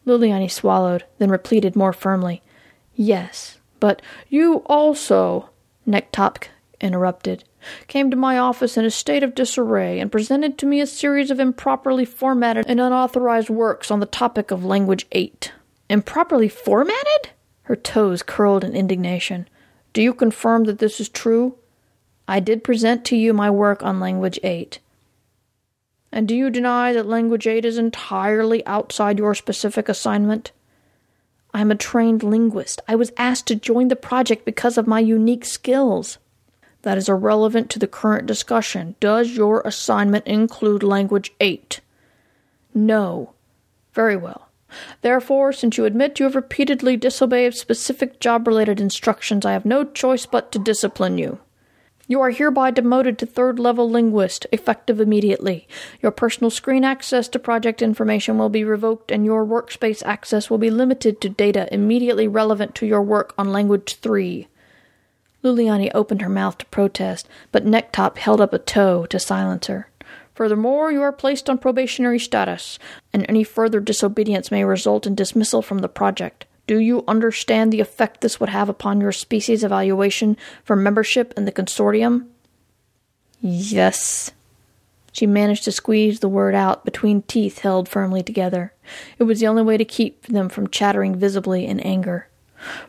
Luliani 0.05 0.49
swallowed, 0.49 1.05
then 1.17 1.29
repeated 1.29 1.75
more 1.75 1.93
firmly. 1.93 2.41
Yes, 2.95 3.59
but 3.79 4.01
you 4.27 4.63
also, 4.65 5.49
Nektop 5.87 6.45
interrupted, 6.81 7.43
came 7.87 8.09
to 8.09 8.17
my 8.17 8.37
office 8.37 8.77
in 8.77 8.85
a 8.85 8.91
state 8.91 9.23
of 9.23 9.35
disarray 9.35 9.99
and 9.99 10.11
presented 10.11 10.57
to 10.57 10.65
me 10.65 10.79
a 10.79 10.87
series 10.87 11.31
of 11.31 11.39
improperly 11.39 12.05
formatted 12.05 12.65
and 12.67 12.79
unauthorized 12.79 13.49
works 13.49 13.91
on 13.91 13.99
the 13.99 14.05
topic 14.05 14.51
of 14.51 14.65
Language 14.65 15.05
8. 15.11 15.51
Improperly 15.89 16.49
formatted? 16.49 17.29
Her 17.63 17.75
toes 17.75 18.23
curled 18.23 18.63
in 18.63 18.75
indignation. 18.75 19.47
Do 19.93 20.01
you 20.01 20.13
confirm 20.13 20.65
that 20.65 20.79
this 20.79 20.99
is 20.99 21.09
true? 21.09 21.55
I 22.27 22.39
did 22.39 22.63
present 22.63 23.05
to 23.05 23.15
you 23.15 23.33
my 23.33 23.49
work 23.49 23.83
on 23.83 23.99
Language 23.99 24.39
8. 24.43 24.79
And 26.11 26.27
do 26.27 26.35
you 26.35 26.49
deny 26.49 26.93
that 26.93 27.07
Language 27.07 27.47
8 27.47 27.65
is 27.65 27.77
entirely 27.77 28.65
outside 28.65 29.19
your 29.19 29.35
specific 29.35 29.89
assignment? 29.89 30.51
I'm 31.53 31.71
a 31.71 31.75
trained 31.75 32.23
linguist. 32.23 32.81
I 32.87 32.95
was 32.95 33.11
asked 33.17 33.47
to 33.47 33.55
join 33.55 33.87
the 33.87 33.95
project 33.95 34.45
because 34.45 34.77
of 34.77 34.87
my 34.87 34.99
unique 34.99 35.45
skills. 35.45 36.17
That 36.83 36.97
is 36.97 37.09
irrelevant 37.09 37.69
to 37.71 37.79
the 37.79 37.87
current 37.87 38.25
discussion. 38.25 38.95
Does 38.99 39.31
your 39.31 39.61
assignment 39.61 40.25
include 40.25 40.81
Language 40.81 41.33
8? 41.39 41.81
No. 42.73 43.33
Very 43.93 44.15
well. 44.15 44.49
Therefore, 45.01 45.51
since 45.51 45.77
you 45.77 45.85
admit 45.85 46.19
you 46.19 46.25
have 46.25 46.35
repeatedly 46.35 46.95
disobeyed 46.95 47.55
specific 47.55 48.19
job 48.19 48.47
related 48.47 48.79
instructions, 48.79 49.45
I 49.45 49.53
have 49.53 49.65
no 49.65 49.83
choice 49.83 50.25
but 50.25 50.51
to 50.51 50.59
discipline 50.59 51.17
you. 51.17 51.39
You 52.07 52.21
are 52.21 52.31
hereby 52.31 52.71
demoted 52.71 53.19
to 53.19 53.27
third 53.27 53.59
level 53.59 53.87
linguist, 53.87 54.47
effective 54.51 54.99
immediately. 54.99 55.67
Your 56.01 56.11
personal 56.11 56.49
screen 56.49 56.83
access 56.83 57.27
to 57.29 57.39
project 57.39 57.83
information 57.83 58.37
will 58.39 58.49
be 58.49 58.63
revoked, 58.63 59.11
and 59.11 59.25
your 59.25 59.45
workspace 59.45 60.01
access 60.05 60.49
will 60.49 60.57
be 60.57 60.71
limited 60.71 61.21
to 61.21 61.29
data 61.29 61.71
immediately 61.71 62.27
relevant 62.27 62.73
to 62.75 62.87
your 62.87 63.03
work 63.03 63.33
on 63.37 63.51
Language 63.51 63.95
3. 63.95 64.47
Luliani 65.43 65.89
opened 65.93 66.21
her 66.21 66.29
mouth 66.29 66.57
to 66.57 66.65
protest, 66.67 67.27
but 67.51 67.65
Nektop 67.65 68.17
held 68.17 68.41
up 68.41 68.53
a 68.53 68.59
toe 68.59 69.05
to 69.05 69.19
silence 69.19 69.67
her. 69.67 69.89
Furthermore, 70.35 70.91
you 70.91 71.01
are 71.01 71.11
placed 71.11 71.49
on 71.49 71.57
probationary 71.57 72.19
status, 72.19 72.79
and 73.11 73.25
any 73.27 73.43
further 73.43 73.81
disobedience 73.81 74.51
may 74.51 74.63
result 74.63 75.05
in 75.05 75.13
dismissal 75.13 75.61
from 75.61 75.79
the 75.79 75.89
project. 75.89 76.45
Do 76.65 76.79
you 76.79 77.03
understand 77.07 77.73
the 77.73 77.81
effect 77.81 78.21
this 78.21 78.39
would 78.39 78.47
have 78.47 78.69
upon 78.69 79.01
your 79.01 79.11
species 79.11 79.63
evaluation 79.63 80.37
for 80.63 80.77
membership 80.77 81.33
in 81.35 81.43
the 81.45 81.51
consortium? 81.51 82.27
Yes. 83.41 84.31
She 85.11 85.27
managed 85.27 85.65
to 85.65 85.73
squeeze 85.73 86.21
the 86.21 86.29
word 86.29 86.55
out 86.55 86.85
between 86.85 87.23
teeth 87.23 87.59
held 87.59 87.89
firmly 87.89 88.23
together. 88.23 88.71
It 89.17 89.23
was 89.23 89.41
the 89.41 89.47
only 89.47 89.63
way 89.63 89.75
to 89.75 89.83
keep 89.83 90.27
them 90.27 90.47
from 90.47 90.69
chattering 90.69 91.15
visibly 91.15 91.65
in 91.65 91.81
anger. 91.81 92.28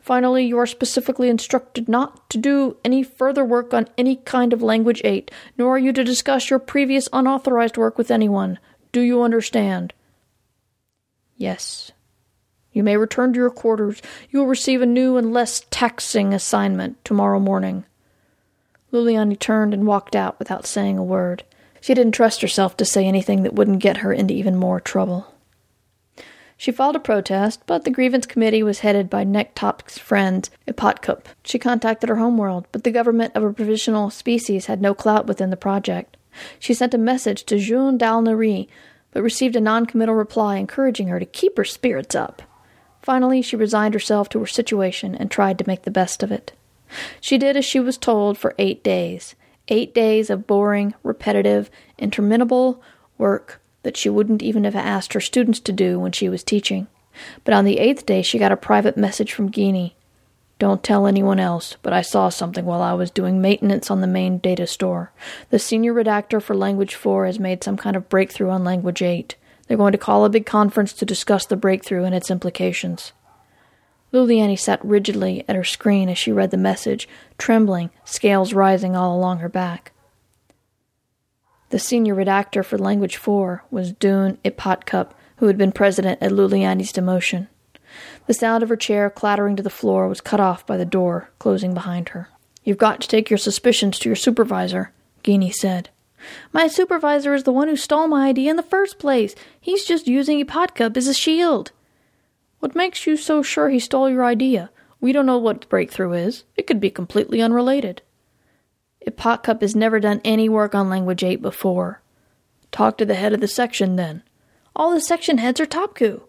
Finally, 0.00 0.44
you 0.44 0.58
are 0.58 0.66
specifically 0.66 1.28
instructed 1.28 1.88
not 1.88 2.28
to 2.30 2.38
do 2.38 2.76
any 2.84 3.02
further 3.02 3.44
work 3.44 3.72
on 3.72 3.88
any 3.96 4.16
kind 4.16 4.52
of 4.52 4.62
Language 4.62 5.00
8, 5.04 5.30
nor 5.56 5.76
are 5.76 5.78
you 5.78 5.92
to 5.92 6.04
discuss 6.04 6.50
your 6.50 6.58
previous 6.58 7.08
unauthorized 7.12 7.76
work 7.76 7.96
with 7.96 8.10
anyone. 8.10 8.58
Do 8.92 9.00
you 9.00 9.22
understand? 9.22 9.92
Yes. 11.36 11.92
You 12.72 12.82
may 12.82 12.96
return 12.96 13.32
to 13.32 13.38
your 13.38 13.50
quarters. 13.50 14.02
You 14.30 14.40
will 14.40 14.46
receive 14.46 14.82
a 14.82 14.86
new 14.86 15.16
and 15.16 15.32
less 15.32 15.64
taxing 15.70 16.32
assignment 16.32 17.04
tomorrow 17.04 17.40
morning. 17.40 17.84
Luliani 18.92 19.38
turned 19.38 19.72
and 19.72 19.86
walked 19.86 20.16
out 20.16 20.38
without 20.38 20.66
saying 20.66 20.98
a 20.98 21.04
word. 21.04 21.44
She 21.80 21.94
didn't 21.94 22.12
trust 22.12 22.42
herself 22.42 22.76
to 22.76 22.84
say 22.84 23.06
anything 23.06 23.42
that 23.42 23.54
wouldn't 23.54 23.78
get 23.78 23.98
her 23.98 24.12
into 24.12 24.34
even 24.34 24.56
more 24.56 24.80
trouble. 24.80 25.32
She 26.60 26.72
filed 26.72 26.94
a 26.94 27.00
protest, 27.00 27.62
but 27.64 27.84
the 27.84 27.90
grievance 27.90 28.26
committee 28.26 28.62
was 28.62 28.80
headed 28.80 29.08
by 29.08 29.24
Nektop's 29.24 29.96
friend, 29.96 30.46
Ipotkup. 30.68 31.24
She 31.42 31.58
contacted 31.58 32.10
her 32.10 32.16
homeworld, 32.16 32.66
but 32.70 32.84
the 32.84 32.90
government 32.90 33.34
of 33.34 33.42
a 33.42 33.50
provisional 33.50 34.10
species 34.10 34.66
had 34.66 34.82
no 34.82 34.92
clout 34.92 35.26
within 35.26 35.48
the 35.48 35.56
project. 35.56 36.18
She 36.58 36.74
sent 36.74 36.92
a 36.92 36.98
message 36.98 37.44
to 37.44 37.58
June 37.58 37.96
Dalnari, 37.96 38.68
but 39.10 39.22
received 39.22 39.56
a 39.56 39.60
non-committal 39.60 40.14
reply 40.14 40.58
encouraging 40.58 41.08
her 41.08 41.18
to 41.18 41.24
keep 41.24 41.56
her 41.56 41.64
spirits 41.64 42.14
up. 42.14 42.42
Finally, 43.00 43.40
she 43.40 43.56
resigned 43.56 43.94
herself 43.94 44.28
to 44.28 44.40
her 44.40 44.46
situation 44.46 45.14
and 45.14 45.30
tried 45.30 45.56
to 45.56 45.66
make 45.66 45.84
the 45.84 45.90
best 45.90 46.22
of 46.22 46.30
it. 46.30 46.52
She 47.22 47.38
did 47.38 47.56
as 47.56 47.64
she 47.64 47.80
was 47.80 47.96
told 47.96 48.36
for 48.36 48.54
eight 48.58 48.84
days. 48.84 49.34
Eight 49.68 49.94
days 49.94 50.28
of 50.28 50.46
boring, 50.46 50.92
repetitive, 51.02 51.70
interminable 51.96 52.82
work 53.16 53.59
that 53.82 53.96
she 53.96 54.08
wouldn't 54.08 54.42
even 54.42 54.64
have 54.64 54.76
asked 54.76 55.12
her 55.12 55.20
students 55.20 55.60
to 55.60 55.72
do 55.72 55.98
when 55.98 56.12
she 56.12 56.28
was 56.28 56.44
teaching. 56.44 56.86
But 57.44 57.54
on 57.54 57.64
the 57.64 57.78
eighth 57.78 58.06
day, 58.06 58.22
she 58.22 58.38
got 58.38 58.52
a 58.52 58.56
private 58.56 58.96
message 58.96 59.32
from 59.32 59.50
Guinea. 59.50 59.96
Don't 60.58 60.84
tell 60.84 61.06
anyone 61.06 61.40
else, 61.40 61.76
but 61.82 61.92
I 61.92 62.02
saw 62.02 62.28
something 62.28 62.66
while 62.66 62.82
I 62.82 62.92
was 62.92 63.10
doing 63.10 63.40
maintenance 63.40 63.90
on 63.90 64.02
the 64.02 64.06
main 64.06 64.38
data 64.38 64.66
store. 64.66 65.10
The 65.48 65.58
senior 65.58 65.94
redactor 65.94 66.42
for 66.42 66.54
Language 66.54 66.94
4 66.94 67.26
has 67.26 67.38
made 67.38 67.64
some 67.64 67.78
kind 67.78 67.96
of 67.96 68.10
breakthrough 68.10 68.50
on 68.50 68.62
Language 68.62 69.00
8. 69.00 69.36
They're 69.66 69.78
going 69.78 69.92
to 69.92 69.98
call 69.98 70.24
a 70.24 70.28
big 70.28 70.44
conference 70.44 70.92
to 70.94 71.06
discuss 71.06 71.46
the 71.46 71.56
breakthrough 71.56 72.04
and 72.04 72.14
its 72.14 72.30
implications. 72.30 73.12
Luliani 74.12 74.58
sat 74.58 74.84
rigidly 74.84 75.44
at 75.48 75.56
her 75.56 75.64
screen 75.64 76.08
as 76.08 76.18
she 76.18 76.32
read 76.32 76.50
the 76.50 76.56
message, 76.56 77.08
trembling, 77.38 77.90
scales 78.04 78.52
rising 78.52 78.96
all 78.96 79.16
along 79.16 79.38
her 79.38 79.48
back. 79.48 79.92
The 81.70 81.78
senior 81.78 82.16
redactor 82.16 82.64
for 82.64 82.78
Language 82.78 83.16
4 83.16 83.64
was 83.70 83.92
Dune 83.92 84.38
Ipotkup, 84.44 85.12
who 85.36 85.46
had 85.46 85.56
been 85.56 85.70
president 85.70 86.20
at 86.20 86.32
Luliani's 86.32 86.92
demotion. 86.92 87.46
The 88.26 88.34
sound 88.34 88.64
of 88.64 88.68
her 88.68 88.76
chair 88.76 89.08
clattering 89.08 89.54
to 89.54 89.62
the 89.62 89.70
floor 89.70 90.08
was 90.08 90.20
cut 90.20 90.40
off 90.40 90.66
by 90.66 90.76
the 90.76 90.84
door 90.84 91.30
closing 91.38 91.72
behind 91.72 92.10
her. 92.10 92.28
You've 92.64 92.76
got 92.76 93.00
to 93.00 93.08
take 93.08 93.30
your 93.30 93.38
suspicions 93.38 94.00
to 94.00 94.08
your 94.08 94.16
supervisor, 94.16 94.92
Guinea 95.22 95.52
said. 95.52 95.90
My 96.52 96.66
supervisor 96.66 97.34
is 97.34 97.44
the 97.44 97.52
one 97.52 97.68
who 97.68 97.76
stole 97.76 98.08
my 98.08 98.28
idea 98.28 98.50
in 98.50 98.56
the 98.56 98.62
first 98.64 98.98
place. 98.98 99.36
He's 99.60 99.84
just 99.84 100.08
using 100.08 100.44
Ipotkup 100.44 100.96
as 100.96 101.06
a 101.06 101.14
shield. 101.14 101.70
What 102.58 102.74
makes 102.74 103.06
you 103.06 103.16
so 103.16 103.42
sure 103.42 103.70
he 103.70 103.78
stole 103.78 104.10
your 104.10 104.24
idea? 104.24 104.70
We 105.00 105.12
don't 105.12 105.24
know 105.24 105.38
what 105.38 105.62
the 105.62 105.66
breakthrough 105.68 106.12
is. 106.14 106.44
It 106.56 106.66
could 106.66 106.80
be 106.80 106.90
completely 106.90 107.40
unrelated. 107.40 108.02
Ipotkup 109.06 109.60
has 109.62 109.74
never 109.74 110.00
done 110.00 110.20
any 110.24 110.48
work 110.48 110.74
on 110.74 110.90
Language 110.90 111.24
8 111.24 111.42
before. 111.42 112.00
Talk 112.70 112.98
to 112.98 113.04
the 113.04 113.14
head 113.14 113.32
of 113.32 113.40
the 113.40 113.48
section, 113.48 113.96
then. 113.96 114.22
All 114.76 114.92
the 114.92 115.00
section 115.00 115.38
heads 115.38 115.60
are 115.60 115.66
Topku. 115.66 116.22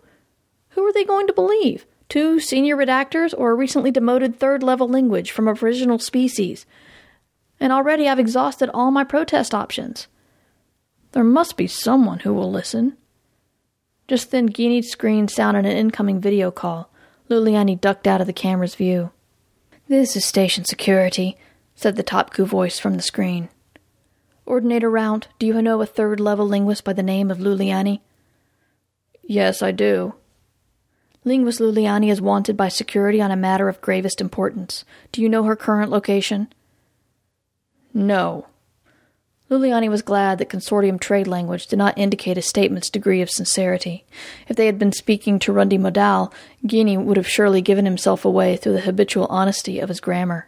Who 0.70 0.86
are 0.86 0.94
they 0.94 1.04
going 1.04 1.28
to 1.28 1.34
believe? 1.34 1.86
Two 2.10 2.40
senior 2.40 2.76
redactors 2.76 3.34
or 3.38 3.52
a 3.52 3.56
recently 3.56 3.92
demoted 3.92 4.38
third 4.38 4.64
level 4.64 4.88
language 4.88 5.32
from 5.32 5.48
a 5.48 5.52
original 5.54 6.00
species? 6.00 6.66
And 7.60 7.72
already 7.72 8.08
I've 8.08 8.20
exhausted 8.20 8.70
all 8.74 8.92
my 8.92 9.04
protest 9.04 9.54
options. 9.54 10.08
There 11.12 11.24
must 11.24 11.58
be 11.58 11.68
someone 11.68 12.20
who 12.20 12.34
will 12.34 12.52
listen. 12.52 12.98
Just 14.08 14.32
then, 14.32 14.48
Guinea's 14.48 14.92
screen 14.92 15.28
sounded 15.28 15.66
an 15.66 15.78
incoming 15.78 16.20
video 16.20 16.52
call. 16.52 16.90
Luliani 17.30 17.80
ducked 17.80 18.08
out 18.08 18.20
of 18.20 18.28
the 18.28 18.34
camera's 18.34 18.76
view. 18.76 19.12
This 19.88 20.16
is 20.16 20.26
station 20.26 20.66
security, 20.66 21.38
said 21.82 21.96
the 21.96 22.04
Topku 22.04 22.46
voice 22.46 22.78
from 22.78 22.96
the 22.96 23.02
screen. 23.02 23.50
Ordinator 24.46 24.90
Rount, 24.90 25.28
do 25.40 25.48
you 25.48 25.60
know 25.62 25.82
a 25.82 25.86
third 25.88 26.20
level 26.20 26.48
linguist 26.48 26.84
by 26.84 26.94
the 26.94 27.02
name 27.02 27.32
of 27.32 27.40
Luliani? 27.40 28.02
Yes, 29.24 29.64
I 29.64 29.72
do. 29.72 30.14
Linguist 31.24 31.60
Luliani 31.60 32.12
is 32.12 32.22
wanted 32.22 32.56
by 32.56 32.68
security 32.68 33.20
on 33.20 33.32
a 33.32 33.36
matter 33.36 33.68
of 33.68 33.82
gravest 33.82 34.22
importance. 34.22 34.86
Do 35.12 35.24
you 35.24 35.30
know 35.30 35.44
her 35.44 35.56
current 35.56 35.90
location? 35.90 36.54
No. 37.94 38.46
Luliani 39.50 39.90
was 39.90 40.04
glad 40.04 40.38
that 40.38 40.50
consortium 40.50 41.00
trade 41.00 41.28
language 41.28 41.66
did 41.66 41.78
not 41.78 41.98
indicate 41.98 42.38
a 42.38 42.44
statement's 42.44 42.92
degree 42.92 43.22
of 43.22 43.30
sincerity. 43.30 44.06
If 44.48 44.56
they 44.56 44.68
had 44.68 44.78
been 44.78 44.92
speaking 44.92 45.40
to 45.40 45.52
Rundi 45.52 45.80
Modal, 45.80 46.32
Guinea 46.66 46.98
would 46.98 47.18
have 47.18 47.28
surely 47.28 47.62
given 47.62 47.86
himself 47.86 48.24
away 48.24 48.56
through 48.56 48.74
the 48.74 48.82
habitual 48.82 49.26
honesty 49.32 49.80
of 49.80 49.90
his 49.90 50.00
grammar. 50.00 50.48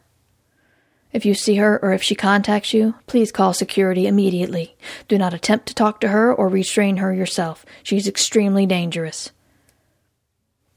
If 1.14 1.26
you 1.26 1.36
see 1.36 1.56
her 1.56 1.80
or 1.84 1.94
if 1.94 2.02
she 2.02 2.16
contacts 2.16 2.74
you, 2.74 2.96
please 3.06 3.32
call 3.32 3.54
security 3.54 4.08
immediately. 4.08 4.76
Do 5.08 5.18
not 5.20 5.34
attempt 5.34 5.68
to 5.68 5.76
talk 5.76 6.02
to 6.02 6.08
her 6.08 6.34
or 6.34 6.50
restrain 6.50 6.98
her 6.98 7.14
yourself. 7.14 7.66
She 7.84 7.98
is 7.98 8.08
extremely 8.08 8.66
dangerous. 8.66 9.32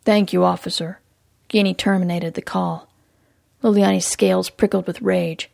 Thank 0.04 0.34
you, 0.34 0.44
officer. 0.44 1.00
Guinea 1.48 1.74
terminated 1.74 2.34
the 2.34 2.42
call. 2.42 2.88
Luliani's 3.62 4.06
scales 4.06 4.50
prickled 4.50 4.86
with 4.86 5.00
rage. 5.00 5.50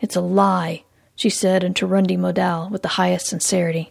It's 0.00 0.16
a 0.16 0.20
lie 0.20 0.84
she 1.16 1.30
said 1.30 1.64
in 1.64 1.72
Turundi 1.72 2.18
modal 2.18 2.68
with 2.68 2.82
the 2.82 2.88
highest 2.88 3.26
sincerity. 3.26 3.90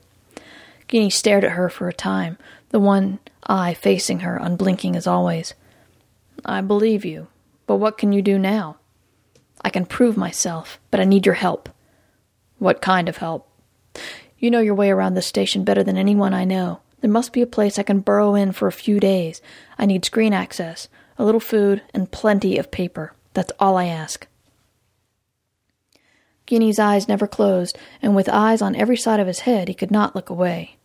Guinea 0.87 1.09
stared 1.09 1.43
at 1.43 1.53
her 1.53 1.69
for 1.69 1.89
a 1.89 1.93
time, 1.93 2.37
the 2.69 2.79
one 2.79 3.17
eye 3.47 3.73
facing 3.73 4.19
her, 4.19 4.37
unblinking 4.37 4.95
as 4.95 5.07
always. 5.07 5.55
I 6.45 6.61
believe 6.61 7.03
you, 7.03 7.27
but 7.65 7.77
what 7.77 7.97
can 7.97 8.13
you 8.13 8.21
do 8.21 8.37
now? 8.37 8.77
I 9.65 9.69
can 9.69 9.87
prove 9.87 10.15
myself, 10.15 10.79
but 10.91 10.99
I 10.99 11.05
need 11.05 11.25
your 11.25 11.33
help. 11.33 11.69
What 12.59 12.83
kind 12.83 13.09
of 13.09 13.17
help? 13.17 13.49
You 14.37 14.51
know 14.51 14.59
your 14.59 14.75
way 14.75 14.91
around 14.91 15.15
this 15.15 15.25
station 15.25 15.63
better 15.63 15.83
than 15.83 15.97
anyone 15.97 16.35
I 16.35 16.43
know. 16.43 16.81
There 17.01 17.09
must 17.09 17.33
be 17.33 17.41
a 17.41 17.47
place 17.47 17.79
I 17.79 17.83
can 17.83 18.01
burrow 18.01 18.35
in 18.35 18.51
for 18.51 18.67
a 18.67 18.71
few 18.71 18.99
days. 18.99 19.41
I 19.79 19.87
need 19.87 20.05
screen 20.05 20.33
access, 20.33 20.87
a 21.17 21.25
little 21.25 21.39
food, 21.39 21.81
and 21.95 22.11
plenty 22.11 22.59
of 22.59 22.69
paper. 22.69 23.13
That's 23.33 23.51
all 23.59 23.75
I 23.75 23.85
ask. 23.85 24.27
Guinea's 26.45 26.77
eyes 26.77 27.07
never 27.07 27.25
closed, 27.25 27.75
and 28.03 28.15
with 28.15 28.29
eyes 28.29 28.61
on 28.61 28.75
every 28.75 28.97
side 28.97 29.19
of 29.19 29.25
his 29.25 29.39
head, 29.39 29.67
he 29.67 29.73
could 29.73 29.89
not 29.89 30.15
look 30.15 30.29
away. 30.29 30.77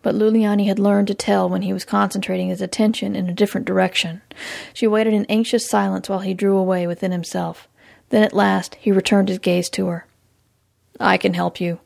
But 0.00 0.14
Luliani 0.14 0.68
had 0.68 0.78
learned 0.78 1.08
to 1.08 1.14
tell 1.14 1.48
when 1.48 1.62
he 1.62 1.72
was 1.72 1.84
concentrating 1.84 2.50
his 2.50 2.62
attention 2.62 3.16
in 3.16 3.28
a 3.28 3.34
different 3.34 3.66
direction. 3.66 4.22
She 4.72 4.86
waited 4.86 5.12
in 5.12 5.26
anxious 5.26 5.68
silence 5.68 6.08
while 6.08 6.20
he 6.20 6.34
drew 6.34 6.56
away 6.56 6.86
within 6.86 7.10
himself. 7.10 7.66
Then 8.12 8.22
at 8.22 8.34
last 8.34 8.74
he 8.74 8.92
returned 8.92 9.30
his 9.30 9.38
gaze 9.38 9.70
to 9.70 9.86
her. 9.86 10.06
I 11.00 11.16
can 11.16 11.32
help 11.32 11.62
you, 11.62 11.80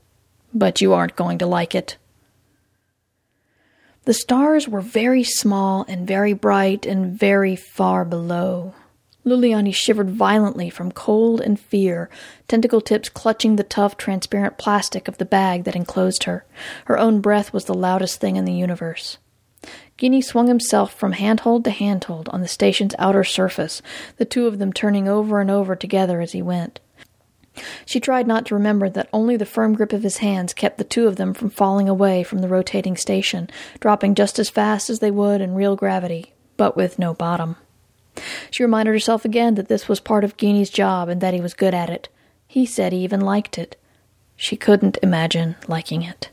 but 0.53 0.81
you 0.81 0.93
aren't 0.93 1.15
going 1.15 1.39
to 1.39 1.47
like 1.47 1.73
it. 1.73 1.99
The 4.07 4.13
stars 4.13 4.67
were 4.67 4.81
very 4.81 5.23
small 5.23 5.85
and 5.87 6.05
very 6.05 6.33
bright 6.33 6.85
and 6.85 7.17
very 7.17 7.55
far 7.55 8.05
below. 8.05 8.75
Luliani 9.25 9.73
shivered 9.73 10.11
violently 10.11 10.69
from 10.69 10.91
cold 10.91 11.41
and 11.41 11.61
fear, 11.61 12.11
tentacle 12.49 12.81
tips 12.81 13.09
clutching 13.09 13.55
the 13.55 13.63
tough, 13.63 13.97
transparent 13.97 14.59
plastic 14.59 15.07
of 15.07 15.19
the 15.19 15.25
bag 15.25 15.63
that 15.63 15.77
enclosed 15.77 16.25
her. 16.25 16.45
Her 16.87 16.99
own 16.99 17.21
breath 17.21 17.53
was 17.53 17.67
the 17.67 17.75
loudest 17.75 18.21
thing 18.21 18.35
in 18.35 18.45
the 18.45 18.53
universe. 18.53 19.19
Guinea 19.97 20.21
swung 20.21 20.47
himself 20.47 20.93
from 20.93 21.13
handhold 21.13 21.65
to 21.65 21.71
handhold 21.71 22.29
on 22.29 22.43
the 22.43 22.49
station's 22.49 22.95
outer 22.99 23.25
surface, 23.25 23.81
the 24.19 24.25
two 24.25 24.47
of 24.47 24.59
them 24.59 24.73
turning 24.73 25.09
over 25.09 25.41
and 25.41 25.51
over 25.51 25.75
together 25.75 26.21
as 26.21 26.33
he 26.33 26.43
went. 26.43 26.81
She 27.87 28.01
tried 28.01 28.27
not 28.27 28.45
to 28.47 28.55
remember 28.55 28.91
that 28.91 29.09
only 29.13 29.37
the 29.37 29.47
firm 29.47 29.75
grip 29.75 29.95
of 29.95 30.03
his 30.03 30.19
hands 30.19 30.53
kept 30.53 30.77
the 30.77 30.85
two 30.85 31.07
of 31.07 31.17
them 31.17 31.33
from 31.33 31.49
falling 31.49 31.89
away 31.89 32.23
from 32.23 32.41
the 32.41 32.49
rotating 32.49 32.97
station, 32.97 33.49
dropping 33.81 34.15
just 34.15 34.39
as 34.39 34.51
fast 34.51 34.91
as 34.91 34.99
they 34.99 35.11
would 35.11 35.41
in 35.41 35.55
real 35.55 35.77
gravity, 35.77 36.35
but 36.59 36.77
with 36.77 36.99
no 36.99 37.15
bottom. 37.15 37.57
She 38.51 38.63
reminded 38.63 38.93
herself 38.93 39.25
again 39.25 39.55
that 39.55 39.69
this 39.69 39.89
was 39.89 40.01
part 40.01 40.25
of 40.25 40.37
Guinea's 40.37 40.71
job 40.71 41.09
and 41.09 41.23
that 41.23 41.35
he 41.35 41.41
was 41.41 41.55
good 41.55 41.75
at 41.75 41.89
it. 41.89 42.09
He 42.47 42.67
said 42.67 42.93
he 42.93 42.99
even 43.01 43.21
liked 43.21 43.59
it. 43.59 43.77
She 44.37 44.57
couldn't 44.57 44.99
imagine 45.03 45.57
liking 45.67 46.03
it. 46.03 46.31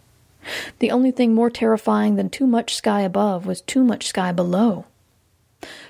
The 0.79 0.91
only 0.91 1.11
thing 1.11 1.33
more 1.33 1.49
terrifying 1.49 2.15
than 2.15 2.29
too 2.29 2.47
much 2.47 2.75
sky 2.75 3.01
above 3.01 3.45
was 3.45 3.61
too 3.61 3.83
much 3.83 4.07
sky 4.07 4.31
below. 4.31 4.85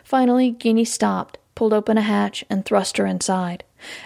Finally, 0.04 0.52
Guinea 0.52 0.86
stopped, 0.86 1.38
pulled 1.56 1.74
open 1.74 1.98
a 1.98 2.02
hatch, 2.02 2.46
and 2.50 2.64
thrust 2.64 2.98
her 2.98 3.06
inside. 3.06 3.64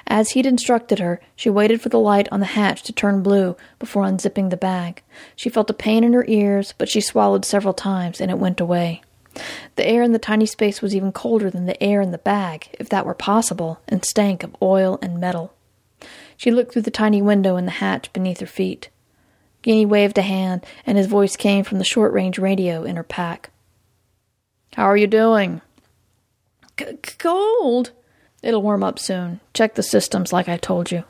As 0.07 0.31
he'd 0.31 0.45
instructed 0.45 0.99
her, 0.99 1.21
she 1.35 1.49
waited 1.49 1.81
for 1.81 1.89
the 1.89 1.99
light 1.99 2.27
on 2.31 2.39
the 2.39 2.47
hatch 2.47 2.81
to 2.83 2.93
turn 2.93 3.21
blue 3.21 3.55
before 3.79 4.03
unzipping 4.03 4.49
the 4.49 4.57
bag. 4.57 5.03
She 5.35 5.49
felt 5.49 5.69
a 5.69 5.73
pain 5.73 6.03
in 6.03 6.13
her 6.13 6.25
ears, 6.27 6.73
but 6.77 6.89
she 6.89 7.01
swallowed 7.01 7.45
several 7.45 7.73
times 7.73 8.19
and 8.19 8.31
it 8.31 8.39
went 8.39 8.59
away. 8.59 9.01
The 9.75 9.85
air 9.85 10.01
in 10.01 10.13
the 10.13 10.19
tiny 10.19 10.47
space 10.47 10.81
was 10.81 10.95
even 10.95 11.11
colder 11.11 11.51
than 11.51 11.67
the 11.67 11.81
air 11.81 12.01
in 12.01 12.11
the 12.11 12.17
bag, 12.17 12.69
if 12.79 12.89
that 12.89 13.05
were 13.05 13.13
possible, 13.13 13.79
and 13.87 14.03
stank 14.03 14.43
of 14.43 14.55
oil 14.61 14.97
and 15.01 15.19
metal. 15.19 15.53
She 16.35 16.51
looked 16.51 16.73
through 16.73 16.83
the 16.83 16.91
tiny 16.91 17.21
window 17.21 17.55
in 17.55 17.65
the 17.65 17.71
hatch 17.71 18.11
beneath 18.13 18.39
her 18.39 18.47
feet. 18.47 18.89
Guinea 19.67 19.85
waved 19.85 20.17
a 20.17 20.21
hand, 20.21 20.65
and 20.85 20.97
his 20.97 21.07
voice 21.07 21.35
came 21.35 21.65
from 21.65 21.77
the 21.77 21.83
short 21.83 22.13
range 22.13 22.39
radio 22.39 22.83
in 22.83 22.95
her 22.95 23.03
pack. 23.03 23.49
How 24.75 24.85
are 24.85 24.95
you 24.95 25.07
doing? 25.07 25.59
C- 26.79 26.97
Cold. 27.19 27.91
It'll 28.41 28.61
warm 28.61 28.81
up 28.81 28.97
soon. 28.97 29.41
Check 29.53 29.75
the 29.75 29.83
systems 29.83 30.31
like 30.31 30.47
I 30.47 30.55
told 30.55 30.89
you. 30.89 31.03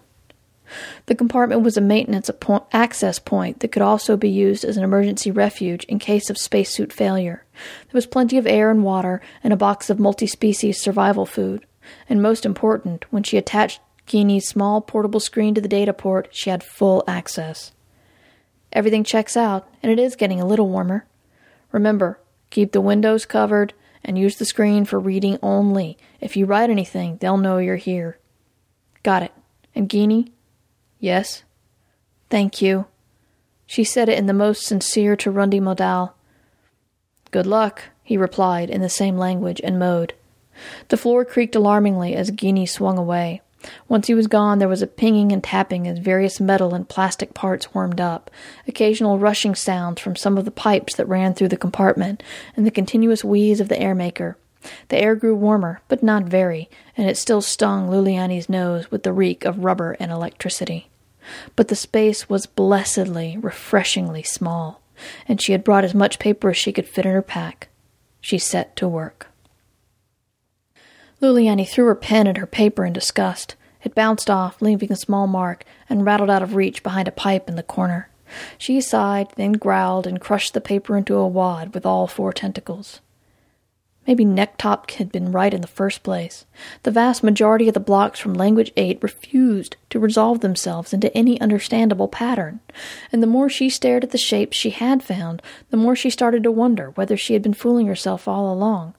The 1.05 1.13
compartment 1.13 1.61
was 1.61 1.77
a 1.77 1.81
maintenance 1.81 2.31
access 2.73 3.19
point 3.19 3.59
that 3.59 3.71
could 3.71 3.83
also 3.83 4.17
be 4.17 4.31
used 4.31 4.65
as 4.65 4.75
an 4.75 4.83
emergency 4.83 5.29
refuge 5.29 5.83
in 5.83 5.99
case 5.99 6.31
of 6.31 6.39
spacesuit 6.39 6.91
failure. 6.91 7.45
There 7.53 7.93
was 7.93 8.07
plenty 8.07 8.39
of 8.39 8.47
air 8.47 8.71
and 8.71 8.83
water 8.83 9.21
and 9.43 9.53
a 9.53 9.55
box 9.55 9.91
of 9.91 9.99
multi 9.99 10.25
species 10.25 10.81
survival 10.81 11.27
food. 11.27 11.63
And 12.09 12.23
most 12.23 12.43
important, 12.43 13.05
when 13.11 13.21
she 13.21 13.37
attached 13.37 13.81
Guinea's 14.07 14.47
small 14.47 14.81
portable 14.81 15.19
screen 15.19 15.53
to 15.53 15.61
the 15.61 15.67
data 15.67 15.93
port, 15.93 16.29
she 16.31 16.49
had 16.49 16.63
full 16.63 17.03
access. 17.07 17.71
Everything 18.73 19.03
checks 19.03 19.37
out, 19.37 19.67
and 19.81 19.91
it 19.91 19.99
is 19.99 20.15
getting 20.15 20.41
a 20.41 20.45
little 20.45 20.69
warmer. 20.69 21.05
Remember, 21.71 22.19
keep 22.49 22.71
the 22.71 22.81
windows 22.81 23.25
covered 23.25 23.73
and 24.03 24.17
use 24.17 24.37
the 24.37 24.45
screen 24.45 24.85
for 24.85 24.99
reading 24.99 25.37
only. 25.41 25.97
If 26.21 26.37
you 26.37 26.45
write 26.45 26.69
anything, 26.69 27.17
they'll 27.17 27.37
know 27.37 27.57
you're 27.57 27.75
here. 27.75 28.17
Got 29.03 29.23
it. 29.23 29.33
And 29.75 29.89
Guinea, 29.89 30.31
Yes? 30.99 31.43
Thank 32.29 32.61
you. 32.61 32.87
She 33.65 33.83
said 33.83 34.09
it 34.09 34.17
in 34.17 34.25
the 34.25 34.33
most 34.33 34.63
sincere 34.63 35.15
Turundi 35.15 35.61
modal. 35.61 36.15
Good 37.31 37.45
luck, 37.45 37.83
he 38.03 38.17
replied 38.17 38.69
in 38.69 38.81
the 38.81 38.89
same 38.89 39.17
language 39.17 39.61
and 39.63 39.77
mode. 39.77 40.13
The 40.87 40.97
floor 40.97 41.23
creaked 41.25 41.55
alarmingly 41.55 42.15
as 42.15 42.31
Guinea 42.31 42.65
swung 42.65 42.97
away. 42.97 43.41
Once 43.87 44.07
he 44.07 44.13
was 44.13 44.27
gone, 44.27 44.59
there 44.59 44.67
was 44.67 44.81
a 44.81 44.87
pinging 44.87 45.31
and 45.31 45.43
tapping 45.43 45.87
as 45.87 45.99
various 45.99 46.39
metal 46.39 46.73
and 46.73 46.89
plastic 46.89 47.33
parts 47.33 47.73
warmed 47.73 48.01
up, 48.01 48.29
occasional 48.67 49.19
rushing 49.19 49.55
sounds 49.55 50.01
from 50.01 50.15
some 50.15 50.37
of 50.37 50.45
the 50.45 50.51
pipes 50.51 50.95
that 50.95 51.07
ran 51.07 51.33
through 51.33 51.49
the 51.49 51.57
compartment, 51.57 52.23
and 52.55 52.65
the 52.65 52.71
continuous 52.71 53.23
wheeze 53.23 53.59
of 53.59 53.69
the 53.69 53.79
airmaker. 53.79 54.37
The 54.89 54.97
air 54.97 55.15
grew 55.15 55.35
warmer, 55.35 55.81
but 55.87 56.03
not 56.03 56.23
very, 56.23 56.69
and 56.95 57.09
it 57.09 57.17
still 57.17 57.41
stung 57.41 57.89
Luliani's 57.89 58.49
nose 58.49 58.91
with 58.91 59.03
the 59.03 59.13
reek 59.13 59.45
of 59.45 59.63
rubber 59.63 59.95
and 59.99 60.11
electricity. 60.11 60.89
But 61.55 61.67
the 61.67 61.75
space 61.75 62.29
was 62.29 62.45
blessedly, 62.45 63.37
refreshingly 63.37 64.23
small. 64.23 64.81
and 65.27 65.41
she 65.41 65.51
had 65.51 65.63
brought 65.63 65.83
as 65.83 65.93
much 65.93 66.19
paper 66.19 66.49
as 66.49 66.57
she 66.57 66.73
could 66.73 66.87
fit 66.87 67.05
in 67.05 67.11
her 67.11 67.21
pack. 67.21 67.69
She 68.21 68.37
set 68.37 68.75
to 68.77 68.87
work. 68.87 69.27
Luliani 71.21 71.67
threw 71.67 71.85
her 71.85 71.95
pen 71.95 72.27
and 72.27 72.37
her 72.37 72.45
paper 72.45 72.85
in 72.85 72.93
disgust. 72.93 73.55
It 73.83 73.95
bounced 73.95 74.29
off, 74.29 74.61
leaving 74.61 74.91
a 74.91 74.95
small 74.95 75.27
mark, 75.27 75.63
and 75.89 76.05
rattled 76.05 76.29
out 76.29 76.43
of 76.43 76.55
reach 76.55 76.83
behind 76.83 77.07
a 77.07 77.11
pipe 77.11 77.49
in 77.49 77.55
the 77.55 77.63
corner. 77.63 78.09
She 78.57 78.79
sighed, 78.81 79.29
then 79.35 79.53
growled 79.53 80.05
and 80.05 80.21
crushed 80.21 80.53
the 80.53 80.61
paper 80.61 80.97
into 80.97 81.15
a 81.15 81.27
wad 81.27 81.73
with 81.73 81.85
all 81.85 82.07
four 82.07 82.33
tentacles. 82.33 82.99
Maybe 84.05 84.23
Necktop 84.23 84.91
had 84.91 85.11
been 85.11 85.33
right 85.33 85.53
in 85.53 85.59
the 85.59 85.67
first 85.67 86.01
place. 86.01 86.45
The 86.83 86.91
vast 86.91 87.23
majority 87.23 87.67
of 87.67 87.73
the 87.73 87.81
blocks 87.81 88.19
from 88.19 88.33
Language 88.33 88.71
8 88.77 88.99
refused 89.01 89.75
to 89.89 89.99
resolve 89.99 90.39
themselves 90.39 90.93
into 90.93 91.15
any 91.15 91.39
understandable 91.41 92.07
pattern, 92.07 92.61
and 93.11 93.21
the 93.21 93.27
more 93.27 93.49
she 93.49 93.69
stared 93.69 94.05
at 94.05 94.11
the 94.11 94.17
shapes 94.17 94.55
she 94.55 94.69
had 94.69 95.03
found, 95.03 95.41
the 95.71 95.77
more 95.77 95.95
she 95.95 96.09
started 96.09 96.43
to 96.43 96.51
wonder 96.51 96.91
whether 96.91 97.17
she 97.17 97.33
had 97.33 97.41
been 97.41 97.53
fooling 97.53 97.87
herself 97.87 98.29
all 98.29 98.53
along. 98.53 98.93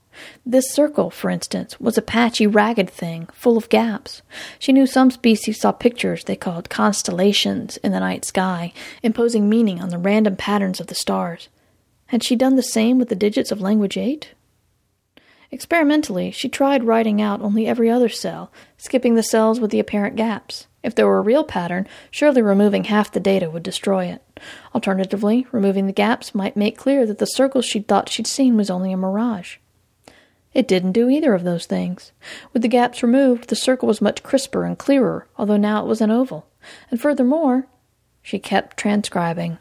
This 0.45 0.73
circle, 0.73 1.11
for 1.11 1.31
instance, 1.31 1.79
was 1.81 1.99
a 1.99 2.03
patchy, 2.03 2.47
ragged 2.47 2.91
thing, 2.91 3.29
full 3.33 3.57
of 3.57 3.69
gaps. 3.69 4.23
She 4.59 4.73
knew 4.73 4.87
some 4.87 5.11
species 5.11 5.61
saw 5.61 5.73
pictures 5.73 6.25
they 6.25 6.37
called 6.37 6.71
constellations 6.71 7.77
in 7.79 7.93
the 7.93 8.01
night 8.01 8.25
sky, 8.25 8.73
imposing 9.03 9.49
meaning 9.49 9.81
on 9.81 9.91
the 9.91 9.99
random 9.99 10.37
patterns 10.37 10.81
of 10.81 10.89
the 10.89 10.95
stars. 10.95 11.49
Had 12.07 12.23
she 12.23 12.37
done 12.37 12.57
the 12.57 12.63
same 12.63 12.99
with 12.99 13.11
the 13.11 13.15
digits 13.15 13.51
of 13.51 13.61
language 13.61 13.97
8? 13.97 14.35
Experimentally, 15.51 16.31
she 16.31 16.49
tried 16.49 16.85
writing 16.85 17.23
out 17.23 17.41
only 17.41 17.67
every 17.67 17.89
other 17.89 18.09
cell, 18.09 18.53
skipping 18.77 19.15
the 19.15 19.23
cells 19.23 19.61
with 19.61 19.71
the 19.71 19.81
apparent 19.81 20.17
gaps. 20.17 20.67
If 20.83 20.95
there 20.95 21.07
were 21.07 21.19
a 21.19 21.23
real 21.23 21.45
pattern, 21.45 21.89
surely 22.11 22.43
removing 22.43 22.85
half 22.85 23.11
the 23.11 23.21
data 23.21 23.51
would 23.51 23.63
destroy 23.63 24.07
it. 24.07 24.23
Alternatively, 24.75 25.47
removing 25.51 25.87
the 25.87 25.93
gaps 25.93 26.35
might 26.35 26.57
make 26.57 26.79
clear 26.79 27.07
that 27.07 27.19
the 27.19 27.27
circle 27.27 27.63
she'd 27.63 27.89
thought 27.89 28.09
she'd 28.09 28.27
seen 28.27 28.57
was 28.57 28.71
only 28.71 28.93
a 28.93 28.97
mirage. 28.97 29.57
It 30.59 30.67
didn't 30.67 30.91
do 30.91 31.09
either 31.09 31.35
of 31.35 31.45
those 31.45 31.67
things. 31.67 32.11
With 32.53 32.63
the 32.63 32.69
gaps 32.69 33.01
removed, 33.01 33.49
the 33.49 33.55
circle 33.55 33.87
was 33.87 34.01
much 34.01 34.25
crisper 34.25 34.65
and 34.65 34.77
clearer, 34.77 35.29
although 35.39 35.57
now 35.57 35.85
it 35.85 35.87
was 35.87 36.01
an 36.01 36.11
oval. 36.11 36.49
And 36.91 37.01
furthermore, 37.01 37.69
she 38.23 38.41
kept 38.41 38.77
transcribing. 38.77 39.59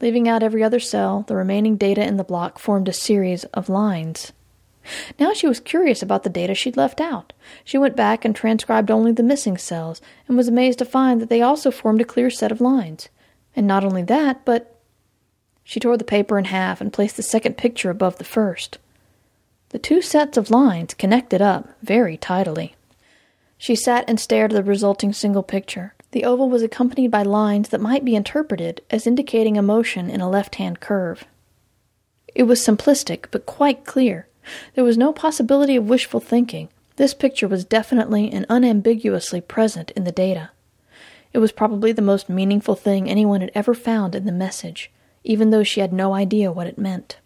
Leaving 0.00 0.28
out 0.28 0.42
every 0.42 0.64
other 0.64 0.80
cell, 0.80 1.24
the 1.28 1.36
remaining 1.36 1.76
data 1.76 2.04
in 2.04 2.16
the 2.16 2.24
block 2.24 2.58
formed 2.58 2.88
a 2.88 2.92
series 2.92 3.44
of 3.54 3.68
lines. 3.68 4.32
Now 5.20 5.32
she 5.32 5.46
was 5.46 5.60
curious 5.60 6.02
about 6.02 6.24
the 6.24 6.28
data 6.28 6.56
she'd 6.56 6.76
left 6.76 7.00
out. 7.00 7.32
She 7.64 7.78
went 7.78 7.94
back 7.94 8.24
and 8.24 8.34
transcribed 8.34 8.90
only 8.90 9.12
the 9.12 9.22
missing 9.22 9.56
cells, 9.56 10.02
and 10.26 10.36
was 10.36 10.48
amazed 10.48 10.80
to 10.80 10.84
find 10.84 11.20
that 11.20 11.28
they 11.28 11.42
also 11.42 11.70
formed 11.70 12.00
a 12.00 12.04
clear 12.04 12.28
set 12.28 12.50
of 12.50 12.60
lines. 12.60 13.08
And 13.54 13.68
not 13.68 13.84
only 13.84 14.02
that, 14.02 14.44
but. 14.44 14.80
She 15.62 15.78
tore 15.78 15.96
the 15.96 16.02
paper 16.02 16.40
in 16.40 16.46
half 16.46 16.80
and 16.80 16.92
placed 16.92 17.16
the 17.16 17.22
second 17.22 17.56
picture 17.56 17.90
above 17.90 18.18
the 18.18 18.24
first. 18.24 18.78
The 19.70 19.78
two 19.78 20.02
sets 20.02 20.36
of 20.36 20.50
lines 20.50 20.94
connected 20.94 21.40
up 21.40 21.68
very 21.82 22.16
tidily. 22.16 22.74
She 23.56 23.76
sat 23.76 24.04
and 24.08 24.18
stared 24.18 24.52
at 24.52 24.56
the 24.56 24.62
resulting 24.62 25.12
single 25.12 25.42
picture. 25.42 25.94
The 26.10 26.24
oval 26.24 26.50
was 26.50 26.62
accompanied 26.62 27.12
by 27.12 27.22
lines 27.22 27.68
that 27.68 27.80
might 27.80 28.04
be 28.04 28.16
interpreted 28.16 28.80
as 28.90 29.06
indicating 29.06 29.56
a 29.56 29.62
motion 29.62 30.10
in 30.10 30.20
a 30.20 30.28
left 30.28 30.56
hand 30.56 30.80
curve. 30.80 31.24
It 32.34 32.44
was 32.44 32.60
simplistic, 32.60 33.26
but 33.30 33.46
quite 33.46 33.84
clear. 33.84 34.26
There 34.74 34.84
was 34.84 34.98
no 34.98 35.12
possibility 35.12 35.76
of 35.76 35.88
wishful 35.88 36.20
thinking. 36.20 36.68
This 36.96 37.14
picture 37.14 37.46
was 37.46 37.64
definitely 37.64 38.30
and 38.32 38.46
unambiguously 38.48 39.40
present 39.40 39.92
in 39.92 40.02
the 40.02 40.10
data. 40.10 40.50
It 41.32 41.38
was 41.38 41.52
probably 41.52 41.92
the 41.92 42.02
most 42.02 42.28
meaningful 42.28 42.74
thing 42.74 43.08
anyone 43.08 43.40
had 43.40 43.52
ever 43.54 43.74
found 43.74 44.16
in 44.16 44.26
the 44.26 44.32
message, 44.32 44.90
even 45.22 45.50
though 45.50 45.62
she 45.62 45.80
had 45.80 45.92
no 45.92 46.12
idea 46.12 46.50
what 46.50 46.66
it 46.66 46.76
meant. 46.76 47.18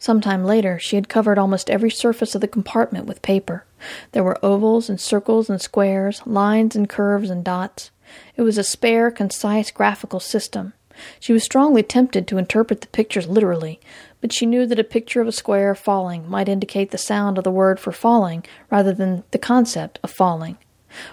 Some 0.00 0.20
time 0.20 0.44
later, 0.44 0.78
she 0.78 0.96
had 0.96 1.08
covered 1.08 1.38
almost 1.38 1.68
every 1.68 1.90
surface 1.90 2.34
of 2.34 2.40
the 2.40 2.48
compartment 2.48 3.06
with 3.06 3.20
paper. 3.20 3.64
There 4.12 4.22
were 4.22 4.38
ovals 4.44 4.88
and 4.88 5.00
circles 5.00 5.50
and 5.50 5.60
squares, 5.60 6.22
lines 6.24 6.76
and 6.76 6.88
curves 6.88 7.30
and 7.30 7.44
dots. 7.44 7.90
It 8.36 8.42
was 8.42 8.58
a 8.58 8.64
spare, 8.64 9.10
concise 9.10 9.70
graphical 9.70 10.20
system. 10.20 10.72
She 11.20 11.32
was 11.32 11.44
strongly 11.44 11.82
tempted 11.82 12.26
to 12.26 12.38
interpret 12.38 12.80
the 12.80 12.86
pictures 12.88 13.28
literally, 13.28 13.80
but 14.20 14.32
she 14.32 14.46
knew 14.46 14.66
that 14.66 14.80
a 14.80 14.84
picture 14.84 15.20
of 15.20 15.28
a 15.28 15.32
square 15.32 15.74
falling 15.74 16.28
might 16.28 16.48
indicate 16.48 16.90
the 16.90 16.98
sound 16.98 17.38
of 17.38 17.44
the 17.44 17.50
word 17.50 17.78
for 17.78 17.92
falling 17.92 18.44
rather 18.70 18.92
than 18.92 19.24
the 19.30 19.38
concept 19.38 19.98
of 20.02 20.10
falling, 20.10 20.58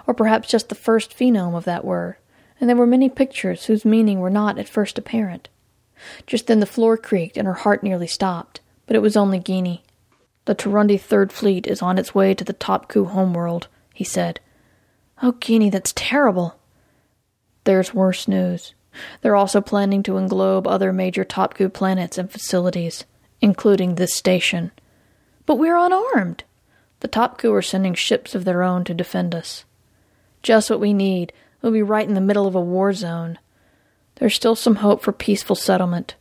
or 0.08 0.14
perhaps 0.14 0.50
just 0.50 0.70
the 0.70 0.76
first 0.76 1.16
phoneme 1.16 1.56
of 1.56 1.66
that 1.66 1.86
word, 1.86 2.16
and 2.60 2.70
there 2.70 2.78
were 2.78 2.88
many 2.88 3.10
pictures 3.10 3.66
whose 3.66 3.86
meaning 3.86 4.20
were 4.20 4.30
not 4.30 4.58
at 4.58 4.70
first 4.70 4.98
apparent. 4.98 5.50
Just 6.26 6.48
then 6.48 6.60
the 6.60 6.66
floor 6.66 6.98
creaked 6.98 7.38
and 7.38 7.48
her 7.48 7.54
heart 7.54 7.84
nearly 7.84 8.08
stopped, 8.08 8.62
but 8.86 8.96
it 8.96 9.02
was 9.02 9.18
only 9.18 9.40
Guinea. 9.40 9.84
The 10.46 10.56
Turundi 10.56 11.00
Third 11.00 11.32
Fleet 11.32 11.66
is 11.66 11.82
on 11.82 11.98
its 11.98 12.14
way 12.14 12.34
to 12.34 12.44
the 12.44 12.54
Topku 12.54 13.08
homeworld, 13.08 13.68
he 13.94 14.04
said. 14.04 14.40
Oh, 15.22 15.32
Guinea, 15.34 15.70
that's 15.70 15.94
terrible. 15.96 16.60
There's 17.64 17.94
worse 17.94 18.28
news. 18.28 18.74
They're 19.22 19.36
also 19.36 19.60
planning 19.60 20.04
to 20.04 20.14
englobe 20.14 20.68
other 20.68 20.94
major 20.94 21.26
Topku 21.26 21.74
planets 21.74 22.18
and 22.18 22.32
facilities, 22.32 23.06
including 23.42 23.96
this 23.96 24.16
station. 24.16 24.72
But 25.46 25.58
we're 25.58 25.78
unarmed. 25.78 26.44
The 27.00 27.08
Topku 27.08 27.52
are 27.52 27.62
sending 27.62 27.94
ships 27.94 28.36
of 28.36 28.46
their 28.46 28.64
own 28.64 28.84
to 28.86 28.94
defend 28.94 29.36
us. 29.36 29.66
Just 30.44 30.70
what 30.70 30.80
we 30.80 30.94
need. 30.94 31.34
We'll 31.62 31.72
be 31.72 31.82
right 31.82 32.08
in 32.08 32.14
the 32.14 32.22
middle 32.22 32.48
of 32.48 32.56
a 32.56 32.62
war 32.62 32.94
zone. 32.94 33.40
There's 34.16 34.36
still 34.36 34.56
some 34.56 34.76
hope 34.76 35.02
for 35.02 35.12
peaceful 35.12 35.56
settlement. 35.56 36.16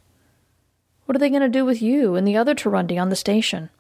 What 1.06 1.16
are 1.16 1.18
they 1.18 1.30
going 1.30 1.42
to 1.42 1.48
do 1.48 1.64
with 1.64 1.82
you 1.82 2.14
and 2.14 2.26
the 2.26 2.36
other 2.36 2.54
Turundi 2.54 3.00
on 3.00 3.10
the 3.10 3.16
station? 3.16 3.70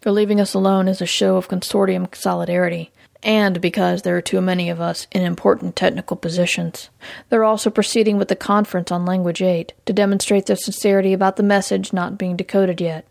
They're 0.00 0.12
leaving 0.12 0.40
us 0.40 0.54
alone 0.54 0.86
as 0.86 1.00
a 1.00 1.06
show 1.06 1.36
of 1.36 1.48
consortium 1.48 2.14
solidarity, 2.14 2.92
and 3.22 3.60
because 3.60 4.02
there 4.02 4.16
are 4.16 4.22
too 4.22 4.40
many 4.40 4.68
of 4.68 4.80
us 4.80 5.06
in 5.10 5.22
important 5.22 5.76
technical 5.76 6.16
positions. 6.16 6.90
They're 7.28 7.42
also 7.42 7.70
proceeding 7.70 8.18
with 8.18 8.28
the 8.28 8.36
conference 8.36 8.92
on 8.92 9.06
Language 9.06 9.40
8 9.40 9.72
to 9.86 9.92
demonstrate 9.92 10.46
their 10.46 10.56
sincerity 10.56 11.12
about 11.12 11.36
the 11.36 11.42
message 11.42 11.92
not 11.92 12.18
being 12.18 12.36
decoded 12.36 12.80
yet. 12.80 13.10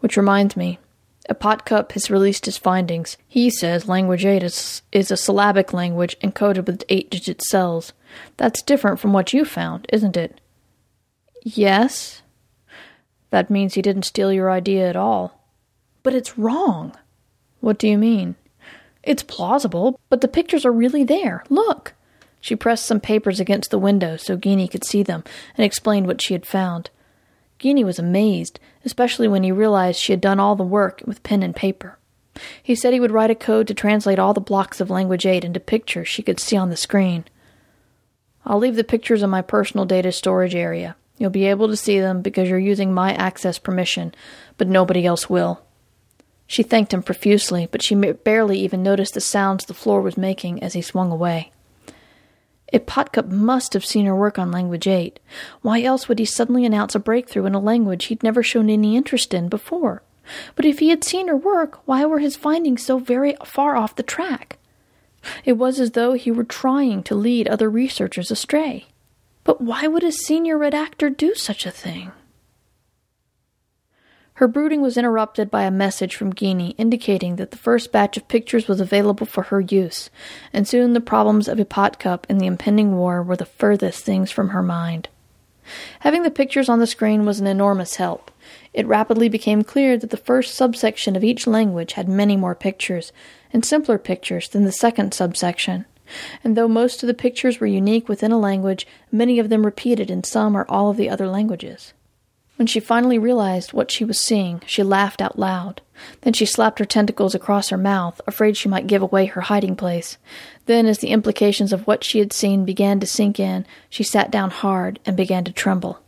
Which 0.00 0.16
reminds 0.16 0.56
me, 0.56 0.78
Ipotkup 1.28 1.92
has 1.92 2.10
released 2.10 2.44
his 2.44 2.58
findings. 2.58 3.16
He 3.26 3.50
says 3.50 3.88
Language 3.88 4.24
8 4.24 4.42
is, 4.42 4.82
is 4.92 5.10
a 5.10 5.16
syllabic 5.16 5.72
language 5.72 6.18
encoded 6.20 6.66
with 6.66 6.84
eight 6.88 7.10
digit 7.10 7.42
cells. 7.42 7.92
That's 8.36 8.62
different 8.62 9.00
from 9.00 9.12
what 9.12 9.32
you 9.32 9.44
found, 9.44 9.86
isn't 9.92 10.16
it? 10.16 10.40
Yes. 11.42 12.22
That 13.30 13.50
means 13.50 13.74
he 13.74 13.82
didn't 13.82 14.04
steal 14.04 14.32
your 14.32 14.50
idea 14.50 14.88
at 14.88 14.96
all. 14.96 15.40
But 16.02 16.14
it's 16.14 16.38
wrong. 16.38 16.92
What 17.60 17.78
do 17.78 17.88
you 17.88 17.98
mean? 17.98 18.36
It's 19.02 19.22
plausible, 19.22 19.98
but 20.08 20.20
the 20.20 20.28
pictures 20.28 20.64
are 20.64 20.72
really 20.72 21.04
there. 21.04 21.44
Look! 21.48 21.94
She 22.40 22.56
pressed 22.56 22.86
some 22.86 23.00
papers 23.00 23.40
against 23.40 23.70
the 23.70 23.78
window 23.78 24.16
so 24.16 24.36
Guinea 24.36 24.68
could 24.68 24.84
see 24.84 25.02
them 25.02 25.24
and 25.56 25.64
explained 25.64 26.06
what 26.06 26.20
she 26.20 26.34
had 26.34 26.46
found. 26.46 26.90
Guinea 27.58 27.84
was 27.84 27.98
amazed, 27.98 28.60
especially 28.84 29.26
when 29.26 29.42
he 29.42 29.50
realized 29.50 30.00
she 30.00 30.12
had 30.12 30.20
done 30.20 30.38
all 30.38 30.54
the 30.54 30.62
work 30.62 31.02
with 31.04 31.22
pen 31.22 31.42
and 31.42 31.54
paper. 31.54 31.98
He 32.62 32.76
said 32.76 32.92
he 32.92 33.00
would 33.00 33.10
write 33.10 33.32
a 33.32 33.34
code 33.34 33.66
to 33.66 33.74
translate 33.74 34.18
all 34.18 34.32
the 34.32 34.40
blocks 34.40 34.80
of 34.80 34.90
Language 34.90 35.26
8 35.26 35.44
into 35.44 35.58
pictures 35.58 36.06
she 36.06 36.22
could 36.22 36.38
see 36.38 36.56
on 36.56 36.70
the 36.70 36.76
screen. 36.76 37.24
I'll 38.46 38.58
leave 38.58 38.76
the 38.76 38.84
pictures 38.84 39.22
in 39.22 39.30
my 39.30 39.42
personal 39.42 39.84
data 39.84 40.12
storage 40.12 40.54
area. 40.54 40.96
You'll 41.18 41.30
be 41.30 41.46
able 41.46 41.68
to 41.68 41.76
see 41.76 41.98
them 42.00 42.22
because 42.22 42.48
you're 42.48 42.58
using 42.58 42.94
my 42.94 43.12
access 43.12 43.58
permission, 43.58 44.14
but 44.56 44.68
nobody 44.68 45.04
else 45.04 45.28
will. 45.28 45.60
She 46.46 46.62
thanked 46.62 46.94
him 46.94 47.02
profusely, 47.02 47.68
but 47.70 47.82
she 47.82 47.94
barely 47.94 48.58
even 48.60 48.82
noticed 48.82 49.14
the 49.14 49.20
sounds 49.20 49.64
the 49.64 49.74
floor 49.74 50.00
was 50.00 50.16
making 50.16 50.62
as 50.62 50.72
he 50.72 50.80
swung 50.80 51.12
away. 51.12 51.52
Ipotkup 52.72 53.28
must 53.28 53.72
have 53.72 53.84
seen 53.84 54.06
her 54.06 54.14
work 54.14 54.38
on 54.38 54.50
Language 54.50 54.86
8. 54.86 55.18
Why 55.62 55.82
else 55.82 56.08
would 56.08 56.18
he 56.18 56.24
suddenly 56.24 56.64
announce 56.64 56.94
a 56.94 57.00
breakthrough 57.00 57.46
in 57.46 57.54
a 57.54 57.60
language 57.60 58.06
he'd 58.06 58.22
never 58.22 58.42
shown 58.42 58.70
any 58.70 58.96
interest 58.96 59.34
in 59.34 59.48
before? 59.48 60.02
But 60.54 60.66
if 60.66 60.78
he 60.78 60.90
had 60.90 61.04
seen 61.04 61.28
her 61.28 61.36
work, 61.36 61.80
why 61.86 62.04
were 62.04 62.18
his 62.18 62.36
findings 62.36 62.84
so 62.84 62.98
very 62.98 63.36
far 63.44 63.76
off 63.76 63.96
the 63.96 64.02
track? 64.02 64.58
It 65.44 65.54
was 65.54 65.80
as 65.80 65.92
though 65.92 66.12
he 66.12 66.30
were 66.30 66.44
trying 66.44 67.02
to 67.04 67.14
lead 67.14 67.48
other 67.48 67.70
researchers 67.70 68.30
astray. 68.30 68.86
But 69.48 69.62
why 69.62 69.86
would 69.86 70.04
a 70.04 70.12
senior 70.12 70.58
redactor 70.58 71.08
do 71.08 71.34
such 71.34 71.64
a 71.64 71.70
thing? 71.70 72.12
Her 74.34 74.46
brooding 74.46 74.82
was 74.82 74.98
interrupted 74.98 75.50
by 75.50 75.62
a 75.62 75.70
message 75.70 76.14
from 76.14 76.34
Guinea 76.34 76.74
indicating 76.76 77.36
that 77.36 77.50
the 77.50 77.56
first 77.56 77.90
batch 77.90 78.18
of 78.18 78.28
pictures 78.28 78.68
was 78.68 78.78
available 78.78 79.24
for 79.24 79.44
her 79.44 79.62
use, 79.62 80.10
and 80.52 80.68
soon 80.68 80.92
the 80.92 81.00
problems 81.00 81.48
of 81.48 81.56
Ipotkup 81.56 82.24
and 82.28 82.38
the 82.38 82.46
impending 82.46 82.94
war 82.94 83.22
were 83.22 83.36
the 83.36 83.46
furthest 83.46 84.04
things 84.04 84.30
from 84.30 84.50
her 84.50 84.62
mind. 84.62 85.08
Having 86.00 86.24
the 86.24 86.30
pictures 86.30 86.68
on 86.68 86.78
the 86.78 86.86
screen 86.86 87.24
was 87.24 87.40
an 87.40 87.46
enormous 87.46 87.96
help. 87.96 88.30
It 88.74 88.86
rapidly 88.86 89.30
became 89.30 89.64
clear 89.64 89.96
that 89.96 90.10
the 90.10 90.18
first 90.18 90.56
subsection 90.56 91.16
of 91.16 91.24
each 91.24 91.46
language 91.46 91.94
had 91.94 92.06
many 92.06 92.36
more 92.36 92.54
pictures, 92.54 93.14
and 93.50 93.64
simpler 93.64 93.96
pictures 93.96 94.50
than 94.50 94.64
the 94.64 94.72
second 94.72 95.14
subsection. 95.14 95.86
And 96.42 96.56
though 96.56 96.68
most 96.68 97.02
of 97.02 97.06
the 97.06 97.14
pictures 97.14 97.60
were 97.60 97.66
unique 97.66 98.08
within 98.08 98.32
a 98.32 98.38
language, 98.38 98.86
many 99.12 99.38
of 99.38 99.48
them 99.48 99.64
repeated 99.64 100.10
in 100.10 100.24
some 100.24 100.56
or 100.56 100.64
all 100.68 100.90
of 100.90 100.96
the 100.96 101.10
other 101.10 101.28
languages. 101.28 101.92
When 102.56 102.66
she 102.66 102.80
finally 102.80 103.18
realized 103.18 103.72
what 103.72 103.90
she 103.90 104.04
was 104.04 104.18
seeing, 104.18 104.62
she 104.66 104.82
laughed 104.82 105.22
out 105.22 105.38
loud. 105.38 105.80
Then 106.22 106.32
she 106.32 106.44
slapped 106.44 106.80
her 106.80 106.84
tentacles 106.84 107.34
across 107.34 107.68
her 107.68 107.76
mouth, 107.76 108.20
afraid 108.26 108.56
she 108.56 108.68
might 108.68 108.88
give 108.88 109.00
away 109.00 109.26
her 109.26 109.42
hiding 109.42 109.76
place. 109.76 110.18
Then, 110.66 110.86
as 110.86 110.98
the 110.98 111.10
implications 111.10 111.72
of 111.72 111.86
what 111.86 112.02
she 112.02 112.18
had 112.18 112.32
seen 112.32 112.64
began 112.64 112.98
to 112.98 113.06
sink 113.06 113.38
in, 113.38 113.64
she 113.88 114.02
sat 114.02 114.32
down 114.32 114.50
hard 114.50 114.98
and 115.06 115.16
began 115.16 115.44
to 115.44 115.52
tremble. 115.52 116.00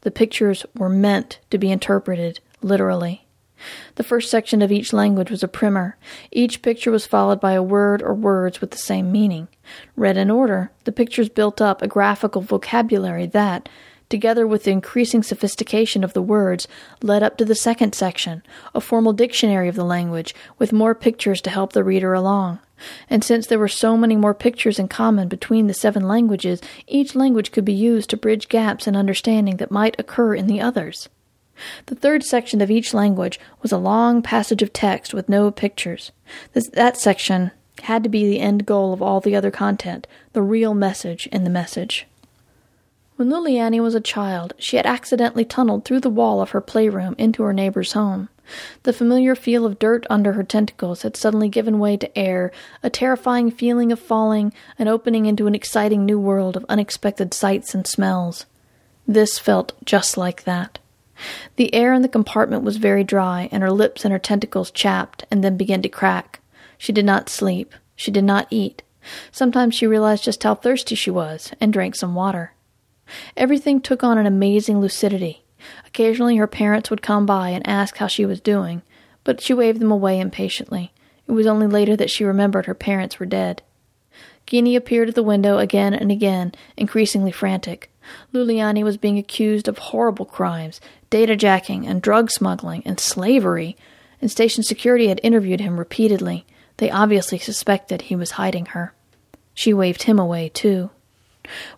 The 0.00 0.10
pictures 0.10 0.66
were 0.76 0.88
meant 0.88 1.38
to 1.50 1.58
be 1.58 1.70
interpreted 1.70 2.40
literally. 2.62 3.21
The 3.94 4.02
first 4.02 4.30
section 4.30 4.62
of 4.62 4.72
each 4.72 4.92
language 4.92 5.30
was 5.30 5.42
a 5.42 5.48
primer. 5.48 5.96
Each 6.30 6.62
picture 6.62 6.90
was 6.90 7.06
followed 7.06 7.40
by 7.40 7.52
a 7.52 7.62
word 7.62 8.02
or 8.02 8.14
words 8.14 8.60
with 8.60 8.70
the 8.70 8.78
same 8.78 9.12
meaning. 9.12 9.48
Read 9.96 10.16
in 10.16 10.30
order, 10.30 10.70
the 10.84 10.92
pictures 10.92 11.28
built 11.28 11.60
up 11.60 11.82
a 11.82 11.88
graphical 11.88 12.42
vocabulary 12.42 13.26
that, 13.26 13.68
together 14.08 14.46
with 14.46 14.64
the 14.64 14.70
increasing 14.70 15.22
sophistication 15.22 16.04
of 16.04 16.12
the 16.12 16.22
words, 16.22 16.68
led 17.02 17.22
up 17.22 17.36
to 17.38 17.44
the 17.44 17.54
second 17.54 17.94
section, 17.94 18.42
a 18.74 18.80
formal 18.80 19.12
dictionary 19.12 19.68
of 19.68 19.74
the 19.74 19.84
language, 19.84 20.34
with 20.58 20.72
more 20.72 20.94
pictures 20.94 21.40
to 21.40 21.50
help 21.50 21.72
the 21.72 21.84
reader 21.84 22.12
along. 22.12 22.58
And 23.08 23.22
since 23.22 23.46
there 23.46 23.58
were 23.58 23.68
so 23.68 23.96
many 23.96 24.16
more 24.16 24.34
pictures 24.34 24.78
in 24.78 24.88
common 24.88 25.28
between 25.28 25.66
the 25.66 25.74
seven 25.74 26.06
languages, 26.06 26.60
each 26.86 27.14
language 27.14 27.52
could 27.52 27.64
be 27.64 27.72
used 27.72 28.10
to 28.10 28.16
bridge 28.16 28.48
gaps 28.48 28.86
in 28.86 28.96
understanding 28.96 29.56
that 29.58 29.70
might 29.70 29.98
occur 29.98 30.34
in 30.34 30.46
the 30.46 30.60
others. 30.60 31.08
The 31.86 31.94
third 31.94 32.24
section 32.24 32.60
of 32.60 32.70
each 32.70 32.94
language 32.94 33.38
was 33.62 33.72
a 33.72 33.78
long 33.78 34.22
passage 34.22 34.62
of 34.62 34.72
text 34.72 35.14
with 35.14 35.28
no 35.28 35.50
pictures. 35.50 36.12
This, 36.52 36.68
that 36.70 36.96
section 36.96 37.50
had 37.82 38.02
to 38.02 38.08
be 38.08 38.26
the 38.26 38.40
end 38.40 38.66
goal 38.66 38.92
of 38.92 39.02
all 39.02 39.20
the 39.20 39.36
other 39.36 39.50
content, 39.50 40.06
the 40.32 40.42
real 40.42 40.74
message 40.74 41.26
in 41.28 41.44
the 41.44 41.50
message. 41.50 42.06
When 43.16 43.28
Luliani 43.28 43.80
was 43.80 43.94
a 43.94 44.00
child, 44.00 44.54
she 44.58 44.76
had 44.76 44.86
accidentally 44.86 45.44
tunneled 45.44 45.84
through 45.84 46.00
the 46.00 46.10
wall 46.10 46.40
of 46.40 46.50
her 46.50 46.60
playroom 46.60 47.14
into 47.18 47.42
her 47.42 47.52
neighbor's 47.52 47.92
home. 47.92 48.28
The 48.82 48.92
familiar 48.92 49.34
feel 49.34 49.64
of 49.64 49.78
dirt 49.78 50.06
under 50.10 50.32
her 50.32 50.42
tentacles 50.42 51.02
had 51.02 51.16
suddenly 51.16 51.48
given 51.48 51.78
way 51.78 51.96
to 51.98 52.18
air, 52.18 52.50
a 52.82 52.90
terrifying 52.90 53.50
feeling 53.50 53.92
of 53.92 54.00
falling, 54.00 54.52
and 54.78 54.88
opening 54.88 55.26
into 55.26 55.46
an 55.46 55.54
exciting 55.54 56.04
new 56.04 56.18
world 56.18 56.56
of 56.56 56.66
unexpected 56.68 57.32
sights 57.32 57.74
and 57.74 57.86
smells. 57.86 58.46
This 59.06 59.38
felt 59.38 59.72
just 59.84 60.16
like 60.16 60.44
that. 60.44 60.78
The 61.56 61.74
air 61.74 61.92
in 61.92 62.02
the 62.02 62.08
compartment 62.08 62.62
was 62.62 62.76
very 62.76 63.04
dry, 63.04 63.48
and 63.52 63.62
her 63.62 63.70
lips 63.70 64.04
and 64.04 64.12
her 64.12 64.18
tentacles 64.18 64.70
chapped 64.70 65.24
and 65.30 65.42
then 65.42 65.56
began 65.56 65.82
to 65.82 65.88
crack. 65.88 66.40
She 66.78 66.92
did 66.92 67.04
not 67.04 67.28
sleep. 67.28 67.74
She 67.94 68.10
did 68.10 68.24
not 68.24 68.48
eat. 68.50 68.82
Sometimes 69.30 69.74
she 69.74 69.86
realized 69.86 70.24
just 70.24 70.42
how 70.42 70.54
thirsty 70.54 70.94
she 70.94 71.10
was 71.10 71.52
and 71.60 71.72
drank 71.72 71.94
some 71.94 72.14
water. 72.14 72.52
Everything 73.36 73.80
took 73.80 74.02
on 74.02 74.18
an 74.18 74.26
amazing 74.26 74.80
lucidity. 74.80 75.44
Occasionally 75.86 76.36
her 76.36 76.46
parents 76.46 76.90
would 76.90 77.02
come 77.02 77.26
by 77.26 77.50
and 77.50 77.66
ask 77.66 77.96
how 77.96 78.06
she 78.06 78.26
was 78.26 78.40
doing, 78.40 78.82
but 79.24 79.40
she 79.40 79.54
waved 79.54 79.80
them 79.80 79.92
away 79.92 80.18
impatiently. 80.18 80.92
It 81.26 81.32
was 81.32 81.46
only 81.46 81.66
later 81.66 81.96
that 81.96 82.10
she 82.10 82.24
remembered 82.24 82.66
her 82.66 82.74
parents 82.74 83.20
were 83.20 83.26
dead. 83.26 83.62
Guinea 84.46 84.76
appeared 84.76 85.08
at 85.08 85.14
the 85.14 85.22
window 85.22 85.58
again 85.58 85.94
and 85.94 86.10
again, 86.10 86.52
increasingly 86.76 87.30
frantic. 87.30 87.90
Luliani 88.34 88.82
was 88.82 88.96
being 88.96 89.18
accused 89.18 89.68
of 89.68 89.78
horrible 89.78 90.24
crimes, 90.24 90.80
data 91.12 91.36
jacking 91.36 91.86
and 91.86 92.00
drug 92.00 92.30
smuggling 92.30 92.82
and 92.86 92.98
slavery, 92.98 93.76
and 94.22 94.30
station 94.30 94.64
security 94.64 95.08
had 95.08 95.20
interviewed 95.22 95.60
him 95.60 95.78
repeatedly. 95.78 96.46
They 96.78 96.90
obviously 96.90 97.38
suspected 97.38 98.02
he 98.02 98.16
was 98.16 98.32
hiding 98.32 98.66
her. 98.66 98.94
She 99.52 99.74
waved 99.74 100.04
him 100.04 100.18
away, 100.18 100.48
too. 100.48 100.90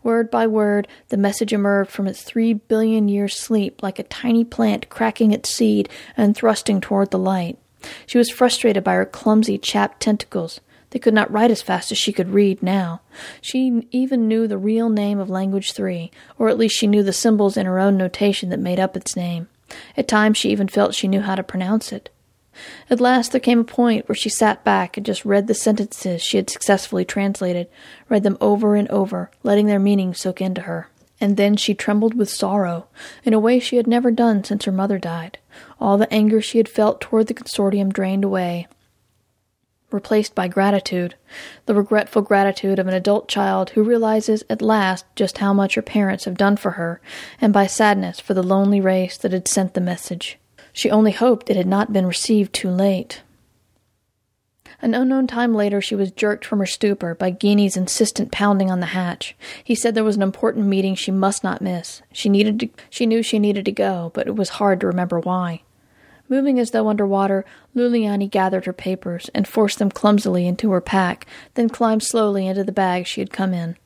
Word 0.05 0.31
by 0.31 0.47
word, 0.47 0.87
the 1.09 1.17
message 1.17 1.53
emerged 1.53 1.91
from 1.91 2.07
its 2.07 2.23
three 2.23 2.53
billion 2.53 3.09
year 3.09 3.27
sleep 3.27 3.83
like 3.83 3.99
a 3.99 4.05
tiny 4.05 4.45
plant 4.45 4.89
cracking 4.89 5.33
its 5.33 5.53
seed 5.53 5.89
and 6.17 6.37
thrusting 6.37 6.81
toward 6.81 7.11
the 7.11 7.19
light. 7.19 7.59
She 8.07 8.19
was 8.19 8.31
frustrated 8.31 8.85
by 8.85 8.95
her 8.95 9.05
clumsy, 9.05 9.59
chapped 9.59 10.01
tentacles. 10.01 10.61
They 10.95 11.01
could 11.01 11.13
not 11.13 11.31
write 11.33 11.51
as 11.51 11.61
fast 11.61 11.91
as 11.91 11.99
she 11.99 12.13
could 12.13 12.33
read 12.33 12.63
now. 12.63 13.01
She 13.41 13.85
even 13.91 14.29
knew 14.29 14.47
the 14.47 14.57
real 14.57 14.89
name 14.89 15.19
of 15.19 15.29
Language 15.29 15.73
3, 15.73 16.09
or 16.39 16.49
at 16.49 16.57
least 16.57 16.77
she 16.77 16.87
knew 16.87 17.03
the 17.03 17.13
symbols 17.13 17.57
in 17.57 17.67
her 17.67 17.81
own 17.81 17.97
notation 17.97 18.49
that 18.51 18.61
made 18.61 18.79
up 18.79 18.97
its 18.97 19.17
name. 19.17 19.49
At 19.97 20.07
times 20.07 20.39
she 20.39 20.51
even 20.51 20.69
felt 20.69 20.95
she 20.95 21.09
knew 21.09 21.23
how 21.23 21.35
to 21.35 21.43
pronounce 21.43 21.91
it. 21.91 22.11
At 22.89 23.01
last 23.01 23.33
there 23.33 23.41
came 23.41 23.59
a 23.59 23.65
point 23.65 24.09
where 24.09 24.15
she 24.15 24.29
sat 24.29 24.63
back 24.63 24.97
and 24.97 25.05
just 25.05 25.25
read 25.25 25.49
the 25.49 25.55
sentences 25.55 26.23
she 26.23 26.37
had 26.37 26.49
successfully 26.49 27.05
translated, 27.05 27.67
read 28.09 28.23
them 28.23 28.39
over 28.41 28.77
and 28.77 28.89
over, 28.89 29.33
letting 29.43 29.67
their 29.67 29.81
meaning 29.81 30.15
soak 30.15 30.41
into 30.41 30.61
her. 30.61 30.87
And 31.21 31.37
then 31.37 31.57
she 31.57 31.75
trembled 31.75 32.15
with 32.15 32.31
sorrow, 32.31 32.87
in 33.25 33.35
a 33.35 33.41
way 33.41 33.59
she 33.59 33.79
had 33.79 33.89
never 33.89 34.13
done 34.13 34.45
since 34.45 34.65
her 34.65 34.71
mother 34.71 35.01
died. 35.01 35.39
All 35.81 35.99
the 35.99 36.13
anger 36.15 36.41
she 36.41 36.59
had 36.59 36.69
felt 36.69 37.01
toward 37.01 37.27
the 37.27 37.35
consortium 37.35 37.93
drained 37.93 38.23
away, 38.23 38.69
replaced 39.91 40.35
by 40.35 40.49
gratitude, 40.49 41.15
the 41.67 41.75
regretful 41.75 42.23
gratitude 42.23 42.79
of 42.79 42.87
an 42.87 42.95
adult 42.95 43.29
child 43.29 43.71
who 43.71 43.83
realizes 43.83 44.45
at 44.51 44.63
last 44.63 45.07
just 45.15 45.39
how 45.39 45.53
much 45.53 45.75
her 45.75 45.83
parents 45.83 46.25
have 46.25 46.37
done 46.37 46.57
for 46.57 46.73
her, 46.73 47.01
and 47.41 47.53
by 47.53 47.67
sadness 47.67 48.21
for 48.21 48.35
the 48.35 48.43
lonely 48.43 48.81
race 48.81 49.17
that 49.17 49.33
had 49.33 49.49
sent 49.49 49.75
the 49.75 49.81
message. 49.81 50.39
She 50.73 50.91
only 50.91 51.13
hoped 51.13 51.49
it 51.49 51.57
had 51.57 51.67
not 51.67 51.93
been 51.93 52.07
received 52.07 52.53
too 52.53 52.71
late. 52.71 53.23
An 54.83 54.93
unknown 54.93 55.27
time 55.27 55.55
later, 55.55 55.81
she 55.81 55.95
was 55.95 56.11
jerked 56.11 56.45
from 56.45 56.59
her 56.59 56.67
stupor 56.67 57.15
by 57.15 57.31
Guinea's 57.31 57.77
insistent 57.77 58.33
pounding 58.33 58.71
on 58.71 58.81
the 58.81 58.87
hatch. 58.87 59.37
He 59.63 59.75
said 59.75 59.95
there 59.95 60.05
was 60.05 60.17
an 60.17 60.23
important 60.23 60.67
meeting 60.67 60.95
she 60.95 61.11
must 61.11 61.43
not 61.43 61.63
miss. 61.63 62.03
She 62.13 62.29
needed 62.29 62.61
to, 62.61 62.69
she 62.91 63.07
knew 63.07 63.23
she 63.23 63.39
needed 63.39 63.65
to 63.65 63.73
go, 63.73 64.11
but 64.15 64.27
it 64.27 64.37
was 64.37 64.51
hard 64.51 64.81
to 64.81 64.87
remember 64.87 65.21
why. 65.21 65.63
Moving 66.29 66.59
as 66.59 66.71
though 66.71 66.89
under 66.89 67.07
water, 67.07 67.45
Luliani 67.77 68.31
gathered 68.31 68.65
her 68.65 68.73
papers 68.73 69.31
and 69.35 69.47
forced 69.47 69.79
them 69.79 69.91
clumsily 69.91 70.47
into 70.47 70.71
her 70.71 70.81
pack, 70.81 71.27
then 71.55 71.69
climbed 71.69 72.03
slowly 72.03 72.47
into 72.47 72.65
the 72.65 72.73
bag 72.73 73.07
she 73.07 73.21
had 73.21 73.31
come 73.31 73.53
in. 73.53 73.77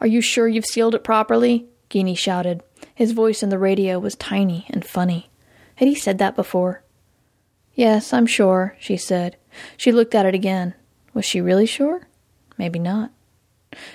Are 0.00 0.06
you 0.06 0.20
sure 0.20 0.46
you've 0.46 0.66
sealed 0.66 0.94
it 0.94 1.04
properly? 1.04 1.66
Guinea 1.88 2.14
shouted. 2.14 2.62
His 2.94 3.12
voice 3.12 3.42
in 3.42 3.48
the 3.48 3.58
radio 3.58 3.98
was 3.98 4.14
tiny 4.14 4.66
and 4.70 4.84
funny. 4.84 5.30
Had 5.76 5.88
he 5.88 5.94
said 5.94 6.18
that 6.18 6.36
before? 6.36 6.82
Yes, 7.74 8.12
I'm 8.12 8.26
sure, 8.26 8.76
she 8.78 8.96
said. 8.96 9.36
She 9.76 9.90
looked 9.90 10.14
at 10.14 10.26
it 10.26 10.34
again. 10.34 10.74
Was 11.12 11.24
she 11.24 11.40
really 11.40 11.66
sure? 11.66 12.08
Maybe 12.56 12.78
not. 12.78 13.10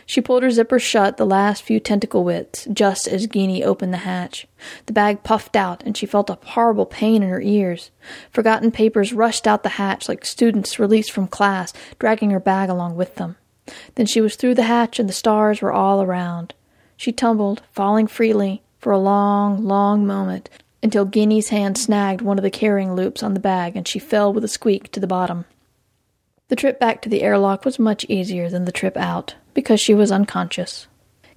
She 0.05 0.21
pulled 0.21 0.43
her 0.43 0.51
zipper 0.51 0.79
shut 0.79 1.17
the 1.17 1.25
last 1.25 1.63
few 1.63 1.79
tentacle 1.79 2.23
widths, 2.23 2.67
just 2.71 3.07
as 3.07 3.27
Guinea 3.27 3.63
opened 3.63 3.93
the 3.93 3.97
hatch. 3.97 4.47
The 4.85 4.93
bag 4.93 5.23
puffed 5.23 5.55
out, 5.55 5.83
and 5.83 5.95
she 5.95 6.05
felt 6.05 6.29
a 6.29 6.37
horrible 6.43 6.85
pain 6.85 7.23
in 7.23 7.29
her 7.29 7.41
ears. 7.41 7.91
Forgotten 8.31 8.71
papers 8.71 9.13
rushed 9.13 9.47
out 9.47 9.63
the 9.63 9.69
hatch 9.69 10.09
like 10.09 10.25
students 10.25 10.79
released 10.79 11.11
from 11.11 11.27
class, 11.27 11.73
dragging 11.99 12.31
her 12.31 12.39
bag 12.39 12.69
along 12.69 12.95
with 12.95 13.15
them. 13.15 13.35
Then 13.95 14.05
she 14.05 14.21
was 14.21 14.35
through 14.35 14.55
the 14.55 14.63
hatch, 14.63 14.99
and 14.99 15.07
the 15.07 15.13
stars 15.13 15.61
were 15.61 15.71
all 15.71 16.01
around. 16.01 16.53
She 16.97 17.11
tumbled, 17.11 17.61
falling 17.71 18.07
freely, 18.07 18.61
for 18.79 18.91
a 18.91 18.97
long, 18.97 19.63
long 19.63 20.05
moment, 20.07 20.49
until 20.81 21.05
Guinea's 21.05 21.49
hand 21.49 21.77
snagged 21.77 22.21
one 22.21 22.37
of 22.37 22.43
the 22.43 22.49
carrying 22.49 22.95
loops 22.95 23.21
on 23.21 23.33
the 23.33 23.39
bag 23.39 23.75
and 23.75 23.87
she 23.87 23.99
fell 23.99 24.31
with 24.31 24.43
a 24.43 24.47
squeak 24.47 24.91
to 24.91 24.99
the 24.99 25.07
bottom. 25.07 25.45
The 26.47 26.55
trip 26.55 26.79
back 26.79 27.01
to 27.01 27.09
the 27.09 27.21
airlock 27.21 27.65
was 27.65 27.77
much 27.77 28.05
easier 28.09 28.49
than 28.49 28.65
the 28.65 28.71
trip 28.71 28.97
out, 28.97 29.35
because 29.59 29.81
she 29.81 29.93
was 29.93 30.09
unconscious. 30.09 30.87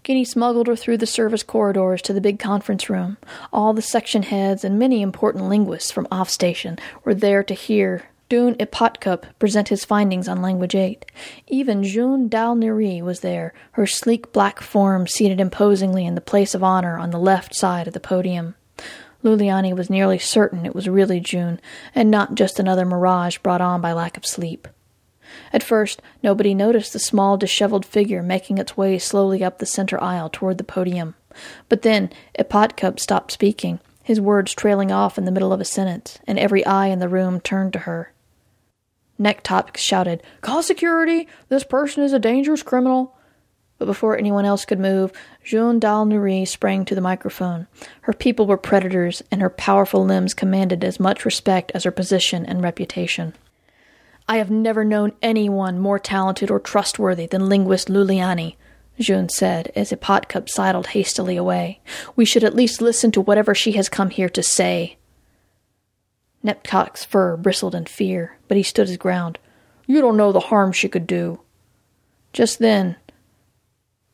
Guinea 0.04 0.24
smuggled 0.24 0.68
her 0.68 0.76
through 0.76 0.98
the 0.98 1.08
service 1.08 1.42
corridors 1.42 2.00
to 2.02 2.12
the 2.12 2.20
big 2.20 2.38
conference 2.38 2.88
room. 2.88 3.16
All 3.52 3.72
the 3.72 3.82
section 3.82 4.22
heads 4.22 4.62
and 4.62 4.78
many 4.78 5.02
important 5.02 5.48
linguists 5.48 5.90
from 5.90 6.06
off 6.08 6.30
station 6.30 6.78
were 7.02 7.14
there 7.14 7.42
to 7.42 7.52
hear 7.52 8.04
Dune 8.28 8.54
Ipotkup 8.54 9.24
present 9.40 9.70
his 9.70 9.84
findings 9.84 10.28
on 10.28 10.40
Language 10.40 10.76
8. 10.76 11.04
Even 11.48 11.82
June 11.82 12.28
Dal 12.28 12.54
Neri 12.54 13.02
was 13.02 13.20
there, 13.22 13.52
her 13.72 13.88
sleek 13.88 14.32
black 14.32 14.60
form 14.60 15.08
seated 15.08 15.40
imposingly 15.40 16.06
in 16.06 16.14
the 16.14 16.20
place 16.20 16.54
of 16.54 16.62
honor 16.62 16.98
on 16.98 17.10
the 17.10 17.18
left 17.18 17.56
side 17.56 17.88
of 17.88 17.92
the 17.92 17.98
podium. 17.98 18.54
Luliani 19.24 19.74
was 19.74 19.90
nearly 19.90 20.20
certain 20.20 20.64
it 20.64 20.76
was 20.76 20.88
really 20.88 21.18
June, 21.18 21.60
and 21.92 22.08
not 22.08 22.36
just 22.36 22.60
another 22.60 22.84
mirage 22.84 23.38
brought 23.38 23.60
on 23.60 23.80
by 23.80 23.92
lack 23.92 24.16
of 24.16 24.24
sleep. 24.24 24.68
At 25.52 25.62
first, 25.62 26.02
nobody 26.22 26.54
noticed 26.54 26.92
the 26.92 26.98
small, 26.98 27.36
disheveled 27.36 27.86
figure 27.86 28.22
making 28.22 28.58
its 28.58 28.76
way 28.76 28.98
slowly 28.98 29.42
up 29.42 29.58
the 29.58 29.66
center 29.66 30.02
aisle 30.02 30.28
toward 30.28 30.58
the 30.58 30.64
podium. 30.64 31.14
But 31.68 31.82
then 31.82 32.10
Ipotkup 32.38 33.00
stopped 33.00 33.32
speaking, 33.32 33.80
his 34.02 34.20
words 34.20 34.54
trailing 34.54 34.90
off 34.90 35.16
in 35.16 35.24
the 35.24 35.30
middle 35.30 35.52
of 35.52 35.60
a 35.60 35.64
sentence, 35.64 36.18
and 36.26 36.38
every 36.38 36.64
eye 36.66 36.88
in 36.88 36.98
the 36.98 37.08
room 37.08 37.40
turned 37.40 37.72
to 37.74 37.80
her. 37.80 38.12
Nektop 39.18 39.76
shouted, 39.76 40.22
Call 40.40 40.62
security! 40.62 41.28
This 41.48 41.64
person 41.64 42.02
is 42.02 42.12
a 42.12 42.18
dangerous 42.18 42.62
criminal! 42.62 43.14
But 43.78 43.86
before 43.86 44.16
anyone 44.16 44.44
else 44.44 44.64
could 44.64 44.78
move, 44.78 45.12
June 45.42 45.80
Dalnoury 45.80 46.46
sprang 46.46 46.84
to 46.84 46.94
the 46.94 47.00
microphone. 47.00 47.66
Her 48.02 48.12
people 48.12 48.46
were 48.46 48.56
predators, 48.56 49.22
and 49.30 49.40
her 49.40 49.50
powerful 49.50 50.04
limbs 50.04 50.34
commanded 50.34 50.84
as 50.84 51.00
much 51.00 51.24
respect 51.24 51.72
as 51.74 51.84
her 51.84 51.90
position 51.90 52.46
and 52.46 52.62
reputation. 52.62 53.34
I 54.32 54.38
have 54.38 54.50
never 54.50 54.82
known 54.82 55.12
anyone 55.20 55.78
more 55.78 55.98
talented 55.98 56.50
or 56.50 56.58
trustworthy 56.58 57.26
than 57.26 57.50
linguist 57.50 57.88
Luliani, 57.88 58.56
June 58.98 59.28
said 59.28 59.70
as 59.76 59.92
Ipotkup 59.92 60.48
sidled 60.48 60.86
hastily 60.86 61.36
away. 61.36 61.82
We 62.16 62.24
should 62.24 62.42
at 62.42 62.56
least 62.56 62.80
listen 62.80 63.10
to 63.10 63.20
whatever 63.20 63.54
she 63.54 63.72
has 63.72 63.90
come 63.90 64.08
here 64.08 64.30
to 64.30 64.42
say. 64.42 64.96
Nektop's 66.42 67.04
fur 67.04 67.36
bristled 67.36 67.74
in 67.74 67.84
fear, 67.84 68.38
but 68.48 68.56
he 68.56 68.62
stood 68.62 68.88
his 68.88 68.96
ground. 68.96 69.38
You 69.86 70.00
don't 70.00 70.16
know 70.16 70.32
the 70.32 70.40
harm 70.40 70.72
she 70.72 70.88
could 70.88 71.06
do. 71.06 71.42
Just 72.32 72.58
then, 72.58 72.96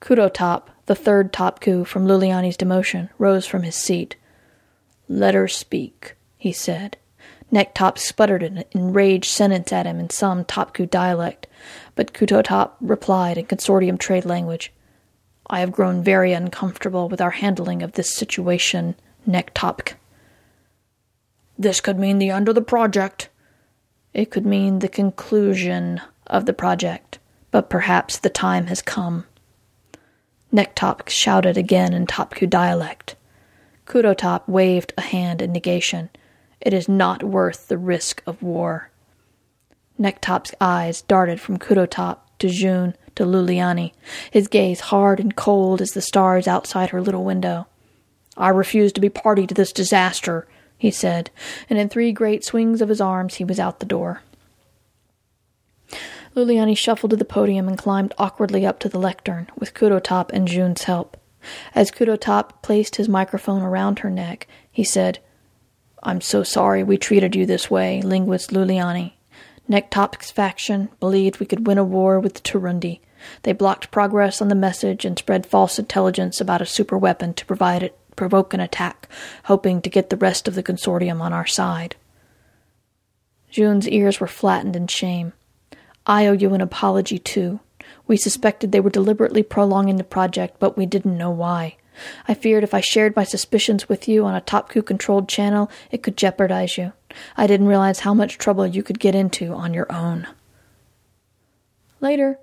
Kudotop, 0.00 0.64
the 0.86 0.96
third 0.96 1.32
Topku 1.32 1.86
from 1.86 2.08
Luliani's 2.08 2.56
demotion, 2.56 3.08
rose 3.18 3.46
from 3.46 3.62
his 3.62 3.76
seat. 3.76 4.16
Let 5.06 5.34
her 5.34 5.46
speak, 5.46 6.16
he 6.36 6.50
said. 6.50 6.96
Nektop 7.52 7.98
sputtered 7.98 8.42
an 8.42 8.64
enraged 8.72 9.30
sentence 9.30 9.72
at 9.72 9.86
him 9.86 9.98
in 9.98 10.10
some 10.10 10.44
Topku 10.44 10.88
dialect, 10.88 11.46
but 11.94 12.12
Kudotop 12.12 12.72
replied 12.80 13.38
in 13.38 13.46
consortium 13.46 13.98
trade 13.98 14.26
language. 14.26 14.72
I 15.48 15.60
have 15.60 15.72
grown 15.72 16.02
very 16.02 16.34
uncomfortable 16.34 17.08
with 17.08 17.22
our 17.22 17.30
handling 17.30 17.82
of 17.82 17.92
this 17.92 18.14
situation, 18.14 18.96
Nektopk. 19.26 19.94
This 21.58 21.80
could 21.80 21.98
mean 21.98 22.18
the 22.18 22.30
end 22.30 22.48
of 22.48 22.54
the 22.54 22.60
project. 22.60 23.30
It 24.12 24.30
could 24.30 24.44
mean 24.44 24.80
the 24.80 24.88
conclusion 24.88 26.02
of 26.26 26.44
the 26.44 26.52
project, 26.52 27.18
but 27.50 27.70
perhaps 27.70 28.18
the 28.18 28.30
time 28.30 28.66
has 28.66 28.82
come. 28.82 29.24
Nektop 30.52 31.08
shouted 31.08 31.56
again 31.56 31.94
in 31.94 32.06
Topku 32.06 32.48
dialect. 32.48 33.16
Kudotop 33.86 34.46
waved 34.46 34.92
a 34.98 35.02
hand 35.02 35.40
in 35.40 35.50
negation. 35.50 36.10
It 36.60 36.72
is 36.72 36.88
not 36.88 37.22
worth 37.22 37.68
the 37.68 37.78
risk 37.78 38.22
of 38.26 38.42
war. 38.42 38.90
Nektop's 39.98 40.54
eyes 40.60 41.02
darted 41.02 41.40
from 41.40 41.58
Kudotop 41.58 42.18
to 42.38 42.48
June 42.48 42.96
to 43.16 43.24
Luliani, 43.24 43.92
his 44.30 44.48
gaze 44.48 44.80
hard 44.80 45.18
and 45.18 45.34
cold 45.34 45.80
as 45.80 45.90
the 45.90 46.00
stars 46.00 46.46
outside 46.46 46.90
her 46.90 47.00
little 47.00 47.24
window. 47.24 47.66
I 48.36 48.50
refuse 48.50 48.92
to 48.92 49.00
be 49.00 49.08
party 49.08 49.46
to 49.46 49.54
this 49.54 49.72
disaster, 49.72 50.46
he 50.76 50.92
said, 50.92 51.30
and 51.68 51.78
in 51.78 51.88
three 51.88 52.12
great 52.12 52.44
swings 52.44 52.80
of 52.80 52.88
his 52.88 53.00
arms 53.00 53.34
he 53.34 53.44
was 53.44 53.58
out 53.58 53.80
the 53.80 53.86
door. 53.86 54.22
Luliani 56.36 56.76
shuffled 56.76 57.10
to 57.10 57.16
the 57.16 57.24
podium 57.24 57.66
and 57.66 57.76
climbed 57.76 58.14
awkwardly 58.16 58.64
up 58.64 58.78
to 58.80 58.88
the 58.88 58.98
lectern, 58.98 59.48
with 59.58 59.74
Kudotop 59.74 60.30
and 60.32 60.46
June's 60.46 60.84
help. 60.84 61.16
As 61.74 61.90
Kudotop 61.90 62.62
placed 62.62 62.96
his 62.96 63.08
microphone 63.08 63.62
around 63.62 64.00
her 64.00 64.10
neck, 64.10 64.46
he 64.70 64.84
said, 64.84 65.18
I'm 66.02 66.20
so 66.20 66.42
sorry 66.42 66.82
we 66.82 66.96
treated 66.96 67.34
you 67.34 67.46
this 67.46 67.70
way, 67.70 68.00
linguist 68.02 68.50
Luliani. 68.50 69.12
Nektop's 69.68 70.30
faction 70.30 70.88
believed 71.00 71.40
we 71.40 71.46
could 71.46 71.66
win 71.66 71.78
a 71.78 71.84
war 71.84 72.20
with 72.20 72.34
the 72.34 72.40
Turundi. 72.40 73.00
They 73.42 73.52
blocked 73.52 73.90
progress 73.90 74.40
on 74.40 74.48
the 74.48 74.54
message 74.54 75.04
and 75.04 75.18
spread 75.18 75.44
false 75.44 75.78
intelligence 75.78 76.40
about 76.40 76.62
a 76.62 76.64
superweapon 76.64 77.34
to 77.36 77.46
provide 77.46 77.82
it, 77.82 77.98
provoke 78.16 78.54
an 78.54 78.60
attack, 78.60 79.08
hoping 79.44 79.82
to 79.82 79.90
get 79.90 80.08
the 80.08 80.16
rest 80.16 80.48
of 80.48 80.54
the 80.54 80.62
consortium 80.62 81.20
on 81.20 81.32
our 81.32 81.46
side. 81.46 81.96
June's 83.50 83.88
ears 83.88 84.20
were 84.20 84.26
flattened 84.26 84.76
in 84.76 84.86
shame. 84.86 85.32
I 86.06 86.26
owe 86.26 86.32
you 86.32 86.54
an 86.54 86.60
apology, 86.60 87.18
too. 87.18 87.60
We 88.06 88.16
suspected 88.16 88.72
they 88.72 88.80
were 88.80 88.90
deliberately 88.90 89.42
prolonging 89.42 89.96
the 89.96 90.04
project, 90.04 90.58
but 90.58 90.76
we 90.76 90.86
didn't 90.86 91.18
know 91.18 91.30
why. 91.30 91.76
I 92.26 92.34
feared 92.34 92.64
if 92.64 92.74
I 92.74 92.80
shared 92.80 93.16
my 93.16 93.24
suspicions 93.24 93.88
with 93.88 94.08
you 94.08 94.24
on 94.24 94.34
a 94.34 94.40
Topku 94.40 94.84
controlled 94.84 95.28
channel, 95.28 95.70
it 95.90 96.02
could 96.02 96.16
jeopardize 96.16 96.78
you. 96.78 96.92
I 97.36 97.46
didn't 97.46 97.66
realize 97.66 98.00
how 98.00 98.14
much 98.14 98.38
trouble 98.38 98.66
you 98.66 98.82
could 98.82 99.00
get 99.00 99.14
into 99.14 99.52
on 99.52 99.74
your 99.74 99.90
own. 99.90 100.26
Later, 102.00 102.38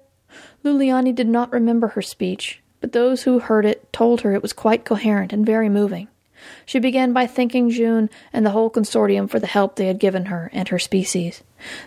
Luliani 0.63 1.13
did 1.13 1.27
not 1.27 1.51
remember 1.51 1.89
her 1.89 2.01
speech, 2.01 2.61
but 2.81 2.91
those 2.91 3.23
who 3.23 3.39
heard 3.39 3.65
it 3.65 3.91
told 3.93 4.21
her 4.21 4.33
it 4.33 4.41
was 4.41 4.53
quite 4.53 4.85
coherent 4.85 5.31
and 5.31 5.45
very 5.45 5.69
moving. 5.69 6.07
She 6.65 6.79
began 6.79 7.13
by 7.13 7.27
thanking 7.27 7.69
June 7.69 8.09
and 8.33 8.45
the 8.45 8.51
whole 8.51 8.69
consortium 8.69 9.29
for 9.29 9.39
the 9.39 9.47
help 9.47 9.75
they 9.75 9.87
had 9.87 9.99
given 9.99 10.25
her 10.25 10.49
and 10.53 10.67
her 10.69 10.79
species. 10.79 11.43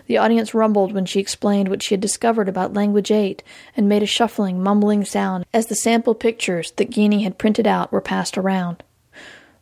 The 0.07 0.17
audience 0.17 0.53
rumbled 0.53 0.93
when 0.93 1.05
she 1.05 1.19
explained 1.19 1.69
what 1.69 1.83
she 1.83 1.93
had 1.93 2.01
discovered 2.01 2.49
about 2.49 2.73
Language 2.73 3.11
8 3.11 3.43
and 3.75 3.89
made 3.89 4.03
a 4.03 4.07
shuffling, 4.07 4.61
mumbling 4.61 5.05
sound 5.05 5.45
as 5.53 5.67
the 5.67 5.75
sample 5.75 6.15
pictures 6.15 6.71
that 6.77 6.91
Guinea 6.91 7.23
had 7.23 7.37
printed 7.37 7.67
out 7.67 7.91
were 7.91 8.01
passed 8.01 8.37
around. 8.37 8.83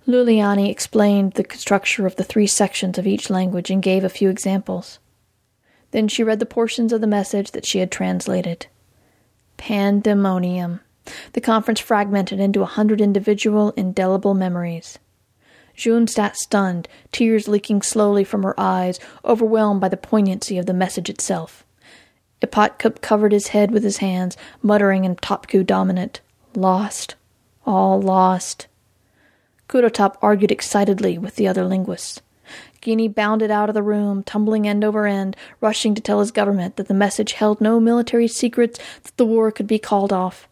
Luliani 0.08 0.70
explained 0.70 1.34
the 1.34 1.46
structure 1.56 2.06
of 2.06 2.16
the 2.16 2.24
three 2.24 2.48
sections 2.48 2.98
of 2.98 3.06
each 3.06 3.30
language 3.30 3.70
and 3.70 3.84
gave 3.84 4.04
a 4.04 4.10
few 4.10 4.30
examples. 4.30 5.00
Then 5.92 6.08
she 6.08 6.24
read 6.24 6.40
the 6.40 6.46
portions 6.46 6.94
of 6.94 7.02
the 7.02 7.08
message 7.08 7.52
that 7.52 7.66
she 7.66 7.80
had 7.80 7.92
translated. 7.92 8.68
Pandemonium. 9.58 10.80
The 11.34 11.42
conference 11.42 11.80
fragmented 11.80 12.40
into 12.40 12.62
a 12.62 12.66
hundred 12.66 13.02
individual, 13.02 13.72
indelible 13.78 14.34
memories. 14.34 15.00
June 15.76 16.08
sat 16.08 16.36
stunned, 16.36 16.88
tears 17.12 17.48
leaking 17.48 17.84
slowly 17.84 18.24
from 18.24 18.44
her 18.44 18.60
eyes, 18.60 19.00
overwhelmed 19.24 19.80
by 19.80 19.90
the 19.90 19.98
poignancy 19.98 20.58
of 20.58 20.66
the 20.66 20.74
message 20.74 21.10
itself. 21.10 21.64
Ipotkup 22.42 23.02
covered 23.02 23.32
his 23.32 23.50
head 23.50 23.72
with 23.72 23.84
his 23.84 23.98
hands, 23.98 24.38
muttering 24.62 25.06
in 25.06 25.16
Topku 25.16 25.66
dominant, 25.66 26.22
Lost. 26.56 27.16
All 27.66 28.02
lost. 28.02 28.68
Kudotop 29.68 30.18
argued 30.22 30.52
excitedly 30.52 31.18
with 31.18 31.36
the 31.36 31.48
other 31.48 31.66
linguists. 31.66 32.22
Guinea 32.80 33.10
bounded 33.10 33.52
out 33.52 33.70
of 33.70 33.76
the 33.76 33.84
room, 33.84 34.24
tumbling 34.24 34.68
end 34.68 34.84
over 34.84 35.06
end, 35.06 35.36
rushing 35.60 35.94
to 35.94 36.02
tell 36.02 36.20
his 36.20 36.32
government 36.32 36.78
that 36.78 36.88
the 36.88 36.94
message 36.94 37.34
held 37.34 37.60
no 37.60 37.80
military 37.80 38.28
secrets, 38.28 38.80
that 39.04 39.18
the 39.18 39.26
war 39.26 39.52
could 39.52 39.68
be 39.68 39.78
called 39.78 40.14
off. 40.14 40.48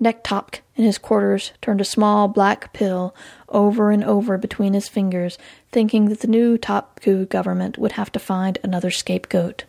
Nektopk 0.00 0.60
in 0.74 0.84
his 0.84 0.98
quarters 0.98 1.52
turned 1.62 1.80
a 1.80 1.84
small 1.84 2.28
black 2.28 2.72
pill 2.72 3.14
over 3.48 3.90
and 3.90 4.04
over 4.04 4.36
between 4.36 4.74
his 4.74 4.88
fingers, 4.88 5.38
thinking 5.72 6.08
that 6.10 6.20
the 6.20 6.28
new 6.28 6.58
Topku 6.58 7.28
government 7.28 7.78
would 7.78 7.92
have 7.92 8.12
to 8.12 8.18
find 8.18 8.58
another 8.62 8.90
scapegoat. 8.90 9.64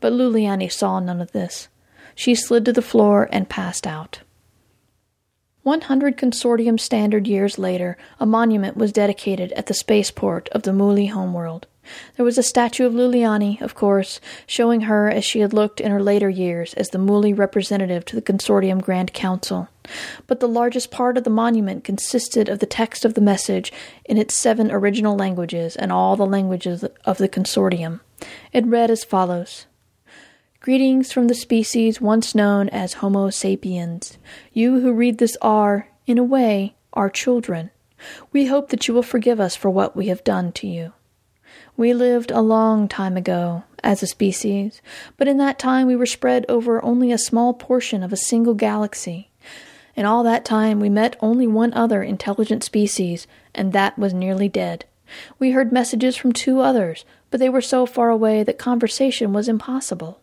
But 0.00 0.12
Luliani 0.12 0.72
saw 0.72 0.98
none 0.98 1.20
of 1.20 1.32
this. 1.32 1.68
She 2.14 2.34
slid 2.34 2.64
to 2.64 2.72
the 2.72 2.80
floor 2.80 3.28
and 3.32 3.48
passed 3.48 3.86
out. 3.86 4.20
One 5.62 5.82
hundred 5.82 6.16
consortium 6.16 6.78
standard 6.78 7.26
years 7.26 7.58
later, 7.58 7.96
a 8.20 8.26
monument 8.26 8.76
was 8.76 8.92
dedicated 8.92 9.52
at 9.52 9.66
the 9.66 9.74
spaceport 9.74 10.48
of 10.50 10.62
the 10.62 10.72
Muli 10.72 11.06
homeworld. 11.06 11.66
There 12.16 12.24
was 12.24 12.38
a 12.38 12.42
statue 12.42 12.86
of 12.86 12.92
Luliani, 12.92 13.60
of 13.60 13.74
course, 13.74 14.20
showing 14.46 14.82
her 14.82 15.10
as 15.10 15.24
she 15.24 15.40
had 15.40 15.52
looked 15.52 15.80
in 15.80 15.90
her 15.90 16.02
later 16.02 16.28
years 16.28 16.74
as 16.74 16.90
the 16.90 16.98
Muli 16.98 17.32
representative 17.32 18.04
to 18.06 18.16
the 18.16 18.22
Consortium 18.22 18.82
Grand 18.82 19.12
Council. 19.12 19.68
But 20.26 20.40
the 20.40 20.48
largest 20.48 20.90
part 20.90 21.18
of 21.18 21.24
the 21.24 21.30
monument 21.30 21.84
consisted 21.84 22.48
of 22.48 22.58
the 22.58 22.66
text 22.66 23.04
of 23.04 23.14
the 23.14 23.20
message 23.20 23.72
in 24.04 24.18
its 24.18 24.34
seven 24.34 24.70
original 24.70 25.16
languages 25.16 25.76
and 25.76 25.92
all 25.92 26.16
the 26.16 26.26
languages 26.26 26.84
of 27.04 27.18
the 27.18 27.28
Consortium. 27.28 28.00
It 28.52 28.66
read 28.66 28.90
as 28.90 29.04
follows 29.04 29.66
Greetings 30.60 31.12
from 31.12 31.28
the 31.28 31.34
species 31.34 32.00
once 32.00 32.34
known 32.34 32.70
as 32.70 32.94
Homo 32.94 33.28
sapiens. 33.28 34.16
You 34.54 34.80
who 34.80 34.94
read 34.94 35.18
this 35.18 35.36
are, 35.42 35.88
in 36.06 36.16
a 36.16 36.24
way, 36.24 36.74
our 36.94 37.10
children. 37.10 37.70
We 38.32 38.46
hope 38.46 38.70
that 38.70 38.88
you 38.88 38.94
will 38.94 39.02
forgive 39.02 39.40
us 39.40 39.54
for 39.54 39.68
what 39.68 39.94
we 39.94 40.06
have 40.06 40.24
done 40.24 40.52
to 40.52 40.66
you. 40.66 40.94
We 41.76 41.92
lived 41.92 42.30
a 42.30 42.40
long 42.40 42.86
time 42.86 43.16
ago, 43.16 43.64
as 43.82 44.02
a 44.02 44.06
species, 44.06 44.80
but 45.16 45.28
in 45.28 45.38
that 45.38 45.58
time 45.58 45.86
we 45.86 45.96
were 45.96 46.06
spread 46.06 46.46
over 46.48 46.82
only 46.84 47.10
a 47.12 47.18
small 47.18 47.52
portion 47.52 48.02
of 48.02 48.12
a 48.12 48.16
single 48.16 48.54
galaxy. 48.54 49.30
In 49.96 50.06
all 50.06 50.22
that 50.22 50.44
time 50.44 50.80
we 50.80 50.88
met 50.88 51.16
only 51.20 51.46
one 51.46 51.74
other 51.74 52.02
intelligent 52.02 52.64
species, 52.64 53.26
and 53.54 53.72
that 53.72 53.98
was 53.98 54.14
nearly 54.14 54.48
dead. 54.48 54.84
We 55.38 55.50
heard 55.50 55.72
messages 55.72 56.16
from 56.16 56.32
two 56.32 56.60
others, 56.60 57.04
but 57.30 57.40
they 57.40 57.48
were 57.48 57.60
so 57.60 57.86
far 57.86 58.08
away 58.08 58.42
that 58.42 58.58
conversation 58.58 59.32
was 59.32 59.48
impossible. 59.48 60.20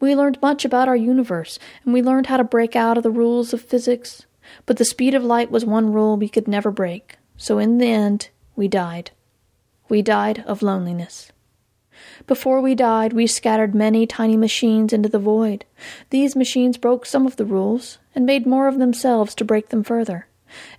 We 0.00 0.14
learned 0.14 0.42
much 0.42 0.64
about 0.64 0.88
our 0.88 0.96
universe, 0.96 1.58
and 1.84 1.94
we 1.94 2.02
learned 2.02 2.26
how 2.26 2.36
to 2.36 2.44
break 2.44 2.76
out 2.76 2.96
of 2.96 3.02
the 3.02 3.10
rules 3.10 3.52
of 3.52 3.62
physics. 3.62 4.26
But 4.66 4.76
the 4.76 4.84
speed 4.84 5.14
of 5.14 5.24
light 5.24 5.50
was 5.50 5.64
one 5.64 5.92
rule 5.92 6.16
we 6.16 6.28
could 6.28 6.48
never 6.48 6.70
break, 6.70 7.16
so 7.36 7.58
in 7.58 7.78
the 7.78 7.86
end 7.86 8.28
we 8.54 8.68
died. 8.68 9.12
We 9.92 10.00
died 10.00 10.42
of 10.46 10.62
loneliness. 10.62 11.32
Before 12.26 12.62
we 12.62 12.74
died, 12.74 13.12
we 13.12 13.26
scattered 13.26 13.74
many 13.74 14.06
tiny 14.06 14.38
machines 14.38 14.90
into 14.90 15.10
the 15.10 15.18
void. 15.18 15.66
These 16.08 16.34
machines 16.34 16.78
broke 16.78 17.04
some 17.04 17.26
of 17.26 17.36
the 17.36 17.44
rules 17.44 17.98
and 18.14 18.24
made 18.24 18.46
more 18.46 18.68
of 18.68 18.78
themselves 18.78 19.34
to 19.34 19.44
break 19.44 19.68
them 19.68 19.84
further. 19.84 20.28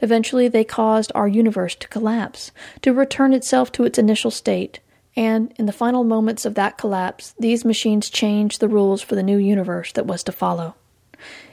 Eventually, 0.01 0.47
they 0.47 0.63
caused 0.63 1.11
our 1.13 1.27
universe 1.27 1.75
to 1.75 1.87
collapse, 1.89 2.51
to 2.81 2.91
return 2.91 3.33
itself 3.33 3.71
to 3.73 3.83
its 3.83 3.99
initial 3.99 4.31
state. 4.31 4.79
And 5.15 5.53
in 5.59 5.67
the 5.67 5.71
final 5.71 6.03
moments 6.03 6.43
of 6.43 6.55
that 6.55 6.79
collapse, 6.79 7.35
these 7.37 7.63
machines 7.63 8.09
changed 8.09 8.59
the 8.59 8.67
rules 8.67 9.03
for 9.03 9.13
the 9.13 9.21
new 9.21 9.37
universe 9.37 9.91
that 9.91 10.07
was 10.07 10.23
to 10.23 10.31
follow. 10.31 10.73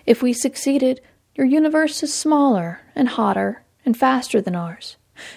If 0.06 0.22
we 0.22 0.32
succeeded, 0.32 1.02
your 1.34 1.46
universe 1.46 2.02
is 2.02 2.14
smaller 2.14 2.80
and 2.94 3.06
hotter 3.06 3.64
and 3.84 3.94
faster 3.94 4.40
than 4.40 4.56
ours. 4.56 4.96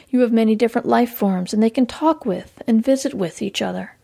You 0.10 0.22
have 0.22 0.32
many 0.32 0.56
different 0.56 0.88
life 0.88 1.12
forms, 1.14 1.54
and 1.54 1.62
they 1.62 1.70
can 1.70 1.86
talk 1.86 2.26
with 2.26 2.62
and 2.68 2.84
visit 2.84 3.14
with 3.14 3.42
each 3.42 3.62
other. 3.62 3.98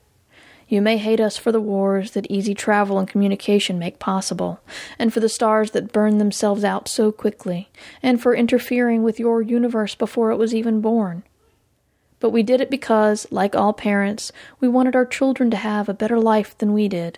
You 0.68 0.84
may 0.84 0.98
hate 0.98 1.20
us 1.20 1.36
for 1.36 1.52
the 1.52 1.60
wars 1.60 2.12
that 2.12 2.30
easy 2.30 2.54
travel 2.54 3.00
and 3.00 3.08
communication 3.08 3.80
make 3.80 3.98
possible, 3.98 4.60
and 5.00 5.12
for 5.12 5.20
the 5.20 5.28
stars 5.28 5.72
that 5.72 5.92
burn 5.92 6.20
themselves 6.20 6.64
out 6.64 6.88
so 6.88 7.12
quickly, 7.12 7.70
and 8.04 8.22
for 8.22 8.36
interfering 8.36 9.02
with 9.02 9.20
your 9.20 9.42
universe 9.42 9.96
before 9.96 10.30
it 10.30 10.38
was 10.38 10.54
even 10.54 10.80
born. 10.80 11.24
But 12.20 12.30
we 12.30 12.44
did 12.44 12.62
it 12.62 12.70
because, 12.70 13.26
like 13.32 13.56
all 13.56 13.74
parents, 13.74 14.32
we 14.60 14.68
wanted 14.68 14.96
our 14.96 15.08
children 15.08 15.50
to 15.50 15.58
have 15.58 15.90
a 15.90 15.94
better 15.94 16.20
life 16.20 16.56
than 16.58 16.74
we 16.74 16.88
did. 16.88 17.18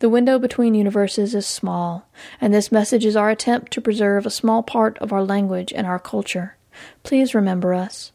The 0.00 0.08
window 0.08 0.40
between 0.40 0.74
universes 0.74 1.36
is 1.36 1.46
small, 1.46 2.08
and 2.40 2.52
this 2.52 2.72
message 2.72 3.04
is 3.04 3.14
our 3.14 3.30
attempt 3.30 3.70
to 3.72 3.80
preserve 3.80 4.26
a 4.26 4.30
small 4.30 4.64
part 4.64 4.98
of 4.98 5.12
our 5.12 5.22
language 5.22 5.72
and 5.72 5.86
our 5.86 6.00
culture. 6.00 6.56
Please 7.02 7.34
remember 7.34 7.74
us. 7.74 8.12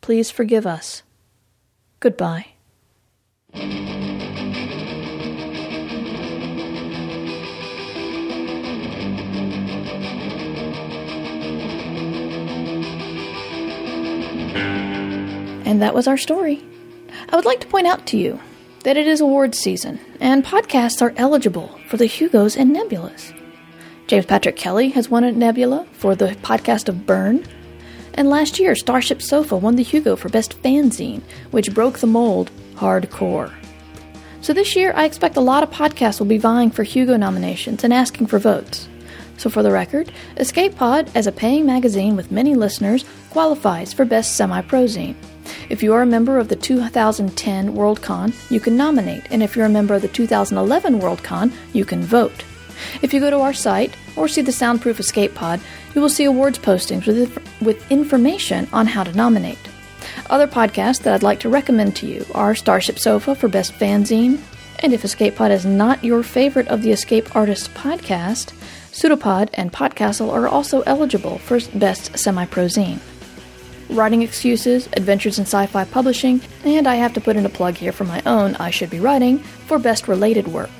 Please 0.00 0.30
forgive 0.30 0.66
us. 0.66 1.02
Goodbye. 2.00 2.46
And 15.70 15.82
that 15.82 15.94
was 15.94 16.08
our 16.08 16.16
story. 16.16 16.62
I 17.28 17.36
would 17.36 17.44
like 17.44 17.60
to 17.60 17.66
point 17.68 17.86
out 17.86 18.06
to 18.08 18.16
you 18.16 18.40
that 18.82 18.96
it 18.96 19.06
is 19.06 19.20
awards 19.20 19.58
season, 19.58 20.00
and 20.20 20.44
podcasts 20.44 21.00
are 21.00 21.14
eligible 21.16 21.68
for 21.88 21.96
the 21.96 22.06
Hugos 22.06 22.56
and 22.56 22.74
Nebulas. 22.74 23.32
James 24.06 24.26
Patrick 24.26 24.56
Kelly 24.56 24.88
has 24.90 25.08
won 25.08 25.22
a 25.22 25.30
Nebula 25.30 25.86
for 25.92 26.16
the 26.16 26.30
podcast 26.42 26.88
of 26.88 27.06
Burn, 27.06 27.46
and 28.14 28.28
last 28.28 28.58
year 28.58 28.74
Starship 28.74 29.22
Sofa 29.22 29.56
won 29.56 29.76
the 29.76 29.82
Hugo 29.82 30.16
for 30.16 30.28
Best 30.28 30.60
Fanzine, 30.62 31.22
which 31.50 31.74
broke 31.74 31.98
the 31.98 32.06
mold 32.06 32.50
hardcore. 32.74 33.52
So 34.42 34.54
this 34.54 34.74
year, 34.74 34.92
I 34.96 35.04
expect 35.04 35.36
a 35.36 35.40
lot 35.40 35.62
of 35.62 35.70
podcasts 35.70 36.18
will 36.18 36.26
be 36.26 36.38
vying 36.38 36.70
for 36.70 36.82
Hugo 36.82 37.16
nominations 37.16 37.84
and 37.84 37.92
asking 37.92 38.26
for 38.26 38.38
votes. 38.38 38.88
So 39.36 39.50
for 39.50 39.62
the 39.62 39.70
record, 39.70 40.12
Escape 40.38 40.76
Pod, 40.76 41.10
as 41.14 41.26
a 41.26 41.32
paying 41.32 41.66
magazine 41.66 42.16
with 42.16 42.32
many 42.32 42.54
listeners, 42.54 43.04
qualifies 43.30 43.92
for 43.92 44.04
Best 44.04 44.36
Semi-Prozine. 44.36 45.14
If 45.68 45.82
you 45.82 45.94
are 45.94 46.02
a 46.02 46.06
member 46.06 46.38
of 46.38 46.48
the 46.48 46.56
2010 46.56 47.74
Worldcon, 47.74 48.50
you 48.50 48.60
can 48.60 48.76
nominate, 48.76 49.24
and 49.30 49.42
if 49.42 49.56
you're 49.56 49.66
a 49.66 49.70
member 49.70 49.94
of 49.94 50.02
the 50.02 50.08
2011 50.08 51.00
Worldcon, 51.00 51.52
you 51.72 51.84
can 51.84 52.02
vote. 52.02 52.44
If 53.02 53.12
you 53.12 53.20
go 53.20 53.30
to 53.30 53.40
our 53.40 53.52
site 53.52 53.94
or 54.20 54.28
see 54.28 54.42
the 54.42 54.52
Soundproof 54.52 55.00
Escape 55.00 55.34
Pod, 55.34 55.60
you 55.94 56.00
will 56.00 56.10
see 56.10 56.24
awards 56.24 56.58
postings 56.58 57.06
with, 57.06 57.62
with 57.62 57.90
information 57.90 58.68
on 58.72 58.86
how 58.86 59.02
to 59.02 59.12
nominate. 59.14 59.58
Other 60.28 60.46
podcasts 60.46 61.02
that 61.02 61.14
I'd 61.14 61.22
like 61.22 61.40
to 61.40 61.48
recommend 61.48 61.96
to 61.96 62.06
you 62.06 62.26
are 62.34 62.54
Starship 62.54 62.98
Sofa 62.98 63.34
for 63.34 63.48
Best 63.48 63.72
Fanzine, 63.72 64.38
and 64.80 64.92
if 64.92 65.04
Escape 65.04 65.36
Pod 65.36 65.50
is 65.50 65.64
not 65.64 66.04
your 66.04 66.22
favorite 66.22 66.68
of 66.68 66.82
the 66.82 66.92
Escape 66.92 67.34
Artists 67.34 67.68
podcast, 67.68 68.52
Pseudopod 68.92 69.48
and 69.54 69.72
Podcastle 69.72 70.32
are 70.32 70.48
also 70.48 70.82
eligible 70.82 71.38
for 71.38 71.58
Best 71.74 72.18
Semi-Prozine. 72.18 73.00
Writing 73.88 74.22
Excuses, 74.22 74.88
Adventures 74.92 75.38
in 75.38 75.44
Sci-Fi 75.46 75.84
Publishing, 75.86 76.40
and 76.64 76.86
I 76.86 76.96
have 76.96 77.12
to 77.14 77.20
put 77.20 77.36
in 77.36 77.46
a 77.46 77.50
plug 77.50 77.74
here 77.74 77.92
for 77.92 78.04
my 78.04 78.22
own 78.26 78.54
I 78.56 78.70
Should 78.70 78.90
Be 78.90 79.00
Writing 79.00 79.38
for 79.38 79.78
Best 79.78 80.08
Related 80.08 80.48
Work. 80.48 80.70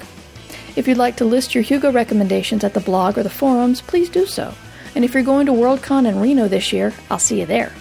If 0.76 0.86
you'd 0.86 0.96
like 0.96 1.16
to 1.16 1.24
list 1.24 1.54
your 1.54 1.62
Hugo 1.62 1.90
recommendations 1.92 2.64
at 2.64 2.74
the 2.74 2.80
blog 2.80 3.18
or 3.18 3.22
the 3.22 3.30
forums, 3.30 3.80
please 3.80 4.08
do 4.08 4.26
so. 4.26 4.54
And 4.94 5.04
if 5.04 5.14
you're 5.14 5.22
going 5.22 5.46
to 5.46 5.52
Worldcon 5.52 6.06
in 6.06 6.20
Reno 6.20 6.48
this 6.48 6.72
year, 6.72 6.92
I'll 7.10 7.18
see 7.18 7.40
you 7.40 7.46
there. 7.46 7.72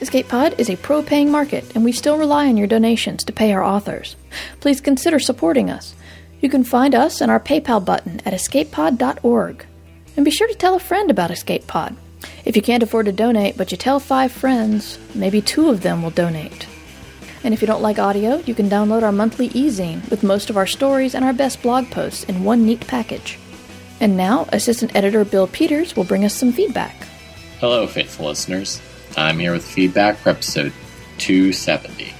Escape 0.00 0.28
Pod 0.28 0.54
is 0.58 0.68
a 0.68 0.76
pro 0.76 1.02
paying 1.02 1.30
market, 1.30 1.74
and 1.74 1.84
we 1.84 1.92
still 1.92 2.18
rely 2.18 2.48
on 2.48 2.56
your 2.56 2.66
donations 2.66 3.24
to 3.24 3.32
pay 3.32 3.52
our 3.52 3.62
authors. 3.62 4.16
Please 4.60 4.80
consider 4.80 5.18
supporting 5.18 5.70
us. 5.70 5.94
You 6.40 6.50
can 6.50 6.64
find 6.64 6.94
us 6.94 7.20
and 7.20 7.30
our 7.30 7.40
PayPal 7.40 7.82
button 7.82 8.20
at 8.26 8.34
escapepod.org. 8.34 9.66
And 10.16 10.24
be 10.24 10.30
sure 10.30 10.48
to 10.48 10.54
tell 10.54 10.74
a 10.74 10.80
friend 10.80 11.10
about 11.10 11.30
Escape 11.30 11.66
Pod. 11.66 11.96
If 12.44 12.56
you 12.56 12.62
can't 12.62 12.82
afford 12.82 13.06
to 13.06 13.12
donate, 13.12 13.56
but 13.56 13.70
you 13.70 13.78
tell 13.78 13.98
five 13.98 14.30
friends, 14.30 14.98
maybe 15.14 15.40
two 15.40 15.70
of 15.70 15.80
them 15.80 16.02
will 16.02 16.10
donate. 16.10 16.66
And 17.44 17.52
if 17.52 17.60
you 17.60 17.66
don't 17.66 17.82
like 17.82 17.98
audio, 17.98 18.38
you 18.38 18.54
can 18.54 18.70
download 18.70 19.02
our 19.02 19.12
monthly 19.12 19.48
e-zine 19.48 20.08
with 20.10 20.22
most 20.22 20.48
of 20.48 20.56
our 20.56 20.66
stories 20.66 21.14
and 21.14 21.24
our 21.24 21.34
best 21.34 21.60
blog 21.60 21.90
posts 21.90 22.24
in 22.24 22.42
one 22.42 22.64
neat 22.64 22.86
package. 22.86 23.38
And 24.00 24.16
now, 24.16 24.48
Assistant 24.50 24.96
Editor 24.96 25.26
Bill 25.26 25.46
Peters 25.46 25.94
will 25.94 26.04
bring 26.04 26.24
us 26.24 26.34
some 26.34 26.52
feedback. 26.52 26.96
Hello, 27.60 27.86
faithful 27.86 28.26
listeners. 28.26 28.80
I'm 29.14 29.38
here 29.38 29.52
with 29.52 29.64
feedback 29.64 30.16
for 30.16 30.30
episode 30.30 30.72
270 31.18 32.14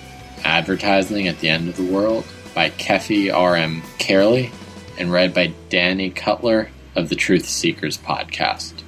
Advertising 0.44 1.26
at 1.26 1.40
the 1.40 1.48
End 1.48 1.70
of 1.70 1.76
the 1.76 1.90
World 1.90 2.26
by 2.54 2.68
Keffy 2.68 3.34
R.M. 3.34 3.80
Kehrli 3.98 4.52
and 4.98 5.10
read 5.10 5.32
by 5.32 5.54
Danny 5.70 6.10
Cutler 6.10 6.68
of 6.94 7.08
the 7.08 7.16
Truth 7.16 7.48
Seekers 7.48 7.96
podcast. 7.96 8.82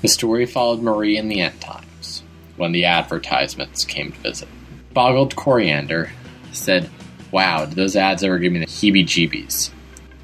The 0.00 0.08
story 0.08 0.46
followed 0.46 0.80
Marie 0.80 1.18
in 1.18 1.28
the 1.28 1.40
end 1.40 1.60
times 1.60 2.22
when 2.56 2.70
the 2.70 2.84
advertisements 2.84 3.84
came 3.84 4.12
to 4.12 4.18
visit. 4.20 4.48
Boggled 4.92 5.36
Coriander 5.36 6.10
said, 6.52 6.90
Wow, 7.30 7.64
did 7.64 7.76
those 7.76 7.94
ads 7.94 8.24
ever 8.24 8.38
give 8.38 8.52
me 8.52 8.58
the 8.58 8.66
heebie 8.66 9.04
jeebies? 9.04 9.70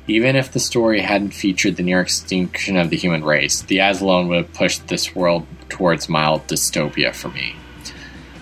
Even 0.09 0.37
if 0.37 0.53
the 0.53 0.61
story 0.61 1.01
hadn't 1.01 1.35
featured 1.35 1.77
the 1.77 1.83
near 1.83 2.01
extinction 2.01 2.77
of 2.77 2.91
the 2.91 2.97
human 2.97 3.25
race, 3.25 3.63
the 3.63 3.81
ads 3.81 4.01
alone 4.01 4.29
would 4.29 4.39
have 4.39 4.55
pushed 4.55 4.89
this 4.89 5.15
world 5.15 5.47
towards 5.69 6.09
mild 6.09 6.47
dystopia 6.47 7.15
for 7.15 7.29
me. 7.29 7.55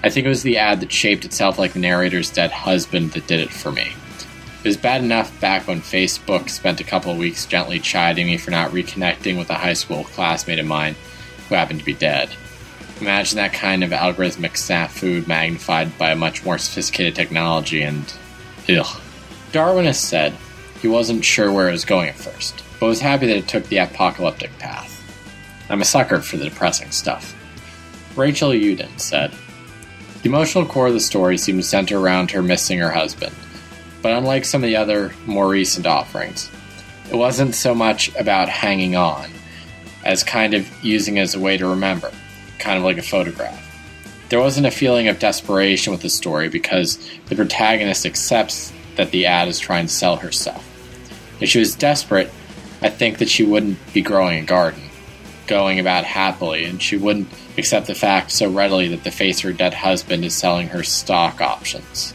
I 0.03 0.11
think 0.11 0.27
it 0.27 0.31
was 0.31 0.43
the 0.43 0.59
ad 0.59 0.81
that 0.81 0.93
shaped 0.93 1.25
itself 1.25 1.59
like 1.59 1.73
the 1.73 1.79
narrator's 1.79 2.31
dead 2.31 2.51
husband 2.51 3.13
that 3.13 3.27
did 3.27 3.41
it 3.41 3.51
for 3.51 3.73
me. 3.73 3.93
It 4.63 4.69
was 4.69 4.77
bad 4.79 5.03
enough 5.03 5.39
back 5.41 5.67
when 5.67 5.81
Facebook 5.81 6.49
spent 6.49 6.81
a 6.81 6.85
couple 6.85 7.13
of 7.13 7.19
weeks 7.19 7.47
gently 7.47 7.79
chiding 7.79 8.27
me 8.27 8.39
for 8.39 8.51
not 8.51 8.71
reconnecting 8.71 9.37
with 9.37 9.51
a 9.51 9.55
high 9.55 9.75
school 9.75 10.05
classmate 10.05 10.59
of 10.59 10.67
mine 10.67 10.97
who 11.49 11.55
happened 11.55 11.81
to 11.81 11.85
be 11.85 11.95
dead. 11.95 12.31
Imagine 13.01 13.37
that 13.37 13.53
kind 13.53 13.83
of 13.83 13.91
algorithmic 13.91 14.57
snap 14.57 14.91
food 14.91 15.27
magnified 15.27 15.97
by 15.99 16.11
a 16.11 16.17
much 16.17 16.45
more 16.45 16.59
sophisticated 16.59 17.15
technology 17.15 17.83
and. 17.83 18.13
Ugh. 18.69 19.01
Darwin 19.53 19.85
has 19.85 20.01
said 20.01 20.35
he 20.81 20.89
wasn't 20.89 21.25
sure 21.25 21.53
where 21.53 21.69
it 21.69 21.73
was 21.73 21.85
going 21.85 22.09
at 22.09 22.15
first, 22.15 22.63
but 22.79 22.87
was 22.87 23.01
happy 23.01 23.27
that 23.27 23.37
it 23.37 23.49
took 23.49 23.65
the 23.69 23.79
apocalyptic 23.79 24.57
path. 24.59 24.91
I'm 25.69 25.81
a 25.81 25.85
sucker 25.85 26.21
for 26.21 26.37
the 26.37 26.45
depressing 26.45 26.91
stuff. 26.91 27.35
Rachel 28.17 28.51
Uden 28.51 29.01
said, 29.01 29.33
The 30.23 30.29
emotional 30.29 30.67
core 30.67 30.89
of 30.89 30.93
the 30.93 31.01
story 31.01 31.39
seemed 31.39 31.63
to 31.63 31.69
center 31.69 31.99
around 31.99 32.31
her 32.31 32.43
missing 32.43 32.79
her 32.79 32.91
husband, 32.91 33.35
but 34.03 34.13
unlike 34.13 34.45
some 34.45 34.63
of 34.63 34.69
the 34.69 34.77
other, 34.77 35.13
more 35.27 35.49
recent 35.49 35.87
offerings, 35.87 36.51
it 37.11 37.17
wasn't 37.17 37.55
so 37.55 37.75
much 37.75 38.15
about 38.17 38.49
hanging 38.49 38.95
on 38.95 39.31
as 40.05 40.23
kind 40.23 40.55
of 40.55 40.85
using 40.85 41.17
it 41.17 41.23
as 41.23 41.35
a 41.35 41.41
way 41.41 41.57
to 41.57 41.67
remember, 41.67 42.13
kind 42.59 42.79
of 42.79 42.85
like 42.85 42.99
a 42.99 43.03
photograph. 43.03 43.61
There 44.29 44.41
wasn't 44.41 44.67
a 44.67 44.71
feeling 44.71 45.09
of 45.09 45.19
desperation 45.19 45.93
with 45.93 46.03
the 46.03 46.11
story 46.11 46.49
because 46.49 46.99
the 47.27 47.37
protagonist 47.37 48.07
accepts 48.07 48.73
that 48.97 49.11
the 49.11 49.27
ad 49.27 49.49
is 49.49 49.59
trying 49.59 49.87
to 49.87 49.93
sell 49.93 50.17
herself. 50.17 50.65
If 51.41 51.51
she 51.51 51.59
was 51.59 51.75
desperate, 51.75 52.31
I 52.81 52.89
think 52.89 53.19
that 53.19 53.29
she 53.29 53.45
wouldn't 53.45 53.79
be 53.93 54.03
growing 54.03 54.39
a 54.39 54.47
garden 54.47 54.83
going 55.47 55.79
about 55.79 56.05
happily, 56.05 56.65
and 56.65 56.81
she 56.81 56.97
wouldn't 56.97 57.29
accept 57.59 57.87
the 57.87 57.95
fact 57.95 58.31
so 58.31 58.51
readily 58.51 58.89
that 58.89 59.05
the 59.05 59.11
face 59.11 59.39
of 59.39 59.45
her 59.45 59.53
dead 59.53 59.75
husband 59.75 60.25
is 60.25 60.35
selling 60.35 60.69
her 60.69 60.83
stock 60.83 61.41
options. 61.41 62.15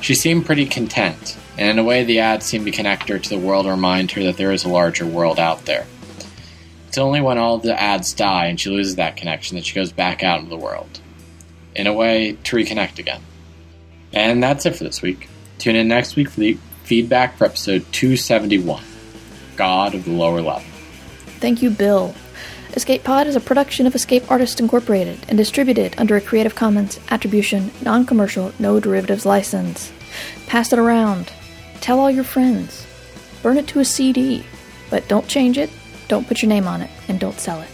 She 0.00 0.14
seemed 0.14 0.46
pretty 0.46 0.66
content, 0.66 1.38
and 1.56 1.70
in 1.70 1.78
a 1.78 1.84
way 1.84 2.04
the 2.04 2.18
ad 2.18 2.42
seemed 2.42 2.66
to 2.66 2.70
connect 2.70 3.08
her 3.08 3.18
to 3.18 3.28
the 3.28 3.38
world 3.38 3.66
and 3.66 3.74
remind 3.74 4.12
her 4.12 4.22
that 4.24 4.36
there 4.36 4.52
is 4.52 4.64
a 4.64 4.68
larger 4.68 5.06
world 5.06 5.38
out 5.38 5.64
there. 5.64 5.86
It's 6.94 6.98
only 7.00 7.20
when 7.20 7.38
all 7.38 7.58
the 7.58 7.76
ads 7.76 8.12
die 8.12 8.46
and 8.46 8.60
she 8.60 8.70
loses 8.70 8.94
that 8.94 9.16
connection 9.16 9.56
that 9.56 9.64
she 9.64 9.74
goes 9.74 9.90
back 9.90 10.22
out 10.22 10.38
into 10.38 10.50
the 10.50 10.56
world. 10.56 11.00
In 11.74 11.88
a 11.88 11.92
way, 11.92 12.38
to 12.44 12.56
reconnect 12.56 13.00
again. 13.00 13.20
And 14.12 14.40
that's 14.40 14.64
it 14.64 14.76
for 14.76 14.84
this 14.84 15.02
week. 15.02 15.28
Tune 15.58 15.74
in 15.74 15.88
next 15.88 16.14
week 16.14 16.30
for 16.30 16.38
the 16.38 16.56
feedback 16.84 17.36
for 17.36 17.46
episode 17.46 17.84
271 17.90 18.84
God 19.56 19.96
of 19.96 20.04
the 20.04 20.12
Lower 20.12 20.40
Level. 20.40 20.62
Thank 21.40 21.62
you, 21.62 21.70
Bill. 21.70 22.14
Escape 22.74 23.02
Pod 23.02 23.26
is 23.26 23.34
a 23.34 23.40
production 23.40 23.88
of 23.88 23.96
Escape 23.96 24.30
Artists 24.30 24.60
Incorporated 24.60 25.18
and 25.28 25.36
distributed 25.36 25.96
under 25.98 26.14
a 26.14 26.20
Creative 26.20 26.54
Commons 26.54 27.00
Attribution, 27.10 27.72
Non 27.82 28.06
Commercial, 28.06 28.52
No 28.60 28.78
Derivatives 28.78 29.26
license. 29.26 29.92
Pass 30.46 30.72
it 30.72 30.78
around. 30.78 31.32
Tell 31.80 31.98
all 31.98 32.08
your 32.08 32.22
friends. 32.22 32.86
Burn 33.42 33.56
it 33.56 33.66
to 33.66 33.80
a 33.80 33.84
CD. 33.84 34.44
But 34.90 35.08
don't 35.08 35.26
change 35.26 35.58
it, 35.58 35.70
don't 36.08 36.26
put 36.26 36.42
your 36.42 36.48
name 36.48 36.66
on 36.66 36.82
it, 36.82 36.90
and 37.08 37.18
don't 37.18 37.38
sell 37.38 37.60
it. 37.60 37.68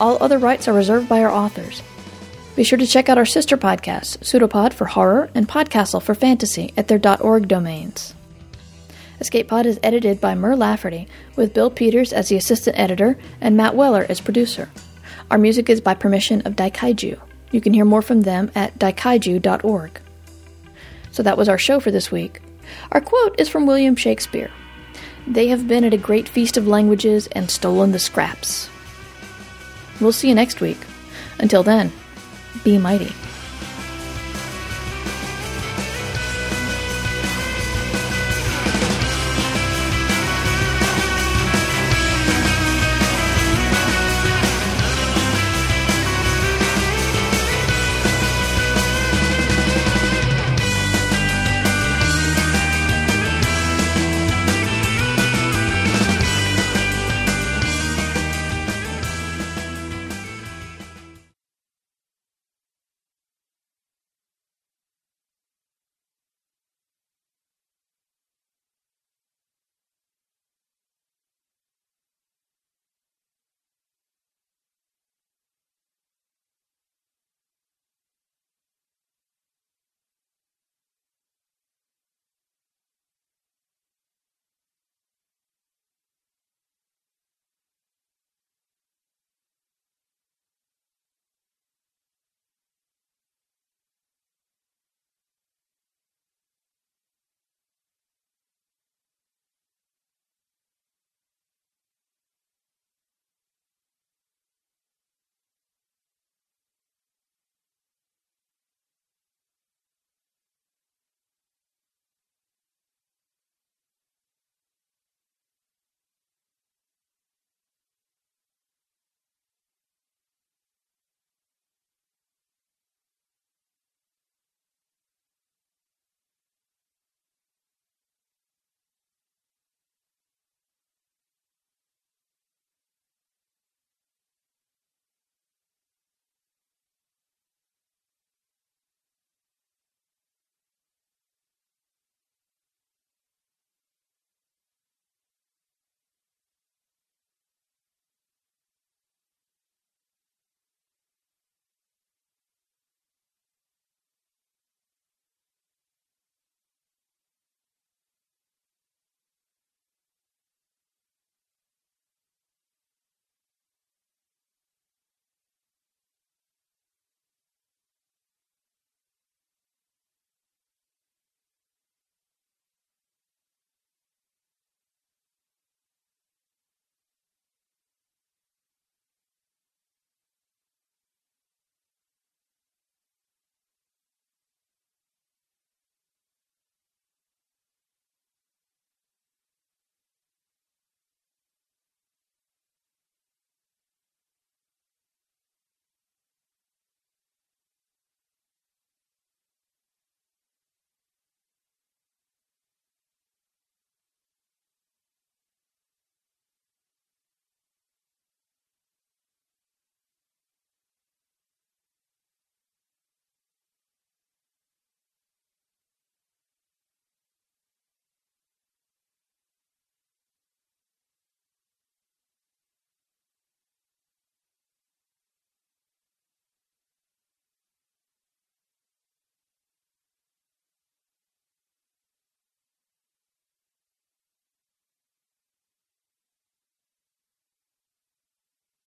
All 0.00 0.22
other 0.22 0.38
rights 0.38 0.68
are 0.68 0.72
reserved 0.72 1.08
by 1.08 1.22
our 1.22 1.30
authors. 1.30 1.82
Be 2.56 2.64
sure 2.64 2.78
to 2.78 2.86
check 2.86 3.08
out 3.08 3.18
our 3.18 3.26
sister 3.26 3.56
podcasts, 3.56 4.18
Pseudopod 4.18 4.72
for 4.72 4.86
horror 4.86 5.30
and 5.34 5.48
Podcastle 5.48 6.02
for 6.02 6.14
fantasy, 6.14 6.72
at 6.76 6.88
their 6.88 7.00
.org 7.20 7.48
domains. 7.48 8.14
Escape 9.20 9.48
Pod 9.48 9.66
is 9.66 9.80
edited 9.82 10.20
by 10.20 10.34
Mur 10.34 10.56
Lafferty, 10.56 11.08
with 11.36 11.54
Bill 11.54 11.70
Peters 11.70 12.12
as 12.12 12.28
the 12.28 12.36
assistant 12.36 12.78
editor 12.78 13.18
and 13.40 13.56
Matt 13.56 13.74
Weller 13.74 14.06
as 14.08 14.20
producer. 14.20 14.70
Our 15.30 15.38
music 15.38 15.70
is 15.70 15.80
by 15.80 15.94
permission 15.94 16.42
of 16.42 16.56
Daikaiju. 16.56 17.18
You 17.50 17.60
can 17.60 17.72
hear 17.72 17.84
more 17.84 18.02
from 18.02 18.22
them 18.22 18.50
at 18.54 18.78
daikaiju.org. 18.78 20.00
So 21.12 21.22
that 21.22 21.38
was 21.38 21.48
our 21.48 21.58
show 21.58 21.80
for 21.80 21.90
this 21.90 22.10
week. 22.10 22.40
Our 22.90 23.00
quote 23.00 23.38
is 23.38 23.48
from 23.48 23.66
William 23.66 23.96
Shakespeare 23.96 24.50
They 25.26 25.48
have 25.48 25.66
been 25.66 25.84
at 25.84 25.94
a 25.94 25.98
great 25.98 26.28
feast 26.28 26.56
of 26.56 26.68
languages 26.68 27.26
and 27.28 27.50
stolen 27.50 27.92
the 27.92 27.98
scraps. 27.98 28.68
We'll 30.00 30.12
see 30.12 30.28
you 30.28 30.34
next 30.34 30.60
week. 30.60 30.78
Until 31.38 31.62
then, 31.62 31.92
be 32.62 32.78
mighty. 32.78 33.12